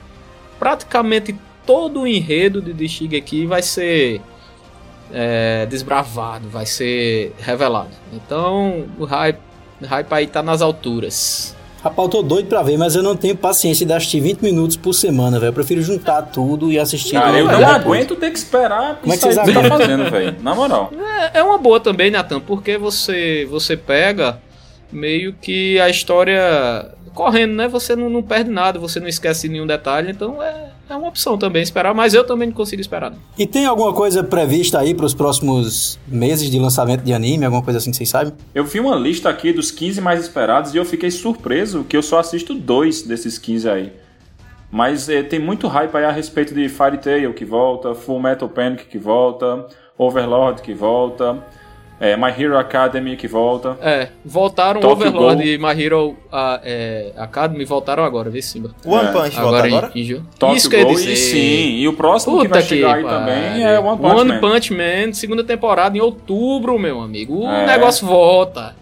praticamente 0.57 1.36
todo 1.67 2.01
o 2.01 2.07
enredo 2.07 2.59
de, 2.63 2.74
de 2.74 2.89
Shigeki 2.89 3.45
vai 3.45 3.61
ser 3.61 4.21
é, 5.12 5.66
desbravado, 5.66 6.49
vai 6.49 6.66
ser 6.66 7.34
revelado. 7.39 7.89
Então 8.12 8.86
o 8.97 9.06
hype, 9.06 9.39
o 9.82 9.86
hype 9.86 10.14
aí 10.14 10.28
tá 10.28 10.41
nas 10.43 10.62
alturas. 10.62 11.56
Rapaz, 11.84 12.06
eu 12.06 12.10
tô 12.10 12.22
doido 12.22 12.47
pra 12.47 12.64
ver, 12.64 12.78
mas 12.78 12.95
eu 12.95 13.04
não 13.04 13.14
tenho 13.14 13.36
paciência 13.36 13.86
de 13.86 13.91
assistir 13.91 14.22
20 14.22 14.39
minutos 14.39 14.78
por 14.78 14.93
semana, 14.93 15.38
velho. 15.38 15.49
Eu 15.49 15.54
prefiro 15.54 15.82
juntar 15.82 16.22
tudo 16.22 16.72
e 16.72 16.80
assistir. 16.80 17.12
Cara, 17.12 17.38
eu 17.38 17.45
não 17.45 17.68
aguento 17.68 18.16
ter 18.16 18.32
que 18.32 18.38
esperar 18.38 18.99
Como 19.01 19.12
é 19.12 19.18
que 19.18 19.24
vocês 19.24 19.36
tá 19.36 19.64
fazendo, 19.68 20.10
velho. 20.10 20.38
Na 20.41 20.56
moral. 20.56 20.93
É, 21.34 21.39
é 21.39 21.43
uma 21.43 21.58
boa 21.58 21.82
também, 21.82 22.10
Nathan, 22.10 22.39
porque 22.39 22.78
você 22.78 23.45
você 23.49 23.76
pega 23.76 24.39
meio 24.89 25.34
que 25.34 25.78
a 25.82 25.89
história 25.89 26.89
correndo, 27.14 27.54
né? 27.54 27.68
Você 27.68 27.97
não, 27.97 28.10
não 28.10 28.24
perde 28.24 28.49
nada, 28.49 28.80
você 28.80 29.01
não 29.01 29.08
esquece 29.08 29.49
nenhum 29.49 29.68
detalhe, 29.68 30.12
então 30.12 30.41
é, 30.41 30.70
é 30.93 30.97
uma 30.97 31.07
opção 31.07 31.37
também 31.37 31.61
esperar, 31.61 31.93
mas 31.93 32.13
eu 32.13 32.23
também 32.23 32.47
não 32.47 32.55
consigo 32.55 32.81
esperar. 32.81 33.11
não. 33.11 33.17
E 33.37 33.45
tem 33.45 33.65
alguma 33.65 33.93
coisa 33.93 34.23
prevista 34.23 34.79
aí 34.79 34.93
pros 34.93 35.13
próximos 35.13 35.99
meses 36.07 36.49
de 36.49 36.59
lançamento 36.59 37.01
de 37.01 37.13
anime? 37.13 37.45
Alguma 37.45 37.63
coisa 37.63 37.79
assim 37.79 37.91
que 37.91 37.97
vocês 37.97 38.09
sabem? 38.09 38.33
Eu 38.53 38.63
vi 38.63 38.79
uma 38.79 38.95
lista 38.95 39.29
aqui 39.29 39.51
dos 39.51 39.71
15 39.71 39.99
mais 40.01 40.21
esperados 40.21 40.73
e 40.73 40.77
eu 40.77 40.85
fiquei 40.85 41.11
surpreso 41.11 41.83
que 41.83 41.97
eu 41.97 42.03
só 42.03 42.19
assisto 42.19 42.53
dois 42.53 43.01
desses 43.01 43.37
15 43.37 43.69
aí. 43.69 43.93
Mas 44.71 45.07
eh, 45.09 45.21
tem 45.21 45.39
muito 45.39 45.67
hype 45.67 45.95
aí 45.95 46.05
a 46.05 46.11
respeito 46.11 46.53
de 46.53 46.67
Fairy 46.67 46.97
Tail 46.97 47.33
que 47.33 47.45
volta, 47.45 47.93
Full 47.93 48.19
Metal 48.19 48.49
Panic 48.49 48.85
que 48.85 48.97
volta, 48.97 49.67
Overlord 49.97 50.61
que 50.61 50.73
volta, 50.73 51.43
eh, 51.99 52.17
My 52.17 52.29
Hero 52.37 52.57
Academy 52.57 53.15
que 53.15 53.27
volta. 53.27 53.77
É, 53.81 54.09
voltaram 54.25 54.81
Tokyo 54.81 55.07
Overlord 55.07 55.43
Ghoul. 55.43 55.47
e 55.53 55.57
My 55.57 55.81
Hero 55.83 56.17
a, 56.31 56.59
é, 56.63 57.11
Academy, 57.17 57.63
voltaram 57.65 58.03
agora, 58.03 58.29
vê 58.29 58.41
Simba. 58.41 58.71
One 58.85 59.07
É, 59.07 59.11
Punch 59.11 59.35
volta 59.35 59.39
Agora, 59.39 59.67
agora? 59.67 59.91
em, 59.95 60.01
em 60.01 60.03
julho. 60.03 60.25
Tokyo 60.37 60.57
Isso 60.57 60.69
que 60.69 60.83
dizer. 60.85 61.11
e 61.11 61.15
sim, 61.17 61.77
e 61.77 61.87
o 61.87 61.93
próximo 61.93 62.37
que 62.41 62.47
Puta 62.47 62.59
vai 62.59 62.63
chegar 62.67 62.95
aí 62.95 63.03
também 63.03 63.63
é 63.63 63.79
One 63.79 63.97
Punch 64.01 64.15
One 64.21 64.31
Man. 64.33 64.39
Punch 64.39 64.73
Man, 64.73 65.13
segunda 65.13 65.43
temporada 65.43 65.97
em 65.97 66.01
outubro, 66.01 66.77
meu 66.77 66.99
amigo. 67.01 67.45
O 67.45 67.49
É. 67.49 67.65
negócio 67.67 68.05
volta. 68.05 68.75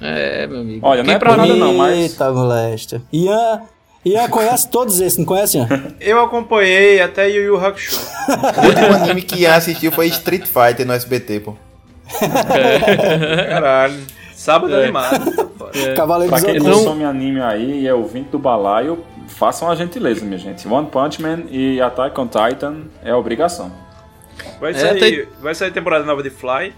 É, 0.00 0.46
meu 0.46 0.60
amigo. 0.60 0.86
Olha, 0.86 0.98
não 0.98 1.04
Quem 1.06 1.14
é 1.14 1.18
pra 1.18 1.36
nada 1.36 1.54
não, 1.54 1.74
mas- 1.74 1.96
Eita, 1.98 2.30
molesta. 2.30 3.00
Ian, 3.12 3.62
Ian 4.04 4.28
conhece 4.28 4.68
todos 4.68 5.00
esses, 5.00 5.16
não 5.18 5.24
conhece, 5.24 5.56
Ian? 5.56 5.68
Eu 6.00 6.22
acompanhei 6.22 7.00
até 7.00 7.26
Yu 7.30 7.42
Yu 7.42 7.56
Hakusho. 7.64 7.98
O 8.28 8.66
último 8.66 8.94
anime 8.96 9.22
que 9.22 9.36
Ian 9.42 9.54
assistiu 9.54 9.90
foi 9.90 10.08
Street 10.08 10.44
Fighter 10.44 10.86
no 10.86 10.92
SBT, 10.92 11.40
pô. 11.40 11.54
Caralho. 13.48 14.02
Sábado 14.34 14.74
É. 14.74 14.84
animado. 14.84 15.54
Cavaleiro 15.96 16.30
Pra 16.32 16.42
quem 16.42 16.58
consome 16.60 17.04
anime 17.04 17.40
aí 17.40 17.80
e 17.82 17.86
é 17.88 17.94
ouvinte 17.94 18.28
do 18.30 18.38
balaio, 18.38 19.02
façam 19.28 19.70
a 19.70 19.74
gentileza, 19.74 20.24
minha 20.24 20.38
gente. 20.38 20.66
One 20.68 20.86
Punch 20.88 21.20
Man 21.22 21.44
e 21.50 21.80
Attack 21.80 22.18
on 22.20 22.26
Titan 22.28 22.76
é 23.02 23.14
obrigação. 23.14 23.72
Vai 24.60 24.72
É, 24.72 24.74
sair, 24.74 24.98
tem- 24.98 25.24
vai 25.40 25.54
sair 25.54 25.70
temporada 25.70 26.04
nova 26.04 26.22
de 26.22 26.30
Fly. 26.30 26.72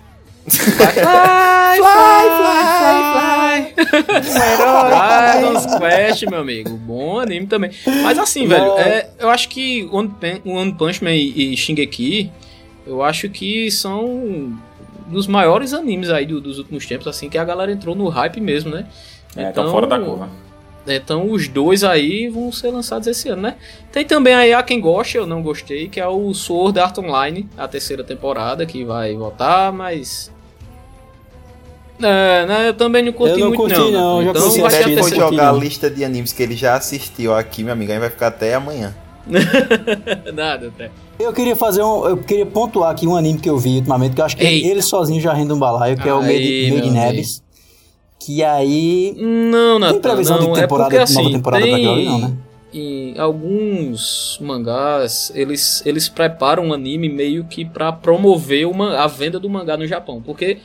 Dragon's 4.89 5.67
Quest, 5.79 6.23
meu 6.29 6.41
amigo. 6.41 6.71
Bom 6.77 7.19
anime 7.21 7.47
também. 7.47 7.71
Mas 8.03 8.19
assim, 8.19 8.47
velho, 8.47 8.65
Não. 8.67 8.79
é, 8.79 9.09
eu 9.19 9.29
acho 9.31 9.49
que 9.49 9.89
One, 9.93 10.09
Pan- 10.09 10.41
One 10.45 10.73
Punch 10.75 11.03
Man 11.03 11.13
e, 11.15 11.53
e 11.53 11.57
Shingeki, 11.57 12.31
eu 12.87 13.03
acho 13.03 13.29
que 13.29 13.71
são 13.71 14.53
dos 15.09 15.27
maiores 15.27 15.73
animes 15.73 16.11
aí 16.11 16.27
do- 16.27 16.41
dos 16.41 16.59
últimos 16.59 16.85
tempos, 16.87 17.07
assim, 17.07 17.29
que 17.29 17.39
a 17.39 17.45
galera 17.45 17.71
entrou 17.73 17.95
no 17.95 18.09
hype 18.09 18.41
mesmo, 18.41 18.71
né? 18.71 18.87
É, 19.37 19.51
tão 19.53 19.71
fora 19.71 19.87
da 19.87 19.99
curva. 19.99 20.29
Então 20.89 21.31
os 21.33 21.49
dois 21.49 21.83
aí 21.83 22.29
vão 22.29 22.53
ser 22.53 22.71
lançados 22.71 23.09
esse 23.09 23.29
ano, 23.29 23.43
né? 23.43 23.57
Tem 23.91 24.05
também 24.05 24.35
aí 24.35 24.55
a 24.55 24.63
quem 24.63 24.81
gosta, 24.81 25.19
eu 25.19 25.27
não 25.27 25.43
gostei, 25.43 25.89
que 25.89 25.99
é 25.99 26.07
o 26.07 26.33
Sword 26.33 26.79
Art 26.79 26.97
Online, 26.99 27.49
a 27.59 27.67
terceira 27.67 28.05
temporada, 28.05 28.65
que 28.65 28.85
vai 28.85 29.15
voltar, 29.17 29.73
mas... 29.73 30.33
É, 32.01 32.47
né? 32.47 32.69
Eu 32.69 32.75
também 32.75 33.03
não 33.03 33.13
curti 33.13 33.33
Eu 33.33 33.39
não 33.39 33.47
muito 33.49 33.61
curti, 33.63 33.79
não. 33.79 33.91
não, 33.91 34.19
né? 34.19 34.25
já 34.27 34.31
então 34.31 34.43
a 34.43 34.47
a 34.47 34.51
Se 34.51 34.61
for 34.61 34.71
terceira. 34.71 35.01
curti, 35.01 35.17
jogar 35.17 35.49
a 35.49 35.53
lista 35.53 35.91
de 35.91 36.05
animes 36.05 36.33
que 36.33 36.43
ele 36.43 36.55
já 36.55 36.77
assistiu 36.77 37.35
aqui, 37.35 37.65
meu 37.65 37.73
amigo, 37.73 37.91
aí 37.91 37.99
vai 37.99 38.11
ficar 38.11 38.29
até 38.29 38.55
amanhã. 38.55 38.95
Nada, 40.35 40.69
até. 40.69 40.91
Eu 41.19 41.33
queria 41.33 41.57
fazer 41.57 41.83
um. 41.83 42.07
Eu 42.07 42.17
queria 42.19 42.47
pontuar 42.47 42.91
aqui 42.91 43.07
um 43.07 43.17
anime 43.17 43.39
que 43.39 43.49
eu 43.49 43.59
vi 43.59 43.77
ultimamente, 43.77 44.15
que 44.15 44.21
eu 44.21 44.25
acho 44.25 44.37
que 44.37 44.45
ele 44.45 44.83
sozinho 44.83 45.21
já 45.21 45.33
rende 45.33 45.53
um 45.53 45.59
balaio, 45.59 45.97
que 45.97 46.09
é 46.09 46.15
o 46.15 46.19
Aí, 46.19 46.71
Made, 46.71 46.75
Made 46.75 46.89
in 46.89 47.09
Abyss. 47.09 47.43
Que 48.19 48.43
aí. 48.43 49.15
Não, 49.19 49.79
Natan, 49.79 50.01
previsão 50.01 50.39
de 50.39 50.47
não. 50.47 50.53
temporada- 50.55 50.95
é 50.95 50.99
porque, 51.01 51.13
nova 51.15 51.29
assim, 51.29 51.37
temporada 51.37 51.67
pra 51.67 51.77
aquilo 51.77 51.93
ali, 51.93 52.03
tem... 52.03 52.11
não, 52.11 52.19
né? 52.29 52.37
Em 52.75 53.19
alguns 53.19 54.39
mangás, 54.43 55.33
eles, 55.35 55.83
eles 55.87 56.09
preparam 56.09 56.65
um 56.67 56.73
anime 56.75 57.09
meio 57.09 57.45
que 57.45 57.65
pra 57.65 57.91
promover 57.93 58.67
uma, 58.67 58.99
a 58.99 59.07
venda 59.07 59.39
do 59.41 59.49
mangá 59.49 59.77
no 59.77 59.87
Japão. 59.87 60.21
Porque 60.21 60.59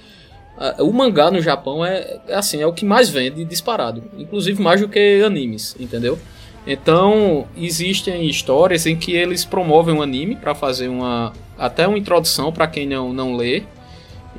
ah, 0.57 0.75
o 0.79 0.91
mangá 0.91 1.31
no 1.31 1.41
Japão 1.41 1.85
é, 1.85 2.19
é 2.27 2.35
assim, 2.35 2.61
é 2.61 2.67
o 2.67 2.73
que 2.73 2.83
mais 2.83 3.09
vende 3.09 3.45
disparado. 3.45 4.03
Inclusive 4.17 4.61
mais 4.61 4.81
do 4.81 4.89
que 4.89 5.21
animes, 5.23 5.75
entendeu? 5.79 6.19
Então, 6.65 7.47
existem 7.57 8.27
histórias 8.27 8.85
em 8.85 8.95
que 8.95 9.13
eles 9.13 9.43
promovem 9.43 9.95
um 9.95 10.01
anime 10.01 10.35
para 10.35 10.53
fazer 10.53 10.87
uma 10.87 11.33
até 11.57 11.87
uma 11.87 11.97
introdução 11.97 12.51
para 12.51 12.67
quem 12.67 12.87
não, 12.87 13.13
não 13.13 13.35
lê 13.35 13.63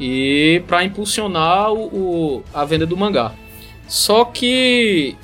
e 0.01 0.63
para 0.67 0.85
impulsionar 0.85 1.73
o, 1.73 1.85
o, 1.87 2.45
a 2.53 2.65
venda 2.65 2.87
do 2.87 2.97
mangá. 2.97 3.33
Só 3.87 4.25
que 4.25 5.17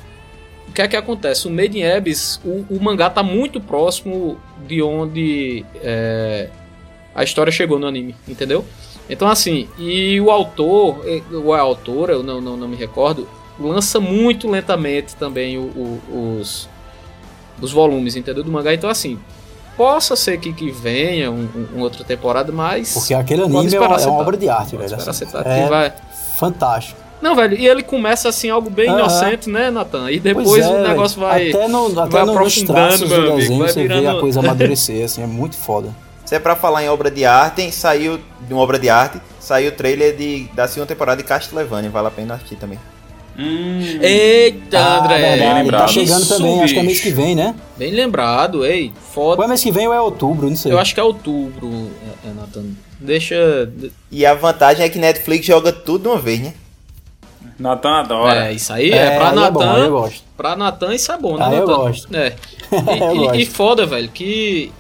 o 0.69 0.73
que 0.73 0.83
é 0.83 0.89
que 0.89 0.97
acontece? 0.97 1.49
O 1.49 1.51
Made 1.51 1.79
in 1.79 1.85
Abyss, 1.85 2.41
o, 2.45 2.65
o 2.69 2.81
mangá 2.81 3.11
tá 3.11 3.23
muito 3.23 3.61
próximo 3.61 4.39
de 4.67 4.83
onde 4.83 5.65
é, 5.83 6.51
a 7.15 7.25
história 7.25 7.51
chegou 7.51 7.79
no 7.79 7.87
anime, 7.87 8.15
entendeu? 8.29 8.65
Então 9.09 9.29
assim, 9.29 9.69
e 9.79 10.21
o 10.21 10.31
autor, 10.31 11.05
ou 11.33 11.55
a 11.55 11.61
autora, 11.61 12.13
eu 12.13 12.23
não, 12.23 12.41
não, 12.41 12.57
não 12.57 12.69
me 12.69 12.77
recordo, 12.77 13.29
lança 13.59 13.99
muito 13.99 14.49
lentamente 14.49 15.17
também 15.17 15.57
o, 15.59 15.63
o, 15.63 16.39
os, 16.41 16.69
os 17.61 17.73
volumes, 17.73 18.17
entendeu? 18.17 18.45
Do 18.45 18.51
mangá. 18.51 18.73
Então 18.75 18.89
assim, 18.91 19.19
possa 19.77 20.17
ser 20.17 20.39
que, 20.39 20.53
que 20.53 20.71
venha 20.71 21.31
um, 21.31 21.49
um, 21.55 21.69
uma 21.75 21.85
outra 21.85 22.05
temporada, 22.05 22.53
mas... 22.53 22.93
Porque 22.93 23.15
aquele 23.15 23.43
anime 23.43 23.75
é 23.75 23.81
uma, 23.81 23.97
é 23.97 24.07
uma 24.07 24.21
obra 24.21 24.37
de 24.37 24.49
arte, 24.49 24.77
velho. 24.77 24.95
Assim, 24.95 25.25
é 25.45 25.69
vai... 25.69 25.93
fantástico. 26.37 27.09
Não, 27.21 27.35
velho, 27.35 27.57
e 27.57 27.67
ele 27.67 27.83
começa 27.83 28.29
assim, 28.29 28.49
algo 28.49 28.71
bem 28.71 28.91
inocente, 28.91 29.51
né, 29.51 29.71
Natan? 29.71 30.11
E 30.11 30.21
depois 30.21 30.65
é, 30.65 30.69
o 30.69 30.87
negócio 30.87 31.21
vai. 31.21 31.51
Até, 31.51 31.69
no, 31.69 31.87
até 32.01 32.11
vai 32.11 32.25
no, 32.25 32.33
aprofundando, 32.33 33.15
amigo. 33.15 33.59
Vai 33.59 33.69
você 33.69 33.83
virando... 33.83 34.01
vê 34.03 34.07
a 34.07 34.21
coisa 34.21 34.39
amadurecer, 34.41 35.05
assim, 35.05 35.23
é 35.23 35.27
muito 35.27 35.57
foda. 35.57 35.93
Se 36.25 36.35
é 36.35 36.39
pra 36.39 36.55
falar 36.55 36.85
em 36.85 36.89
obra 36.89 37.11
de 37.11 37.25
arte, 37.25 37.73
saiu 37.73 38.21
de 38.47 38.53
uma 38.53 38.63
obra 38.63 38.79
de 38.79 38.89
arte, 38.89 39.21
saiu 39.41 39.71
o 39.71 39.73
trailer 39.73 40.15
de, 40.17 40.45
da 40.55 40.69
segunda 40.69 40.87
temporada 40.87 41.21
de 41.21 41.27
Castlevania, 41.27 41.91
vale 41.91 42.07
a 42.07 42.11
pena 42.11 42.35
assistir 42.35 42.57
também. 42.57 42.79
Hum. 43.39 43.81
Eita, 44.03 44.81
ah, 44.81 45.05
André! 45.05 45.37
Verdade, 45.37 45.71
tá 45.71 45.87
chegando 45.87 46.23
Isso, 46.23 46.37
também, 46.37 46.53
bicho. 46.55 46.65
acho 46.65 46.75
que 46.75 46.81
é 46.81 46.83
mês 46.83 47.01
que 47.01 47.11
vem, 47.11 47.35
né? 47.37 47.55
Bem 47.77 47.93
lembrado, 47.93 48.67
ei, 48.67 48.93
foda. 49.13 49.41
Ou 49.41 49.45
é 49.45 49.49
mês 49.49 49.63
que 49.63 49.71
vem 49.71 49.87
ou 49.87 49.95
é 49.95 50.01
outubro, 50.01 50.49
não 50.49 50.57
sei. 50.57 50.73
Eu 50.73 50.79
acho 50.79 50.93
que 50.93 50.99
é 50.99 51.05
outubro, 51.05 51.91
é, 52.25 52.29
é 52.29 52.33
Nathan. 52.33 52.65
Deixa. 52.99 53.71
E 54.11 54.27
a 54.27 54.35
vantagem 54.35 54.85
é 54.85 54.89
que 54.89 54.99
Netflix 54.99 55.47
joga 55.47 55.73
tudo 55.73 56.03
de 56.03 56.09
uma 56.09 56.19
vez, 56.19 56.41
né? 56.41 56.55
Natan 57.57 58.01
adora. 58.01 58.49
É, 58.49 58.53
isso 58.53 58.73
aí 58.73 58.91
é, 58.91 58.97
é 58.97 59.17
pra 59.19 59.33
Natan. 59.33 59.77
É 59.77 59.87
eu 59.87 59.91
gosto. 59.91 60.23
Pra 60.37 60.57
Natan 60.57 60.95
isso 60.95 61.13
é 61.13 61.19
bom, 61.19 61.37
né, 61.37 61.45
ah, 61.45 61.51
Natan? 61.51 61.61
Eu 61.61 61.67
gosto. 61.67 62.17
É. 62.17 62.35
E, 62.71 63.01
eu 63.01 63.15
e, 63.15 63.19
gosto. 63.19 63.35
e 63.37 63.47
foda, 63.47 63.87
velho, 63.87 64.09
que 64.11 64.71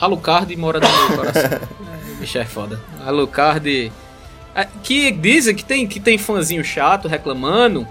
Alucard 0.00 0.56
mora 0.56 0.80
no 0.80 0.88
meu 0.88 1.16
coração. 1.16 1.50
é, 1.52 2.20
bicho 2.20 2.38
é 2.38 2.44
foda. 2.44 2.80
Alucard. 3.06 3.92
É, 4.56 4.66
que 4.82 5.10
dizem 5.10 5.54
que 5.54 5.62
tem, 5.62 5.86
que 5.86 6.00
tem 6.00 6.16
fãzinho 6.16 6.64
chato 6.64 7.06
reclamando 7.06 7.86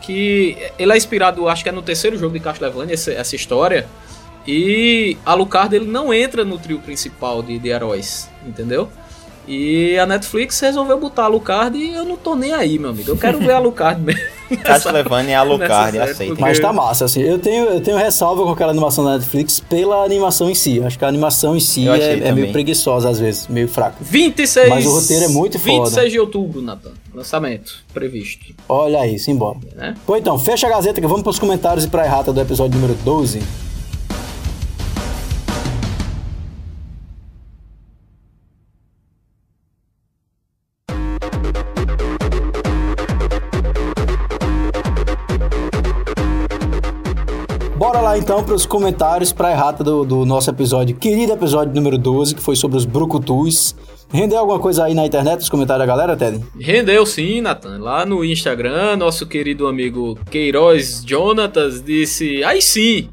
que 0.00 0.56
ele 0.78 0.92
é 0.92 0.96
inspirado, 0.96 1.48
acho 1.48 1.64
que 1.64 1.68
é 1.68 1.72
no 1.72 1.82
terceiro 1.82 2.16
jogo 2.16 2.34
de 2.34 2.40
Castlevania, 2.40 2.94
essa, 2.94 3.10
essa 3.10 3.34
história. 3.34 3.88
E 4.46 5.16
Alucard 5.26 5.74
ele 5.74 5.86
não 5.86 6.14
entra 6.14 6.44
no 6.44 6.56
trio 6.56 6.78
principal 6.78 7.42
de, 7.42 7.58
de 7.58 7.68
heróis, 7.68 8.30
entendeu? 8.46 8.88
E 9.46 9.98
a 9.98 10.06
Netflix 10.06 10.58
resolveu 10.60 10.98
botar 10.98 11.22
a 11.22 11.24
Alucard 11.26 11.76
e 11.76 11.94
eu 11.94 12.04
não 12.04 12.16
tô 12.16 12.34
nem 12.34 12.52
aí, 12.52 12.78
meu 12.78 12.90
amigo. 12.90 13.10
Eu 13.10 13.16
quero 13.16 13.38
ver 13.38 13.52
a 13.52 13.56
Alucard 13.56 14.00
mesmo. 14.00 14.20
Castlevania 14.62 15.32
e 15.32 15.34
Alucard, 15.34 15.98
aceita. 15.98 16.26
Porque... 16.26 16.40
Mas 16.40 16.58
tá 16.58 16.72
massa, 16.72 17.04
assim. 17.04 17.20
Eu 17.20 17.38
tenho, 17.38 17.66
eu 17.66 17.80
tenho 17.80 17.96
ressalva 17.96 18.42
com 18.44 18.50
aquela 18.50 18.70
animação 18.70 19.04
da 19.04 19.18
Netflix 19.18 19.60
pela 19.60 20.04
animação 20.04 20.50
em 20.50 20.54
si. 20.54 20.82
Acho 20.82 20.98
que 20.98 21.04
a 21.04 21.08
animação 21.08 21.56
em 21.56 21.60
si 21.60 21.88
é, 21.88 22.28
é, 22.28 22.32
meio 22.32 22.52
preguiçosa 22.52 23.08
às 23.08 23.18
vezes, 23.18 23.46
meio 23.48 23.68
fraca. 23.68 23.96
26... 24.00 24.68
Mas 24.68 24.86
o 24.86 24.90
roteiro 24.90 25.24
é 25.24 25.28
muito 25.28 25.58
26 25.58 25.76
foda. 25.76 25.90
26 25.90 26.12
de 26.12 26.20
outubro, 26.20 26.62
Nathan. 26.62 26.92
Lançamento 27.14 27.84
previsto. 27.92 28.54
Olha 28.68 29.00
aí, 29.00 29.18
simbora. 29.18 29.58
É, 29.76 29.76
né? 29.76 29.94
Pois 30.06 30.20
então, 30.20 30.38
fecha 30.38 30.66
a 30.66 30.70
Gazeta 30.70 31.00
que 31.00 31.06
vamos 31.06 31.22
pros 31.22 31.38
comentários 31.38 31.84
e 31.84 31.88
pra 31.88 32.04
errata 32.04 32.32
do 32.32 32.40
episódio 32.40 32.78
número 32.78 32.98
12. 33.04 33.40
Então 48.34 48.44
para 48.44 48.54
os 48.56 48.66
comentários 48.66 49.32
para 49.32 49.46
a 49.46 49.52
errata 49.52 49.84
do, 49.84 50.04
do, 50.04 50.26
nosso 50.26 50.50
episódio, 50.50 50.96
querido 50.96 51.32
episódio 51.32 51.72
número 51.72 51.96
12, 51.96 52.34
que 52.34 52.42
foi 52.42 52.56
sobre 52.56 52.76
os 52.76 52.84
brucutus. 52.84 53.76
Rendeu 54.12 54.40
alguma 54.40 54.58
coisa 54.58 54.86
aí 54.86 54.92
na 54.92 55.06
internet, 55.06 55.38
os 55.38 55.48
comentários 55.48 55.86
da 55.86 55.86
galera, 55.86 56.16
Ted? 56.16 56.44
Rendeu 56.58 57.06
sim, 57.06 57.40
Nathan. 57.40 57.78
Lá 57.78 58.04
no 58.04 58.24
Instagram, 58.24 58.96
nosso 58.96 59.24
querido 59.24 59.68
amigo 59.68 60.18
Queiroz 60.32 61.04
Jonatas 61.06 61.80
disse: 61.80 62.42
aí 62.42 62.60
sim, 62.60 63.08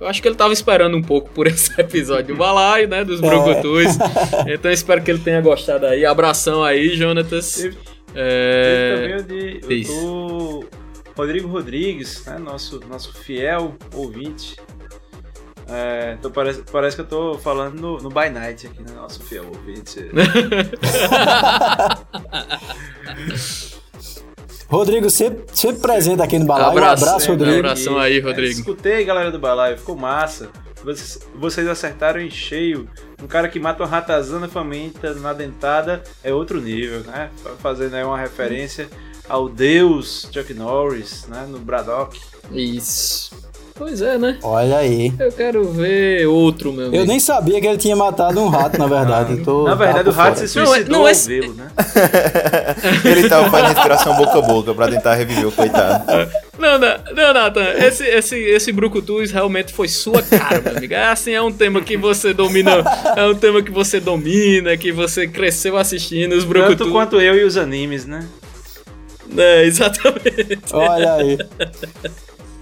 eu 0.00 0.06
acho 0.06 0.22
que 0.22 0.28
ele 0.28 0.36
tava 0.36 0.52
esperando 0.52 0.96
um 0.96 1.02
pouco 1.02 1.30
por 1.30 1.48
esse 1.48 1.72
episódio 1.80 2.28
do 2.28 2.36
balaio, 2.36 2.86
né? 2.86 3.04
Dos 3.04 3.20
Brucutus. 3.20 3.98
É. 4.46 4.54
Então 4.54 4.70
espero 4.70 5.02
que 5.02 5.10
ele 5.10 5.18
tenha 5.18 5.40
gostado 5.40 5.84
aí. 5.84 6.06
Abração 6.06 6.62
aí, 6.62 6.94
Jonatas. 6.94 7.54
Teve, 7.54 7.76
é... 8.14 9.24
teve 9.24 9.58
também 9.62 9.82
de, 9.82 9.90
eu 9.90 9.96
tô 9.98 10.79
Rodrigo 11.20 11.48
Rodrigues, 11.48 12.24
né, 12.24 12.38
nosso, 12.38 12.80
nosso 12.88 13.12
fiel 13.12 13.76
ouvinte. 13.94 14.56
É, 15.68 16.16
tô, 16.22 16.30
parece, 16.30 16.62
parece 16.72 16.96
que 16.96 17.02
eu 17.02 17.06
tô 17.06 17.36
falando 17.36 17.78
no, 17.78 17.98
no 17.98 18.08
By 18.08 18.30
Night 18.30 18.66
aqui, 18.66 18.82
né? 18.82 18.92
Nosso 18.96 19.22
fiel 19.22 19.44
ouvinte. 19.46 20.00
Rodrigo, 24.66 25.10
sempre, 25.10 25.44
sempre 25.52 25.82
presente 25.82 26.22
aqui 26.22 26.38
no 26.38 26.46
Balaio. 26.46 26.70
Abraço, 26.70 27.04
um 27.04 27.08
abraço 27.08 27.30
Rodrigo. 27.30 27.52
Um 27.52 27.58
abração 27.58 27.98
aí, 27.98 28.18
Rodrigo. 28.18 28.48
É, 28.48 28.52
escutei, 28.52 29.04
galera 29.04 29.30
do 29.30 29.38
Balaio, 29.38 29.76
ficou 29.76 29.96
massa. 29.96 30.48
Vocês, 30.82 31.20
vocês 31.34 31.68
acertaram 31.68 32.18
em 32.18 32.30
cheio. 32.30 32.88
Um 33.22 33.26
cara 33.26 33.46
que 33.46 33.60
mata 33.60 33.82
uma 33.82 33.88
ratazana 33.88 34.48
faminta 34.48 35.12
na 35.14 35.34
dentada 35.34 36.02
é 36.24 36.32
outro 36.32 36.58
nível, 36.62 37.00
né? 37.00 37.30
Fazendo 37.58 37.94
aí 37.96 38.04
uma 38.04 38.16
referência 38.18 38.88
ao 39.30 39.48
deus 39.48 40.28
Chuck 40.32 40.52
Norris, 40.52 41.26
né, 41.28 41.46
no 41.48 41.58
Braddock. 41.58 42.20
Isso. 42.52 43.30
Pois 43.80 44.02
é, 44.02 44.18
né? 44.18 44.38
Olha 44.42 44.76
aí. 44.76 45.10
Eu 45.18 45.32
quero 45.32 45.64
ver 45.72 46.26
outro, 46.26 46.70
meu 46.70 46.88
amigo. 46.88 47.02
Eu 47.02 47.06
nem 47.06 47.18
sabia 47.18 47.58
que 47.58 47.66
ele 47.66 47.78
tinha 47.78 47.96
matado 47.96 48.38
um 48.38 48.48
rato, 48.48 48.78
na 48.78 48.86
verdade. 48.86 49.38
Tô, 49.42 49.64
na 49.64 49.74
verdade, 49.74 50.06
o 50.06 50.12
rato 50.12 50.34
fora. 50.34 50.46
se 50.46 50.48
suicidou 50.48 50.92
não, 50.92 50.98
não, 50.98 51.08
ao 51.08 51.14
vê-lo, 51.14 51.54
né? 51.54 51.70
ele 53.06 53.26
tava 53.26 53.48
fazendo 53.50 53.72
inspiração 53.72 54.14
boca 54.16 54.38
a 54.38 54.42
boca 54.42 54.74
pra 54.74 54.86
tentar 54.86 55.14
reviver 55.14 55.46
o 55.46 55.52
coitado. 55.52 56.04
Não, 56.60 56.78
não, 56.78 56.94
não, 57.16 57.32
Nathan. 57.32 57.72
Esse, 57.78 58.04
esse, 58.04 58.36
esse 58.36 58.70
Brucutus 58.70 59.30
realmente 59.30 59.72
foi 59.72 59.88
sua 59.88 60.22
cara, 60.22 60.60
meu 60.60 60.76
amigo. 60.76 60.92
É 60.92 61.06
assim, 61.06 61.32
é 61.32 61.40
um 61.40 61.50
tema 61.50 61.80
que 61.80 61.96
você 61.96 62.34
domina. 62.34 62.84
É 63.16 63.24
um 63.24 63.34
tema 63.34 63.62
que 63.62 63.70
você 63.70 63.98
domina, 63.98 64.76
que 64.76 64.92
você 64.92 65.26
cresceu 65.26 65.78
assistindo 65.78 66.34
os 66.34 66.44
Brucutus. 66.44 66.76
Tanto 66.76 66.92
quanto 66.92 67.18
eu 67.18 67.34
e 67.34 67.44
os 67.44 67.56
animes, 67.56 68.04
né? 68.04 68.28
É, 69.36 69.64
exatamente. 69.64 70.58
Olha 70.72 71.14
aí. 71.14 71.38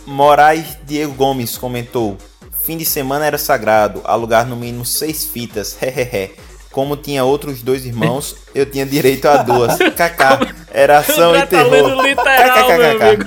Moraes 0.07 0.79
Diego 0.85 1.13
Gomes 1.15 1.57
comentou: 1.57 2.17
Fim 2.65 2.77
de 2.77 2.85
semana 2.85 3.27
era 3.27 3.39
sagrado, 3.39 4.01
alugar 4.05 4.47
no 4.47 4.57
mínimo 4.57 4.85
seis 4.85 5.25
fitas, 5.25 5.77
hehehe. 5.81 6.33
Como 6.71 6.97
tinha 6.97 7.25
outros 7.25 7.63
dois 7.63 7.87
irmãos, 7.87 8.37
eu 8.55 8.67
tinha 8.67 8.85
direito 8.85 9.27
a 9.27 9.39
duas. 9.39 9.77
KK, 9.79 10.55
era 10.71 10.99
ação 10.99 11.35
e 11.35 11.47
terror. 11.47 11.97
Tá 11.97 12.03
literal, 12.03 12.69
meu 12.69 12.91
amigo. 13.03 13.25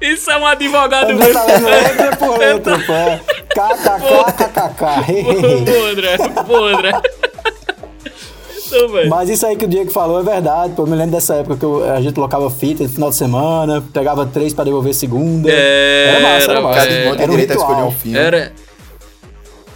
Isso 0.00 0.30
é 0.30 0.36
um 0.36 0.46
advogado 0.46 1.14
mesmo. 1.14 1.32
Tá 1.32 1.44
letra 1.44 2.16
por 2.16 2.38
letra, 2.38 2.78
pô. 2.80 2.92
KKKKK. 3.48 4.84
Pô, 5.64 5.86
André. 5.86 6.18
Pô, 6.46 6.64
André. 6.66 6.92
Mas 9.08 9.28
isso 9.28 9.46
aí 9.46 9.56
que 9.56 9.64
o 9.64 9.68
Diego 9.68 9.90
falou 9.90 10.20
é 10.20 10.22
verdade. 10.22 10.74
Pô, 10.74 10.82
eu 10.82 10.86
me 10.86 10.96
lembro 10.96 11.12
dessa 11.12 11.34
época 11.34 11.56
que 11.56 11.64
eu, 11.64 11.90
a 11.90 12.00
gente 12.00 12.18
locava 12.18 12.50
fita 12.50 12.82
no 12.82 12.88
final 12.88 13.10
de 13.10 13.16
semana, 13.16 13.84
pegava 13.92 14.26
três 14.26 14.52
pra 14.52 14.64
devolver 14.64 14.94
segunda. 14.94 15.50
É, 15.50 16.08
era 16.08 16.20
massa, 16.20 16.50
era 16.50 16.60
massa. 16.60 16.80
Era, 16.80 17.22
era 17.22 17.28
direito 17.28 17.52
a 17.52 17.56
escolher 17.56 17.82
um 17.82 17.90
filme. 17.90 18.18
Era. 18.18 18.52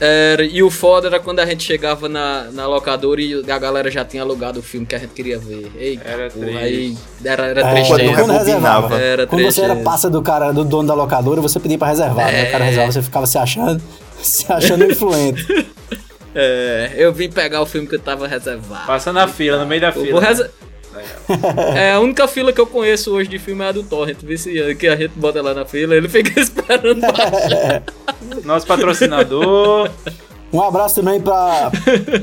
Era, 0.04 0.44
e 0.44 0.64
o 0.64 0.68
foda 0.68 1.06
era 1.06 1.20
quando 1.20 1.38
a 1.38 1.46
gente 1.46 1.62
chegava 1.62 2.08
na, 2.08 2.48
na 2.50 2.66
locadora 2.66 3.20
e 3.20 3.48
a 3.48 3.56
galera 3.56 3.88
já 3.88 4.04
tinha 4.04 4.24
alugado 4.24 4.58
o 4.58 4.62
filme 4.62 4.84
que 4.84 4.96
a 4.96 4.98
gente 4.98 5.12
queria 5.12 5.38
ver. 5.38 5.70
Eita, 5.78 6.08
era 6.08 6.28
porra, 6.28 6.46
três. 6.46 6.58
Aí 6.58 6.98
era, 7.24 7.46
era 7.46 7.60
é, 7.60 7.70
três 7.70 8.16
quando 8.16 8.32
reservava. 8.32 8.98
Era 8.98 9.26
quando 9.28 9.44
você 9.44 9.60
era 9.60 9.76
passa 9.76 10.10
do 10.10 10.20
cara, 10.20 10.50
do 10.50 10.64
dono 10.64 10.88
da 10.88 10.94
locadora, 10.94 11.40
você 11.40 11.60
pedia 11.60 11.78
pra 11.78 11.86
reservar, 11.86 12.30
é. 12.30 12.32
né? 12.32 12.48
O 12.48 12.50
cara 12.50 12.64
reservava, 12.64 12.92
você 12.92 13.02
ficava 13.02 13.26
se 13.26 13.38
achando, 13.38 13.80
se 14.20 14.52
achando 14.52 14.84
influente. 14.90 15.46
É, 16.34 16.92
eu 16.96 17.12
vim 17.12 17.30
pegar 17.30 17.60
o 17.60 17.66
filme 17.66 17.86
que 17.86 17.96
eu 17.96 18.00
tava 18.00 18.26
reservado. 18.26 18.86
Passa 18.86 19.12
na 19.12 19.28
fila, 19.28 19.58
no 19.58 19.66
meio 19.66 19.80
da 19.80 19.92
fila. 19.92 20.20
É, 21.74 21.92
a 21.92 22.00
única 22.00 22.28
fila 22.28 22.52
que 22.52 22.60
eu 22.60 22.66
conheço 22.66 23.12
hoje 23.12 23.28
de 23.28 23.38
filme 23.38 23.64
é 23.64 23.68
a 23.68 23.72
do 23.72 23.82
Torrent. 23.82 24.18
Vê 24.22 24.36
se 24.36 24.74
que 24.74 24.86
a 24.86 24.96
gente 24.96 25.12
bota 25.16 25.40
lá 25.40 25.54
na 25.54 25.64
fila, 25.64 25.94
ele 25.94 26.08
fica 26.08 26.32
esperando 26.40 27.00
baixar. 27.00 27.82
Nosso 28.44 28.66
patrocinador. 28.66 29.90
Um 30.52 30.60
abraço 30.60 30.96
também 30.96 31.18
pra 31.18 31.72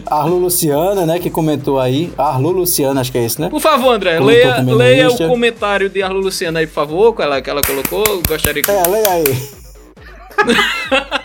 Arlu 0.05 0.37
Luciana, 0.37 1.03
né, 1.03 1.17
que 1.17 1.31
comentou 1.31 1.79
aí. 1.79 2.13
Arlu 2.15 2.51
Luciana, 2.51 3.01
acho 3.01 3.11
que 3.11 3.17
é 3.17 3.25
esse, 3.25 3.41
né? 3.41 3.49
Por 3.49 3.59
favor, 3.59 3.95
André, 3.95 4.19
leia, 4.19 4.61
leia 4.61 5.09
o 5.09 5.17
comentário 5.17 5.89
de 5.89 6.03
Arlu 6.03 6.19
Luciana 6.19 6.59
aí, 6.59 6.67
por 6.67 6.73
favor, 6.73 7.15
que 7.15 7.23
ela, 7.23 7.41
que 7.41 7.49
ela 7.49 7.63
colocou. 7.63 8.21
Gostaria 8.27 8.61
que... 8.61 8.69
É, 8.69 8.87
leia 8.87 9.09
aí. 9.09 9.49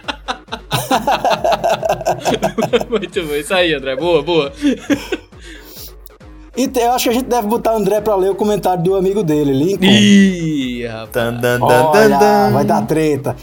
Muito 2.90 3.22
bem, 3.24 3.40
isso 3.40 3.54
aí, 3.54 3.74
André. 3.74 3.96
Boa, 3.96 4.22
boa. 4.22 4.52
E 6.56 6.70
eu 6.76 6.92
acho 6.92 7.04
que 7.04 7.10
a 7.10 7.12
gente 7.12 7.26
deve 7.26 7.48
botar 7.48 7.72
o 7.74 7.76
André 7.76 8.00
pra 8.00 8.14
ler 8.14 8.30
o 8.30 8.34
comentário 8.34 8.82
do 8.82 8.94
amigo 8.94 9.22
dele, 9.24 9.52
Lincoln. 9.52 9.84
Ih, 9.86 10.86
rapaz. 10.86 11.12
Dan, 11.12 11.32
dan, 11.40 11.58
dan, 11.60 11.84
Olha, 11.86 12.50
vai 12.52 12.64
dar 12.64 12.82
treta. 12.86 13.34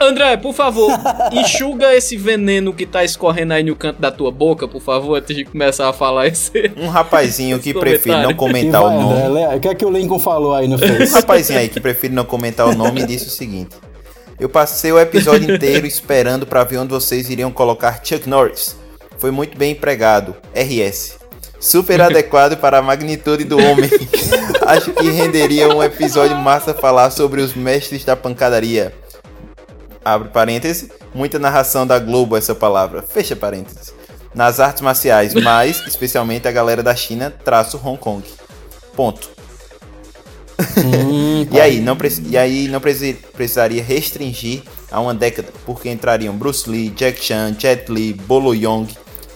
André, 0.00 0.36
por 0.36 0.52
favor, 0.54 0.92
enxuga 1.32 1.92
esse 1.92 2.16
veneno 2.16 2.72
que 2.72 2.86
tá 2.86 3.02
escorrendo 3.02 3.52
aí 3.52 3.64
no 3.64 3.74
canto 3.74 4.00
da 4.00 4.12
tua 4.12 4.30
boca, 4.30 4.68
por 4.68 4.80
favor, 4.80 5.18
antes 5.18 5.34
de 5.34 5.44
começar 5.44 5.88
a 5.88 5.92
falar 5.92 6.28
esse. 6.28 6.70
Um 6.76 6.86
rapazinho 6.88 7.58
que 7.58 7.74
prefere 7.74 8.22
não 8.22 8.32
comentar 8.32 8.80
vai, 8.80 8.96
o 8.96 9.00
André, 9.00 9.22
nome. 9.28 9.34
lê- 9.34 9.56
o 9.56 9.60
que 9.60 9.66
é 9.68 9.74
que 9.74 9.84
o 9.84 9.90
Lincoln 9.90 10.20
falou 10.20 10.54
aí 10.54 10.68
no 10.68 10.76
Um 10.76 10.78
Face? 10.78 11.12
rapazinho 11.14 11.58
aí 11.58 11.68
que 11.68 11.80
prefere 11.80 12.14
não 12.14 12.24
comentar 12.24 12.68
o 12.68 12.76
nome 12.76 13.04
disse 13.06 13.26
o 13.26 13.30
seguinte: 13.30 13.74
Eu 14.38 14.48
passei 14.48 14.92
o 14.92 14.98
episódio 14.98 15.52
inteiro 15.52 15.84
esperando 15.88 16.46
pra 16.46 16.64
ver 16.64 16.78
onde 16.78 16.92
vocês 16.92 17.28
iriam 17.28 17.50
colocar 17.50 18.00
Chuck 18.04 18.28
Norris. 18.28 18.76
Foi 19.18 19.30
muito 19.30 19.58
bem 19.58 19.72
empregado. 19.72 20.36
RS. 20.54 21.18
Super 21.58 22.00
adequado 22.00 22.56
para 22.56 22.78
a 22.78 22.82
magnitude 22.82 23.42
do 23.42 23.58
homem. 23.58 23.90
Acho 24.64 24.92
que 24.92 25.10
renderia 25.10 25.68
um 25.68 25.82
episódio 25.82 26.36
massa 26.36 26.72
falar 26.72 27.10
sobre 27.10 27.40
os 27.40 27.54
mestres 27.54 28.04
da 28.04 28.14
pancadaria. 28.14 28.94
Abre 30.04 30.28
parênteses. 30.28 30.88
Muita 31.12 31.38
narração 31.38 31.84
da 31.84 31.98
Globo 31.98 32.36
essa 32.36 32.54
palavra. 32.54 33.02
Fecha 33.02 33.34
parênteses. 33.34 33.92
Nas 34.32 34.60
artes 34.60 34.82
marciais, 34.82 35.34
mas 35.34 35.82
especialmente 35.86 36.46
a 36.46 36.52
galera 36.52 36.82
da 36.82 36.94
China, 36.94 37.34
traço 37.44 37.80
Hong 37.84 37.98
Kong. 37.98 38.22
Ponto. 38.94 39.37
Hum, 40.76 41.46
E 41.52 41.60
aí, 41.60 41.80
não, 41.80 41.96
e 42.26 42.36
aí 42.36 42.68
não 42.68 42.80
preci- 42.80 43.16
precisaria 43.36 43.82
restringir 43.82 44.62
a 44.90 45.00
uma 45.00 45.14
década, 45.14 45.52
porque 45.64 45.88
entrariam 45.88 46.34
Bruce 46.36 46.68
Lee, 46.68 46.90
Jack 46.90 47.22
Chan, 47.24 47.54
Jet 47.58 47.90
Li, 47.92 48.12
Bolo 48.12 48.54
Young, 48.54 48.86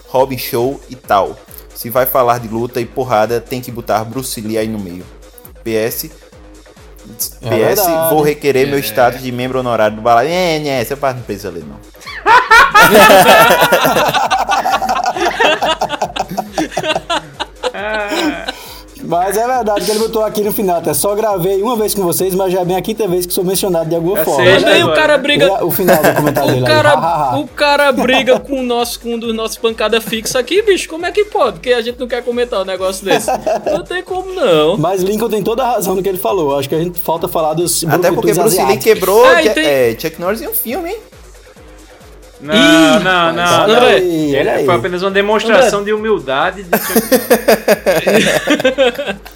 Robin 0.09 0.37
Show 0.37 0.81
e 0.89 0.95
tal. 0.95 1.37
Se 1.73 1.89
vai 1.89 2.05
falar 2.05 2.39
de 2.39 2.47
luta 2.47 2.79
e 2.81 2.85
porrada, 2.85 3.39
tem 3.41 3.61
que 3.61 3.71
botar 3.71 4.03
Bruce 4.03 4.39
Lee 4.41 4.57
aí 4.57 4.67
no 4.67 4.79
meio. 4.79 5.05
PS. 5.63 6.09
PS, 7.39 7.39
É 7.41 8.09
vou 8.09 8.21
requerer 8.21 8.67
meu 8.67 8.79
status 8.79 9.21
de 9.21 9.31
membro 9.31 9.59
honorário 9.59 9.95
do 9.97 10.01
balaio. 10.01 10.29
É, 10.29 10.59
né, 10.59 10.81
essa 10.81 10.95
parte 10.95 11.17
não 11.17 11.23
precisa 11.23 11.49
ler, 11.49 11.63
não. 11.65 11.77
Mas 19.13 19.37
é 19.37 19.47
verdade 19.47 19.85
que 19.85 19.91
ele 19.91 19.99
botou 19.99 20.23
aqui 20.23 20.41
no 20.41 20.51
final. 20.51 20.77
Até 20.77 20.93
só 20.93 21.13
gravei 21.15 21.61
uma 21.61 21.75
vez 21.75 21.93
com 21.93 22.01
vocês, 22.03 22.33
mas 22.35 22.51
já 22.51 22.61
é 22.61 22.65
bem 22.65 22.75
a 22.75 22.81
quinta 22.81 23.07
vez 23.07 23.25
que 23.25 23.33
sou 23.33 23.43
mencionado 23.43 23.89
de 23.89 23.95
alguma 23.95 24.19
É 24.19 24.23
forma. 24.25 24.43
sexta 24.45 24.65
Também 24.67 24.81
o 24.81 24.85
agora, 24.85 25.01
cara 25.01 25.17
né? 25.17 25.23
briga. 25.23 25.65
O 25.65 25.71
final 25.71 25.95
do 26.03 26.13
comentário 26.15 26.49
O 26.51 26.53
dele 26.53 26.65
aí. 26.67 26.71
Cara, 26.73 27.37
o 27.37 27.47
cara 27.47 27.91
briga 27.91 28.39
com 28.39 28.59
o 28.59 28.63
nosso, 28.63 28.99
com 28.99 29.13
um 29.15 29.19
dos 29.19 29.33
nossos 29.33 29.57
pancada 29.57 29.99
fixa 30.01 30.39
aqui, 30.39 30.61
bicho. 30.61 30.89
Como 30.89 31.05
é 31.05 31.11
que 31.11 31.25
pode? 31.25 31.53
Porque 31.53 31.71
a 31.73 31.81
gente 31.81 31.99
não 31.99 32.07
quer 32.07 32.23
comentar 32.23 32.61
um 32.61 32.65
negócio 32.65 33.05
desse. 33.05 33.27
Não 33.71 33.83
tem 33.83 34.01
como 34.03 34.33
não. 34.33 34.77
Mas 34.77 35.01
Lincoln 35.03 35.29
tem 35.29 35.43
toda 35.43 35.63
a 35.63 35.71
razão 35.73 35.95
no 35.95 36.01
que 36.03 36.09
ele 36.09 36.17
falou. 36.17 36.57
Acho 36.57 36.67
que 36.69 36.75
a 36.75 36.79
gente 36.79 36.99
falta 36.99 37.27
falar 37.27 37.53
dos 37.53 37.83
Até 37.85 38.11
porque 38.11 38.33
Bruce 38.33 38.61
Lee 38.63 38.77
quebrou 38.77 39.25
e 39.39 39.43
Ja- 39.43 39.53
tem- 39.53 39.65
é, 39.65 39.95
Chuck 39.99 40.19
Norris 40.19 40.41
em 40.41 40.47
um 40.47 40.53
filme, 40.53 40.89
hein? 40.89 40.97
Não, 42.43 42.53
Ih, 42.53 43.03
não, 43.03 43.33
não. 43.33 43.63
Olha 43.63 43.77
André, 43.77 43.95
aí, 43.95 44.35
olha 44.37 44.49
É, 44.49 44.55
aí. 44.55 44.65
foi 44.65 44.75
apenas 44.75 45.01
uma 45.01 45.11
demonstração 45.11 45.83
de 45.83 45.93
humildade 45.93 46.63
de 46.63 46.69
Norris. 46.69 47.03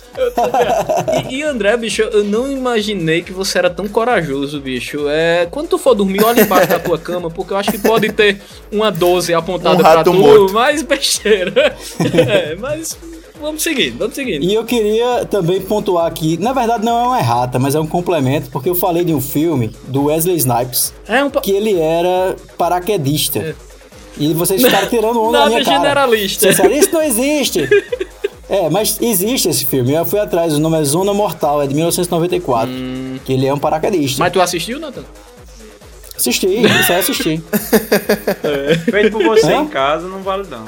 E, 1.30 1.36
e, 1.36 1.44
André, 1.44 1.78
bicho, 1.78 2.02
eu 2.02 2.24
não 2.24 2.52
imaginei 2.52 3.22
que 3.22 3.32
você 3.32 3.60
era 3.60 3.70
tão 3.70 3.88
corajoso, 3.88 4.60
bicho. 4.60 5.06
É, 5.08 5.48
quando 5.52 5.68
tu 5.70 5.78
for 5.78 5.94
dormir, 5.94 6.24
olha 6.24 6.42
embaixo 6.42 6.68
da 6.70 6.80
tua 6.80 6.98
cama, 6.98 7.30
porque 7.30 7.54
eu 7.54 7.58
acho 7.58 7.72
que 7.72 7.78
pode 7.78 8.12
ter 8.12 8.42
uma 8.72 8.92
12 8.92 9.32
apontada 9.36 9.76
Um 9.76 9.80
pra 9.84 10.04
tu, 10.04 10.14
morto. 10.14 10.54
mais 10.54 10.82
besteira. 10.82 11.76
É, 12.28 12.56
mas 12.56 12.98
vamos 13.42 13.62
seguindo, 13.64 13.98
vamos 13.98 14.16
seguindo. 14.16 14.44
E 14.44 14.54
eu 14.54 14.64
queria 14.66 15.26
também 15.26 15.62
pontuar 15.62 16.06
aqui, 16.06 16.38
na 16.38 16.54
verdade 16.54 16.84
não 16.86 16.98
é 17.00 17.04
uma 17.08 17.20
errata, 17.20 17.58
mas 17.60 17.76
é 17.76 17.80
um 17.80 17.88
complemento, 17.88 18.50
porque 18.52 18.70
eu 18.70 18.76
falei 18.76 19.04
de 19.04 19.14
um 19.14 19.22
filme 19.22 19.76
do 19.88 20.06
Wesley 20.06 20.36
Snipes, 20.38 20.94
É 21.08 21.24
um 21.24 21.30
pa- 21.30 21.42
que 21.42 21.52
ele 21.52 21.80
era 21.80 22.36
paraquedista. 22.58 23.56
E 24.18 24.34
vocês 24.34 24.62
ficaram 24.62 24.88
tirando 24.90 25.22
onda 25.22 25.38
Nada 25.40 25.50
na 25.52 25.56
minha 25.58 25.64
cara. 25.66 25.78
generalista. 25.78 26.52
Sério, 26.54 26.76
isso 26.76 26.92
não 26.94 27.02
existe. 27.04 27.68
É, 28.50 28.70
mas 28.70 28.98
existe 29.02 29.50
esse 29.50 29.66
filme. 29.66 29.92
Eu 29.92 30.06
fui 30.06 30.20
atrás, 30.22 30.54
o 30.54 30.60
nome 30.62 30.80
é 30.80 30.84
Zona 30.86 31.14
Mortal, 31.14 31.62
é 31.62 31.68
de 31.68 31.74
1994. 31.76 32.72
Que 33.26 33.34
ele 33.34 33.46
é 33.46 33.54
um 33.54 33.60
paraquedista. 33.60 34.24
Mas 34.24 34.32
tu 34.32 34.40
assistiu, 34.40 34.80
Nathan? 34.80 35.04
Assisti, 36.16 36.48
isso 36.48 36.94
aí 36.94 37.00
assisti. 37.00 37.44
Feito 38.90 39.12
por 39.12 39.24
você 39.26 39.52
Hã? 39.52 39.64
em 39.64 39.68
casa, 39.68 40.08
não 40.08 40.22
vale 40.22 40.48
não. 40.50 40.64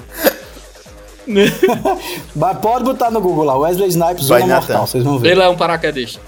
Mas 2.35 2.57
pode 2.57 2.83
botar 2.83 3.11
no 3.11 3.21
Google 3.21 3.45
lá, 3.45 3.57
Wesley 3.57 3.89
Snipes, 3.89 4.25
Zona. 4.25 4.45
Mortal, 4.45 4.87
vocês 4.87 5.03
vão 5.03 5.19
ver. 5.19 5.31
Ele 5.31 5.41
é 5.41 5.49
um 5.49 5.55
paraquedista. 5.55 6.19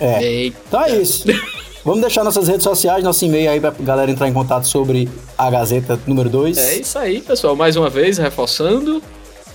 É. 0.00 0.22
Eita. 0.22 0.56
Então 0.66 0.84
é 0.84 0.96
isso. 0.96 1.24
Vamos 1.84 2.00
deixar 2.02 2.24
nossas 2.24 2.48
redes 2.48 2.62
sociais, 2.62 3.02
nosso 3.02 3.24
e-mail 3.24 3.50
aí 3.50 3.60
pra 3.60 3.72
galera 3.80 4.10
entrar 4.10 4.28
em 4.28 4.32
contato 4.32 4.66
sobre 4.66 5.08
a 5.36 5.50
Gazeta 5.50 5.98
número 6.06 6.28
2. 6.28 6.58
É 6.58 6.76
isso 6.76 6.98
aí, 6.98 7.22
pessoal. 7.22 7.56
Mais 7.56 7.76
uma 7.76 7.88
vez, 7.88 8.18
reforçando. 8.18 9.02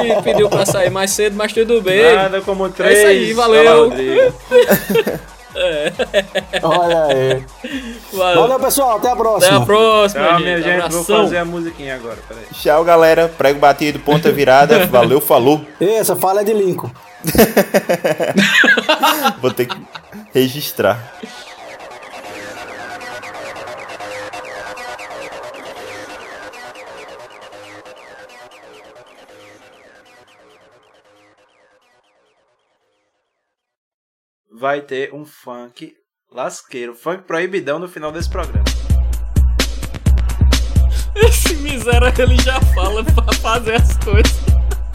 e 0.07 0.23
pediu 0.23 0.49
pra 0.49 0.65
sair 0.65 0.89
mais 0.89 1.11
cedo, 1.11 1.35
mas 1.35 1.53
tudo 1.53 1.83
bem. 1.83 2.15
Nada 2.15 2.41
como 2.43 2.69
três. 2.69 2.97
isso 2.97 3.07
aí, 3.09 3.33
valeu. 3.33 3.91
Rodrigo. 5.55 5.97
Olha 6.63 7.05
aí. 7.05 7.45
Valeu. 8.13 8.41
Valeu, 8.43 8.61
pessoal. 8.61 8.97
Até 8.97 9.11
a 9.11 9.17
próxima. 9.17 9.55
Até 9.57 9.63
a 9.63 9.67
próxima, 9.67 10.23
Tchau, 10.25 10.33
gente. 10.39 10.43
minha 10.45 10.63
gente. 10.63 10.93
Vou 10.93 11.05
fazer 11.05 11.39
a 11.39 11.45
musiquinha 11.45 11.95
agora, 11.97 12.19
peraí. 12.29 12.45
Tchau, 12.53 12.85
galera. 12.85 13.33
Prego 13.37 13.59
batido, 13.59 13.99
ponta 14.01 14.31
virada. 14.31 14.87
Valeu, 14.91 15.21
falou. 15.21 15.61
Essa 15.81 16.17
fala 16.17 16.41
é 16.41 16.45
de 16.45 16.53
Lincoln. 16.53 16.91
Vou 19.41 19.51
ter 19.53 19.67
que 19.67 19.77
registrar. 20.35 21.13
Vai 34.63 34.81
ter 34.81 35.13
um 35.13 35.25
funk 35.25 35.93
lasqueiro, 36.31 36.95
funk 36.95 37.25
proibidão 37.25 37.81
no 37.81 37.89
final 37.89 38.13
desse 38.13 38.31
programa. 38.31 38.65
Esse 41.17 41.57
miséria 41.57 42.15
ele 42.17 42.41
já 42.41 42.61
fala 42.73 43.03
pra 43.13 43.33
fazer 43.39 43.75
as 43.75 43.97
coisas. 43.97 44.39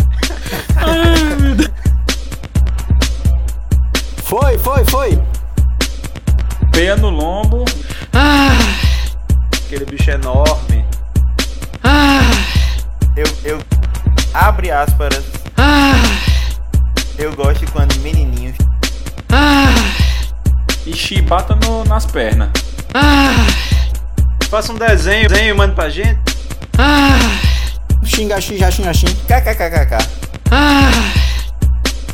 Ai, 0.78 1.36
meu 1.36 1.56
Deus. 1.56 1.70
Foi, 4.24 4.58
foi, 4.58 4.86
foi. 4.86 5.22
Peia 6.72 6.96
no 6.96 7.10
lombo. 7.10 7.66
Aquele 9.66 9.84
bicho 9.84 10.10
enorme. 10.10 10.86
Eu, 13.18 13.28
eu. 13.44 13.60
Abre 14.34 14.72
aspas. 14.72 15.26
Eu 17.20 17.36
gosto 17.36 17.70
quando 17.74 17.94
menininhos. 18.00 18.67
E 20.86 20.94
chibata 20.94 21.56
no, 21.56 21.84
nas 21.86 22.06
pernas. 22.06 22.50
Faça 24.50 24.72
um 24.72 24.78
desenho, 24.78 25.28
desenho 25.28 25.50
e 25.50 25.54
manda 25.54 25.74
pra 25.76 25.90
gente. 25.90 26.20
Xinga, 28.04 28.40
xinga, 28.40 28.72
xinga, 28.72 28.94
xinga. 28.94 29.14
KKKKK. 29.28 29.98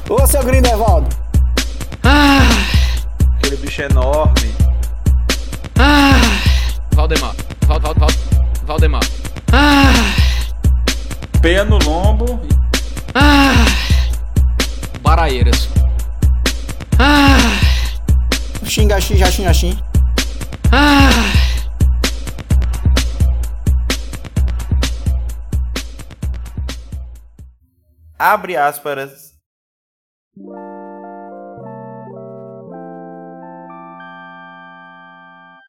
Ô, 0.09 0.25
seu 0.27 0.43
Grindelwaldo. 0.43 1.07
Aquele 3.37 3.57
bicho 3.57 3.81
enorme. 3.83 4.53
Valdemar. 6.95 7.35
Val, 7.67 7.79
Val, 7.79 7.95
Val, 7.95 8.09
Valdemar. 8.65 9.03
Peia 11.41 11.63
no 11.63 11.77
lombo. 11.77 12.41
Balaeiras. 15.01 15.69
Ah, 17.05 17.59
Xinga, 18.65 18.97
xinga, 19.01 19.29
xinga, 19.35 19.53
xinga. 19.53 19.77
ah. 20.71 21.33
Abre 28.17 28.55
aspas. 28.55 29.33